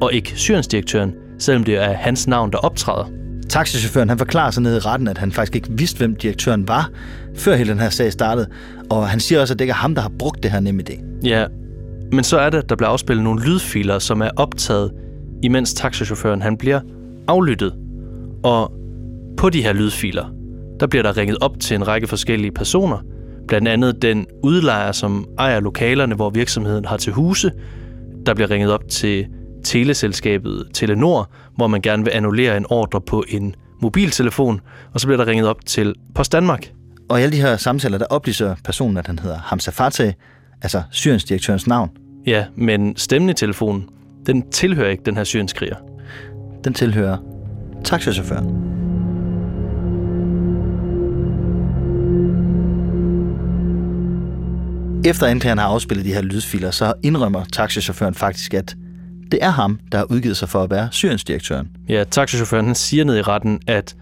og 0.00 0.12
ikke 0.12 0.32
syriensdirektøren, 0.36 1.14
selvom 1.38 1.64
det 1.64 1.76
er 1.76 1.92
hans 1.92 2.28
navn, 2.28 2.52
der 2.52 2.58
optræder. 2.58 3.10
Taxichaufføren 3.48 4.08
han 4.08 4.18
forklarer 4.18 4.50
sig 4.50 4.62
nede 4.62 4.76
i 4.76 4.80
retten, 4.80 5.08
at 5.08 5.18
han 5.18 5.32
faktisk 5.32 5.56
ikke 5.56 5.68
vidste, 5.70 5.98
hvem 5.98 6.16
direktøren 6.16 6.68
var, 6.68 6.90
før 7.34 7.56
hele 7.56 7.70
den 7.70 7.78
her 7.78 7.90
sag 7.90 8.12
startede. 8.12 8.46
Og 8.90 9.08
han 9.08 9.20
siger 9.20 9.40
også, 9.40 9.54
at 9.54 9.58
det 9.58 9.64
ikke 9.64 9.70
er 9.70 9.74
ham, 9.74 9.94
der 9.94 10.02
har 10.02 10.12
brugt 10.18 10.42
det 10.42 10.50
her 10.50 10.60
NemID. 10.60 10.90
Ja, 11.24 11.46
men 12.12 12.24
så 12.24 12.38
er 12.38 12.50
det, 12.50 12.58
at 12.58 12.68
der 12.68 12.76
bliver 12.76 12.88
afspillet 12.88 13.24
nogle 13.24 13.44
lydfiler, 13.44 13.98
som 13.98 14.20
er 14.20 14.30
optaget, 14.36 14.92
imens 15.42 15.74
taxichaufføren 15.74 16.42
han 16.42 16.56
bliver 16.56 16.80
aflyttet. 17.28 17.74
Og 18.42 18.72
på 19.36 19.50
de 19.50 19.62
her 19.62 19.72
lydfiler, 19.72 20.39
der 20.80 20.86
bliver 20.86 21.02
der 21.02 21.16
ringet 21.16 21.38
op 21.40 21.60
til 21.60 21.74
en 21.74 21.88
række 21.88 22.06
forskellige 22.06 22.52
personer. 22.52 22.98
Blandt 23.48 23.68
andet 23.68 24.02
den 24.02 24.26
udlejer, 24.42 24.92
som 24.92 25.28
ejer 25.38 25.60
lokalerne, 25.60 26.14
hvor 26.14 26.30
virksomheden 26.30 26.84
har 26.84 26.96
til 26.96 27.12
huse. 27.12 27.52
Der 28.26 28.34
bliver 28.34 28.50
ringet 28.50 28.72
op 28.72 28.88
til 28.88 29.26
teleselskabet 29.64 30.68
Telenor, 30.74 31.30
hvor 31.56 31.66
man 31.66 31.82
gerne 31.82 32.04
vil 32.04 32.10
annullere 32.10 32.56
en 32.56 32.66
ordre 32.70 33.00
på 33.00 33.24
en 33.28 33.54
mobiltelefon. 33.82 34.60
Og 34.94 35.00
så 35.00 35.06
bliver 35.06 35.16
der 35.16 35.26
ringet 35.26 35.48
op 35.48 35.66
til 35.66 35.94
Post 36.14 36.32
Danmark. 36.32 36.72
Og 37.08 37.20
i 37.20 37.22
alle 37.22 37.36
de 37.36 37.40
her 37.40 37.56
samtaler, 37.56 37.98
der 37.98 38.06
oplyser 38.06 38.54
personen, 38.64 38.96
at 38.96 39.06
han 39.06 39.18
hedder 39.18 39.38
Hamza 39.38 39.70
Fateh, 39.70 40.12
altså 40.62 40.82
Syriens 40.90 41.66
navn. 41.66 41.90
Ja, 42.26 42.44
men 42.56 42.96
stemmen 42.96 43.30
i 43.30 43.34
telefonen, 43.34 43.88
den 44.26 44.50
tilhører 44.50 44.90
ikke 44.90 45.02
den 45.06 45.16
her 45.16 45.24
syrienskriger. 45.24 45.76
Den 46.64 46.74
tilhører 46.74 47.16
taxichaufføren. 47.84 48.69
Efter 55.04 55.26
anklageren 55.26 55.58
har 55.58 55.66
afspillet 55.66 56.06
de 56.06 56.12
her 56.12 56.22
lydfiler, 56.22 56.70
så 56.70 56.92
indrømmer 57.02 57.44
taxichaufføren 57.52 58.14
faktisk, 58.14 58.54
at 58.54 58.76
det 59.32 59.38
er 59.42 59.50
ham, 59.50 59.78
der 59.92 59.98
har 59.98 60.04
udgivet 60.04 60.36
sig 60.36 60.48
for 60.48 60.62
at 60.62 60.70
være 60.70 60.88
Syriens-direktøren. 60.92 61.68
Ja, 61.88 62.04
taxichaufføren 62.10 62.66
han 62.66 62.74
siger 62.74 63.04
ned 63.04 63.16
i 63.16 63.22
retten, 63.22 63.60
at 63.66 63.96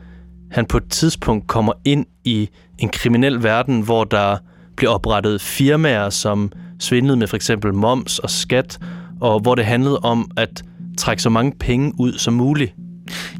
han 0.50 0.66
på 0.66 0.76
et 0.76 0.88
tidspunkt 0.90 1.46
kommer 1.46 1.72
ind 1.84 2.06
i 2.24 2.48
en 2.78 2.88
kriminel 2.88 3.42
verden, 3.42 3.80
hvor 3.80 4.04
der 4.04 4.36
bliver 4.76 4.90
oprettet 4.90 5.40
firmaer, 5.40 6.10
som 6.10 6.52
svindlede 6.80 7.16
med 7.16 7.26
for 7.26 7.36
eksempel 7.36 7.74
moms 7.74 8.18
og 8.18 8.30
skat, 8.30 8.78
og 9.20 9.40
hvor 9.40 9.54
det 9.54 9.64
handlede 9.64 9.98
om 9.98 10.30
at 10.36 10.62
trække 10.98 11.22
så 11.22 11.30
mange 11.30 11.52
penge 11.60 11.92
ud 11.98 12.12
som 12.12 12.34
muligt. 12.34 12.74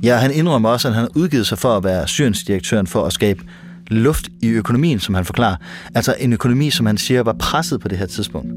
Ja, 0.02 0.16
han 0.16 0.30
indrømmer 0.30 0.68
også, 0.68 0.88
at 0.88 0.94
han 0.94 1.02
har 1.02 1.10
udgivet 1.14 1.46
sig 1.46 1.58
for 1.58 1.76
at 1.76 1.84
være 1.84 2.08
Syriens-direktøren 2.08 2.86
for 2.86 3.04
at 3.04 3.12
skabe 3.12 3.42
luft 3.88 4.28
i 4.42 4.48
økonomien, 4.48 5.00
som 5.00 5.14
han 5.14 5.24
forklarer. 5.24 5.56
Altså 5.94 6.14
en 6.20 6.32
økonomi, 6.32 6.70
som 6.70 6.86
han 6.86 6.98
siger 6.98 7.22
var 7.22 7.36
presset 7.38 7.80
på 7.80 7.88
det 7.88 7.98
her 7.98 8.06
tidspunkt. 8.06 8.52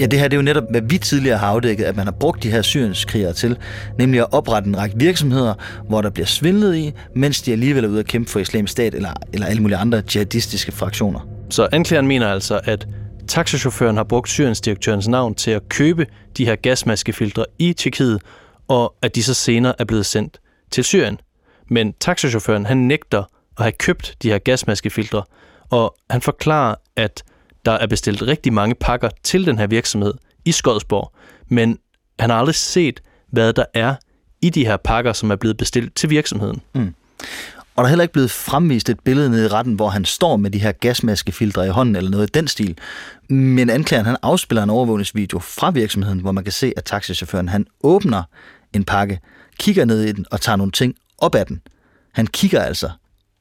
Ja, 0.00 0.06
det 0.06 0.18
her 0.18 0.28
det 0.28 0.36
er 0.36 0.38
jo 0.38 0.42
netop, 0.42 0.64
hvad 0.70 0.80
vi 0.88 0.98
tidligere 0.98 1.38
har 1.38 1.46
afdækket, 1.46 1.84
at 1.84 1.96
man 1.96 2.06
har 2.06 2.12
brugt 2.12 2.42
de 2.42 2.50
her 2.50 2.62
syrienskrigere 2.62 3.32
til, 3.32 3.58
nemlig 3.98 4.20
at 4.20 4.26
oprette 4.32 4.68
en 4.68 4.78
række 4.78 4.96
virksomheder, 4.98 5.54
hvor 5.88 6.02
der 6.02 6.10
bliver 6.10 6.26
svindlet 6.26 6.76
i, 6.76 6.92
mens 7.14 7.42
de 7.42 7.52
alligevel 7.52 7.84
er 7.84 7.88
ude 7.88 8.00
at 8.00 8.06
kæmpe 8.06 8.30
for 8.30 8.40
islamisk 8.40 8.72
stat 8.72 8.94
eller, 8.94 9.12
eller 9.32 9.46
alle 9.46 9.62
mulige 9.62 9.76
andre 9.76 10.02
jihadistiske 10.14 10.72
fraktioner. 10.72 11.28
Så 11.50 11.68
anklageren 11.72 12.06
mener 12.06 12.28
altså, 12.28 12.60
at 12.64 12.88
taxichaufføren 13.28 13.96
har 13.96 14.04
brugt 14.04 14.28
Syriens 14.28 15.08
navn 15.08 15.34
til 15.34 15.50
at 15.50 15.68
købe 15.68 16.06
de 16.36 16.44
her 16.44 16.56
gasmaskefiltre 16.56 17.44
i 17.58 17.72
Tjekkiet, 17.72 18.20
og 18.68 18.94
at 19.02 19.14
de 19.14 19.22
så 19.22 19.34
senere 19.34 19.74
er 19.78 19.84
blevet 19.84 20.06
sendt 20.06 20.40
til 20.70 20.84
Syrien. 20.84 21.20
Men 21.68 21.92
taxachaufføren, 22.00 22.66
han 22.66 22.76
nægter 22.76 23.22
at 23.58 23.64
have 23.64 23.72
købt 23.72 24.16
de 24.22 24.30
her 24.30 24.38
gasmaskefiltre, 24.38 25.22
og 25.70 25.96
han 26.10 26.20
forklarer, 26.20 26.74
at 26.96 27.24
der 27.64 27.72
er 27.72 27.86
bestilt 27.86 28.22
rigtig 28.22 28.52
mange 28.52 28.74
pakker 28.74 29.08
til 29.22 29.46
den 29.46 29.58
her 29.58 29.66
virksomhed 29.66 30.14
i 30.44 30.52
Skodsborg, 30.52 31.12
men 31.48 31.78
han 32.18 32.30
har 32.30 32.36
aldrig 32.36 32.54
set, 32.54 33.00
hvad 33.32 33.52
der 33.52 33.64
er 33.74 33.94
i 34.42 34.50
de 34.50 34.66
her 34.66 34.76
pakker, 34.76 35.12
som 35.12 35.30
er 35.30 35.36
blevet 35.36 35.56
bestilt 35.56 35.96
til 35.96 36.10
virksomheden. 36.10 36.62
Mm. 36.74 36.94
Og 37.76 37.82
der 37.82 37.84
er 37.84 37.88
heller 37.88 38.02
ikke 38.02 38.12
blevet 38.12 38.30
fremvist 38.30 38.88
et 38.88 39.00
billede 39.00 39.30
nede 39.30 39.44
i 39.44 39.48
retten, 39.48 39.74
hvor 39.74 39.88
han 39.88 40.04
står 40.04 40.36
med 40.36 40.50
de 40.50 40.58
her 40.58 40.72
gasmaskefiltre 40.72 41.66
i 41.66 41.68
hånden 41.68 41.96
eller 41.96 42.10
noget 42.10 42.26
i 42.26 42.30
den 42.34 42.48
stil. 42.48 42.78
Men 43.28 43.70
anklageren 43.70 44.06
han 44.06 44.16
afspiller 44.22 44.62
en 44.62 44.70
overvågningsvideo 44.70 45.38
fra 45.38 45.70
virksomheden, 45.70 46.18
hvor 46.18 46.32
man 46.32 46.44
kan 46.44 46.52
se, 46.52 46.72
at 46.76 46.84
taxichaufføren 46.84 47.48
han 47.48 47.66
åbner 47.82 48.22
en 48.74 48.84
pakke, 48.84 49.20
kigger 49.58 49.84
ned 49.84 50.02
i 50.02 50.12
den 50.12 50.26
og 50.30 50.40
tager 50.40 50.56
nogle 50.56 50.72
ting 50.72 50.94
op 51.18 51.34
af 51.34 51.46
den. 51.46 51.60
Han 52.12 52.26
kigger 52.26 52.62
altså 52.62 52.90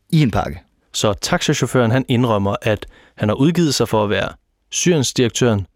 i 0.09 0.21
en 0.21 0.31
pakke. 0.31 0.61
Så 0.93 1.13
taxichaufføren 1.13 1.91
han 1.91 2.05
indrømmer, 2.07 2.55
at 2.61 2.85
han 3.17 3.29
har 3.29 3.35
udgivet 3.35 3.75
sig 3.75 3.89
for 3.89 4.03
at 4.03 4.09
være 4.09 4.29
Syriens-direktøren. 4.71 5.67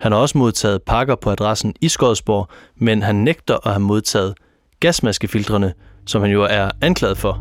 Han 0.00 0.12
har 0.12 0.18
også 0.18 0.38
modtaget 0.38 0.82
pakker 0.82 1.14
på 1.14 1.30
adressen 1.30 1.74
i 1.80 1.88
Skodsborg, 1.88 2.48
men 2.76 3.02
han 3.02 3.16
nægter 3.16 3.66
at 3.66 3.72
have 3.72 3.80
modtaget 3.80 4.34
gasmaskefiltrene, 4.80 5.72
som 6.06 6.22
han 6.22 6.30
jo 6.30 6.42
er 6.42 6.70
anklaget 6.80 7.18
for. 7.18 7.32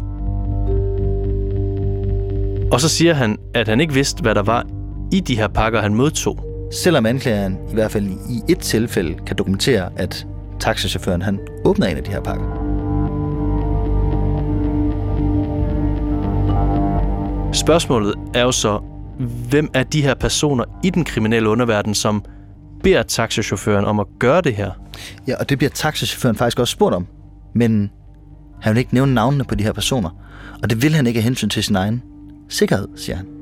Og 2.71 2.81
så 2.81 2.89
siger 2.89 3.13
han, 3.13 3.37
at 3.53 3.67
han 3.67 3.81
ikke 3.81 3.93
vidste, 3.93 4.21
hvad 4.21 4.35
der 4.35 4.43
var 4.43 4.65
i 5.13 5.19
de 5.19 5.35
her 5.35 5.47
pakker, 5.47 5.81
han 5.81 5.95
modtog. 5.95 6.67
Selvom 6.71 7.05
anklageren 7.05 7.57
i 7.71 7.73
hvert 7.73 7.91
fald 7.91 8.05
i 8.05 8.51
et 8.51 8.59
tilfælde 8.59 9.17
kan 9.27 9.37
dokumentere, 9.37 9.91
at 9.95 10.27
taxichaufføren 10.59 11.21
han 11.21 11.39
åbner 11.65 11.87
en 11.87 11.97
af 11.97 12.03
de 12.03 12.11
her 12.11 12.21
pakker. 12.21 12.65
Spørgsmålet 17.53 18.15
er 18.33 18.41
jo 18.41 18.51
så, 18.51 18.79
hvem 19.49 19.69
er 19.73 19.83
de 19.83 20.01
her 20.01 20.13
personer 20.13 20.63
i 20.83 20.89
den 20.89 21.05
kriminelle 21.05 21.49
underverden, 21.49 21.95
som 21.95 22.23
beder 22.83 23.03
taxachaufføren 23.03 23.85
om 23.85 23.99
at 23.99 24.05
gøre 24.19 24.41
det 24.41 24.55
her? 24.55 24.71
Ja, 25.27 25.35
og 25.39 25.49
det 25.49 25.57
bliver 25.57 25.71
taxachaufføren 25.71 26.35
faktisk 26.35 26.59
også 26.59 26.71
spurgt 26.71 26.95
om. 26.95 27.07
Men 27.53 27.91
han 28.61 28.73
vil 28.73 28.79
ikke 28.79 28.93
nævne 28.93 29.13
navnene 29.13 29.43
på 29.43 29.55
de 29.55 29.63
her 29.63 29.73
personer. 29.73 30.09
Og 30.63 30.69
det 30.69 30.81
vil 30.81 30.93
han 30.93 31.07
ikke 31.07 31.17
af 31.17 31.23
hensyn 31.23 31.49
til 31.49 31.63
sin 31.63 31.75
egen 31.75 32.03
sikkerhed, 32.49 32.87
siger 32.95 33.15
han. 33.15 33.34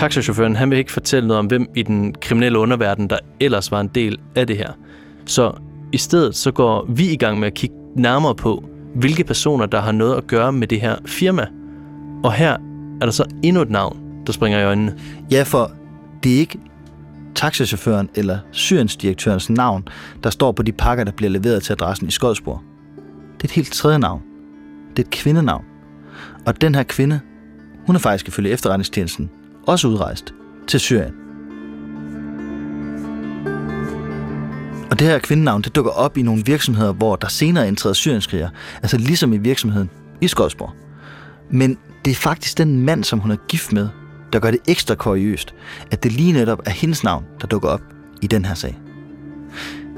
Taxachaufføren 0.00 0.56
han 0.56 0.70
vil 0.70 0.78
ikke 0.78 0.92
fortælle 0.92 1.28
noget 1.28 1.38
om, 1.38 1.46
hvem 1.46 1.66
i 1.76 1.82
den 1.82 2.14
kriminelle 2.14 2.58
underverden, 2.58 3.10
der 3.10 3.18
ellers 3.40 3.70
var 3.70 3.80
en 3.80 3.88
del 3.88 4.18
af 4.36 4.46
det 4.46 4.56
her. 4.56 4.72
Så 5.26 5.52
i 5.92 5.96
stedet 5.96 6.36
så 6.36 6.50
går 6.50 6.86
vi 6.88 7.10
i 7.10 7.16
gang 7.16 7.40
med 7.40 7.46
at 7.46 7.54
kigge 7.54 7.76
nærmere 7.96 8.34
på, 8.34 8.64
hvilke 8.94 9.24
personer, 9.24 9.66
der 9.66 9.80
har 9.80 9.92
noget 9.92 10.16
at 10.16 10.26
gøre 10.26 10.52
med 10.52 10.66
det 10.66 10.80
her 10.80 10.96
firma. 11.06 11.46
Og 12.24 12.32
her 12.32 12.52
er 13.00 13.04
der 13.04 13.10
så 13.10 13.24
endnu 13.42 13.62
et 13.62 13.70
navn, 13.70 13.98
der 14.26 14.32
springer 14.32 14.60
i 14.60 14.64
øjnene. 14.64 14.98
Ja, 15.30 15.42
for 15.42 15.70
det 16.22 16.34
er 16.34 16.38
ikke 16.38 16.58
taxachaufføren 17.34 18.08
eller 18.14 18.38
syriensdirektørens 18.52 19.50
navn, 19.50 19.88
der 20.24 20.30
står 20.30 20.52
på 20.52 20.62
de 20.62 20.72
pakker, 20.72 21.04
der 21.04 21.12
bliver 21.12 21.30
leveret 21.30 21.62
til 21.62 21.72
adressen 21.72 22.08
i 22.08 22.10
Skodsborg. 22.10 22.60
Det 23.36 23.42
er 23.42 23.48
et 23.48 23.50
helt 23.50 23.72
tredje 23.72 23.98
navn. 23.98 24.22
Det 24.90 25.02
er 25.02 25.06
et 25.06 25.12
kvindenavn. 25.12 25.64
Og 26.46 26.60
den 26.60 26.74
her 26.74 26.82
kvinde, 26.82 27.20
hun 27.86 27.94
er 27.94 28.00
faktisk 28.00 28.28
ifølge 28.28 28.50
efterretningstjenesten 28.50 29.30
også 29.70 29.88
udrejst 29.88 30.34
til 30.68 30.80
Syrien. 30.80 31.14
Og 34.90 34.98
det 34.98 35.06
her 35.06 35.18
kvindenavn, 35.18 35.62
det 35.62 35.74
dukker 35.74 35.90
op 35.90 36.18
i 36.18 36.22
nogle 36.22 36.42
virksomheder, 36.46 36.92
hvor 36.92 37.16
der 37.16 37.28
senere 37.28 37.68
indtræder 37.68 37.94
syrienskriger, 37.94 38.48
altså 38.82 38.98
ligesom 38.98 39.32
i 39.32 39.36
virksomheden 39.36 39.90
i 40.20 40.28
Skodsborg. 40.28 40.70
Men 41.50 41.78
det 42.04 42.10
er 42.10 42.14
faktisk 42.14 42.58
den 42.58 42.84
mand, 42.84 43.04
som 43.04 43.18
hun 43.18 43.30
er 43.30 43.36
gift 43.48 43.72
med, 43.72 43.88
der 44.32 44.38
gør 44.38 44.50
det 44.50 44.60
ekstra 44.68 44.94
kuriøst, 44.94 45.54
at 45.90 46.02
det 46.02 46.12
lige 46.12 46.32
netop 46.32 46.58
er 46.66 46.70
hendes 46.70 47.04
navn, 47.04 47.24
der 47.40 47.46
dukker 47.46 47.68
op 47.68 47.82
i 48.22 48.26
den 48.26 48.44
her 48.44 48.54
sag. 48.54 48.78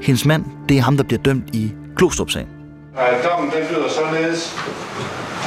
Hendes 0.01 0.25
mand, 0.25 0.45
det 0.69 0.77
er 0.77 0.81
ham, 0.81 0.97
der 0.97 1.03
bliver 1.03 1.21
dømt 1.21 1.55
i 1.55 1.73
Klostrup-sagen. 1.95 2.47
Dommen 3.23 3.51
den 3.51 3.75
lyder 3.75 3.89
således. 3.89 4.55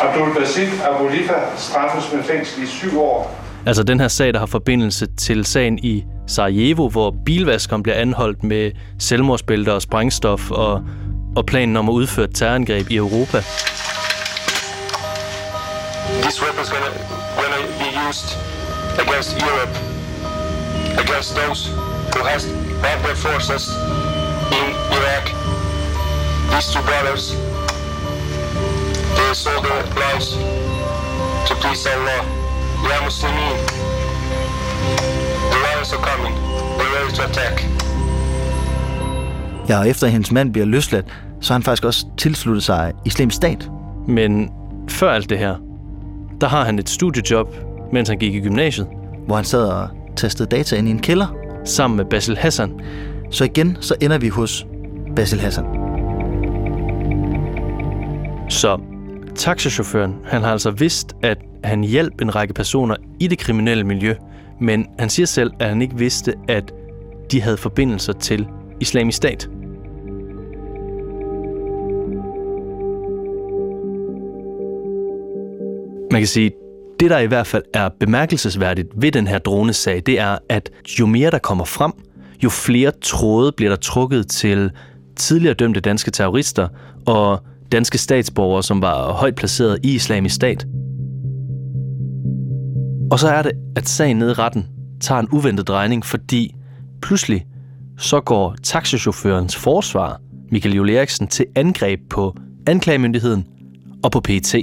Abdul 0.03 0.35
Basit 0.35 0.83
Abulifa 0.83 1.35
straffes 1.57 2.13
med 2.13 2.23
fængsel 2.23 2.63
i 2.63 2.67
syv 2.67 3.01
år. 3.01 3.46
Altså 3.67 3.83
den 3.83 4.01
her 4.01 4.09
sag, 4.09 4.33
der 4.33 4.39
har 4.39 4.47
forbindelse 4.47 5.07
til 5.07 5.45
sagen 5.45 5.79
i 5.79 6.05
Sarajevo, 6.27 6.89
hvor 6.89 7.15
bilvaskeren 7.25 7.83
bliver 7.83 7.97
anholdt 7.97 8.45
med 8.45 8.71
selvmordsbælter 8.99 9.73
og 9.73 9.83
sprængstof 9.83 10.51
og, 10.51 10.83
og 11.37 11.47
planen 11.47 11.77
om 11.77 11.89
at 11.89 11.93
udføre 11.93 12.25
et 12.25 12.35
terrorangreb 12.35 12.91
i 12.91 12.97
Europa. 12.97 13.39
These 16.23 16.41
weapon's 16.43 16.71
gonna, 16.75 16.91
gonna 17.41 17.61
be 17.83 17.89
used 18.09 18.29
against 19.05 19.31
Europe, 19.47 19.75
against 21.05 21.31
those 21.37 21.61
who 22.15 22.25
has 22.33 22.43
have 22.87 23.01
their 23.07 23.19
forces 23.27 23.65
in 24.59 24.67
Iraq. 24.99 25.25
These 26.53 26.69
two 26.73 26.83
brothers, 26.91 27.25
they 29.17 29.35
sold 29.35 29.63
their 29.69 29.83
lives 30.05 30.29
to 31.49 31.55
please 31.63 31.87
Allah 31.95 32.46
are 32.85 33.05
Muslimin. 33.05 33.57
The 35.53 35.59
lions 35.67 35.93
are 35.93 36.03
coming. 36.11 36.35
They're 36.79 36.93
ready 36.97 37.13
to 37.17 37.23
attack. 37.23 37.67
Ja, 39.69 39.79
og 39.79 39.89
efter 39.89 40.07
hendes 40.07 40.33
mand 40.33 40.53
bliver 40.53 40.67
løsladt, 40.67 41.07
så 41.41 41.53
har 41.53 41.59
han 41.59 41.63
faktisk 41.63 41.85
også 41.85 42.07
tilsluttet 42.19 42.65
sig 42.65 42.93
islamisk 43.05 43.37
stat. 43.37 43.71
Men 44.09 44.51
før 44.89 45.11
alt 45.11 45.31
det 45.31 45.39
her, 45.39 45.57
der 46.41 46.49
har 46.49 46.65
han 46.65 46.79
et 46.79 46.89
studiejob, 46.89 47.55
mens 47.93 48.09
han 48.09 48.19
gik 48.19 48.35
i 48.35 48.41
gymnasiet. 48.41 48.87
Hvor 49.27 49.37
han 49.37 49.45
sad 49.45 49.65
og 49.69 49.89
tastede 50.17 50.57
data 50.57 50.77
ind 50.77 50.89
i 50.89 50.91
en 50.91 50.99
kælder. 51.01 51.27
Sammen 51.65 51.97
med 51.97 52.05
Basil 52.05 52.37
Hassan. 52.37 52.81
Så 53.31 53.45
igen, 53.45 53.77
så 53.81 53.95
ender 54.01 54.19
vi 54.19 54.29
hos 54.29 54.67
Basil 55.17 55.41
Hassan. 55.41 55.65
Så 58.49 58.79
taxachaufføren, 59.37 60.15
han 60.25 60.43
har 60.43 60.53
altså 60.53 60.71
vidst, 60.71 61.13
at 61.23 61.39
han 61.65 61.85
hjalp 61.85 62.21
en 62.21 62.35
række 62.35 62.55
personer 62.55 62.97
i 63.21 63.27
det 63.27 63.39
kriminelle 63.39 63.85
miljø, 63.85 64.15
men 64.61 64.87
han 64.99 65.11
siger 65.11 65.27
selv, 65.27 65.51
at 65.61 65.69
han 65.69 65.83
ikke 65.83 65.99
vidste, 65.99 66.35
at 66.49 66.73
de 67.31 67.43
havde 67.43 67.57
forbindelser 67.57 68.13
til 68.13 68.47
islamisk 68.81 69.17
stat. 69.17 69.49
Man 76.13 76.21
kan 76.21 76.27
sige, 76.27 76.53
det 77.01 77.11
der 77.11 77.19
i 77.19 77.27
hvert 77.27 77.47
fald 77.47 77.63
er 77.75 77.89
bemærkelsesværdigt 78.01 78.89
ved 78.97 79.13
den 79.13 79.27
her 79.27 79.39
dronesag, 79.39 80.03
det 80.07 80.21
er, 80.21 80.39
at 80.49 80.71
jo 81.01 81.07
mere 81.07 81.31
der 81.31 81.39
kommer 81.39 81.65
frem, 81.65 81.93
jo 82.45 82.49
flere 82.49 82.93
tråde 83.03 83.53
bliver 83.53 83.71
der 83.71 83.77
trukket 83.77 84.29
til 84.29 84.71
tidligere 85.17 85.55
dømte 85.55 85.81
danske 85.81 86.11
terrorister 86.11 86.69
og 87.07 87.43
danske 87.73 87.99
statsborgere, 87.99 88.63
som 88.63 88.83
var 88.83 89.13
højt 89.13 89.35
placeret 89.35 89.79
i 89.83 89.95
islamisk 89.95 90.35
stat. 90.35 90.67
Og 93.11 93.19
så 93.19 93.29
er 93.29 93.43
det, 93.43 93.53
at 93.77 93.89
sagen 93.89 94.17
nede 94.17 94.31
i 94.31 94.35
retten 94.35 94.67
tager 95.01 95.21
en 95.21 95.29
uventet 95.33 95.69
drejning, 95.69 96.05
fordi 96.05 96.55
pludselig 97.03 97.47
så 97.99 98.21
går 98.21 98.57
taxichaufførens 98.63 99.57
forsvar, 99.57 100.21
Michael 100.51 100.75
Jule 100.75 100.97
Eriksen, 100.97 101.27
til 101.27 101.47
angreb 101.55 102.01
på 102.11 102.37
anklagemyndigheden 102.67 103.47
og 104.05 104.13
på 104.13 104.21
PET. 104.21 104.55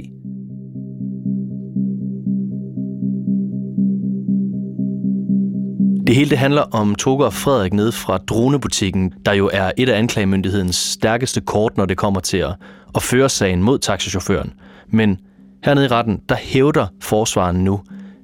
Det 6.06 6.16
hele 6.16 6.30
det 6.30 6.38
handler 6.38 6.62
om 6.62 6.94
Toger 6.94 7.26
og 7.26 7.32
Frederik 7.32 7.72
nede 7.72 7.92
fra 7.92 8.18
dronebutikken, 8.18 9.12
der 9.26 9.32
jo 9.32 9.50
er 9.52 9.70
et 9.76 9.88
af 9.88 9.98
anklagemyndighedens 9.98 10.76
stærkeste 10.76 11.40
kort, 11.40 11.76
når 11.76 11.86
det 11.86 11.96
kommer 11.96 12.20
til 12.20 12.36
at, 12.36 12.54
og 12.94 13.02
føre 13.02 13.28
sagen 13.28 13.62
mod 13.62 13.78
taxichaufføren. 13.78 14.52
Men 14.88 15.18
hernede 15.64 15.86
i 15.86 15.88
retten, 15.88 16.20
der 16.28 16.34
hævder 16.34 16.86
forsvaren 17.02 17.64
nu, 17.64 17.80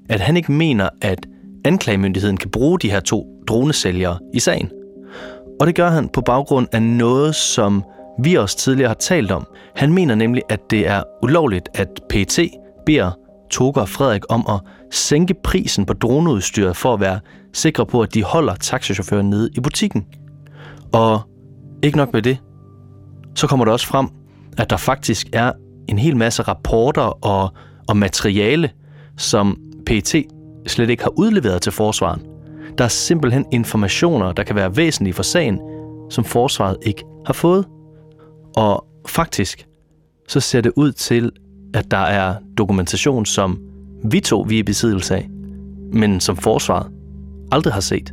at 0.09 0.21
han 0.21 0.37
ikke 0.37 0.53
mener, 0.53 0.89
at 1.03 1.27
anklagemyndigheden 1.65 2.37
kan 2.37 2.51
bruge 2.51 2.79
de 2.79 2.91
her 2.91 3.01
to 3.01 3.27
dronesælgere 3.49 4.19
i 4.35 4.41
sagen. 4.41 4.71
Og 5.61 5.67
det 5.67 5.75
gør 5.75 5.91
han 5.91 6.09
på 6.09 6.21
baggrund 6.21 6.67
af 6.73 6.83
noget, 6.83 7.35
som 7.35 7.85
vi 8.23 8.35
også 8.35 8.57
tidligere 8.57 8.89
har 8.89 8.95
talt 8.95 9.31
om. 9.31 9.47
Han 9.77 9.93
mener 9.93 10.15
nemlig, 10.15 10.43
at 10.49 10.71
det 10.71 10.87
er 10.87 11.03
ulovligt, 11.23 11.69
at 11.75 11.89
PT 12.11 12.39
beder 12.87 13.11
Toker 13.51 13.85
Frederik 13.85 14.23
om 14.29 14.47
at 14.49 14.61
sænke 14.91 15.35
prisen 15.45 15.87
på 15.87 15.93
droneudstyret 15.93 16.77
for 16.77 16.95
at 16.95 17.01
være 17.01 17.21
sikre 17.53 17.87
på, 17.87 18.03
at 18.03 18.15
de 18.15 18.23
holder 18.23 18.55
taxichaufføren 18.55 19.31
nede 19.31 19.51
i 19.57 19.61
butikken. 19.61 20.07
Og 20.93 21.21
ikke 21.83 21.97
nok 21.97 22.13
med 22.13 22.23
det, 22.23 22.39
så 23.35 23.47
kommer 23.47 23.65
det 23.65 23.73
også 23.73 23.87
frem, 23.87 24.09
at 24.59 24.71
der 24.71 24.77
faktisk 24.77 25.29
er 25.33 25.53
en 25.89 25.99
hel 25.99 26.17
masse 26.17 26.43
rapporter 26.43 27.25
og, 27.27 27.53
og 27.89 27.97
materiale, 27.97 28.71
som 29.17 29.59
PET 29.87 30.15
slet 30.67 30.91
ikke 30.91 31.03
har 31.03 31.13
udleveret 31.19 31.63
til 31.63 31.73
forsvaren. 31.73 32.23
Der 32.79 32.85
er 32.85 32.89
simpelthen 32.89 33.47
informationer, 33.53 34.33
der 34.33 34.43
kan 34.43 34.57
være 34.57 34.77
væsentlige 34.77 35.15
for 35.15 35.23
sagen, 35.23 35.61
som 36.11 36.25
forsvaret 36.25 36.77
ikke 36.83 37.05
har 37.27 37.33
fået. 37.33 37.67
Og 38.57 38.87
faktisk, 39.09 39.67
så 40.29 40.41
ser 40.41 40.61
det 40.61 40.73
ud 40.77 40.93
til, 40.93 41.33
at 41.75 41.91
der 41.91 41.97
er 41.97 42.35
dokumentation, 42.59 43.27
som 43.27 43.61
vi 44.05 44.21
to 44.21 44.41
vi 44.49 44.55
er 44.55 44.59
i 44.59 44.63
besiddelse 44.63 45.17
af, 45.17 45.29
men 45.93 46.21
som 46.21 46.37
forsvaret 46.37 46.93
aldrig 47.53 47.73
har 47.73 47.81
set. 47.81 48.13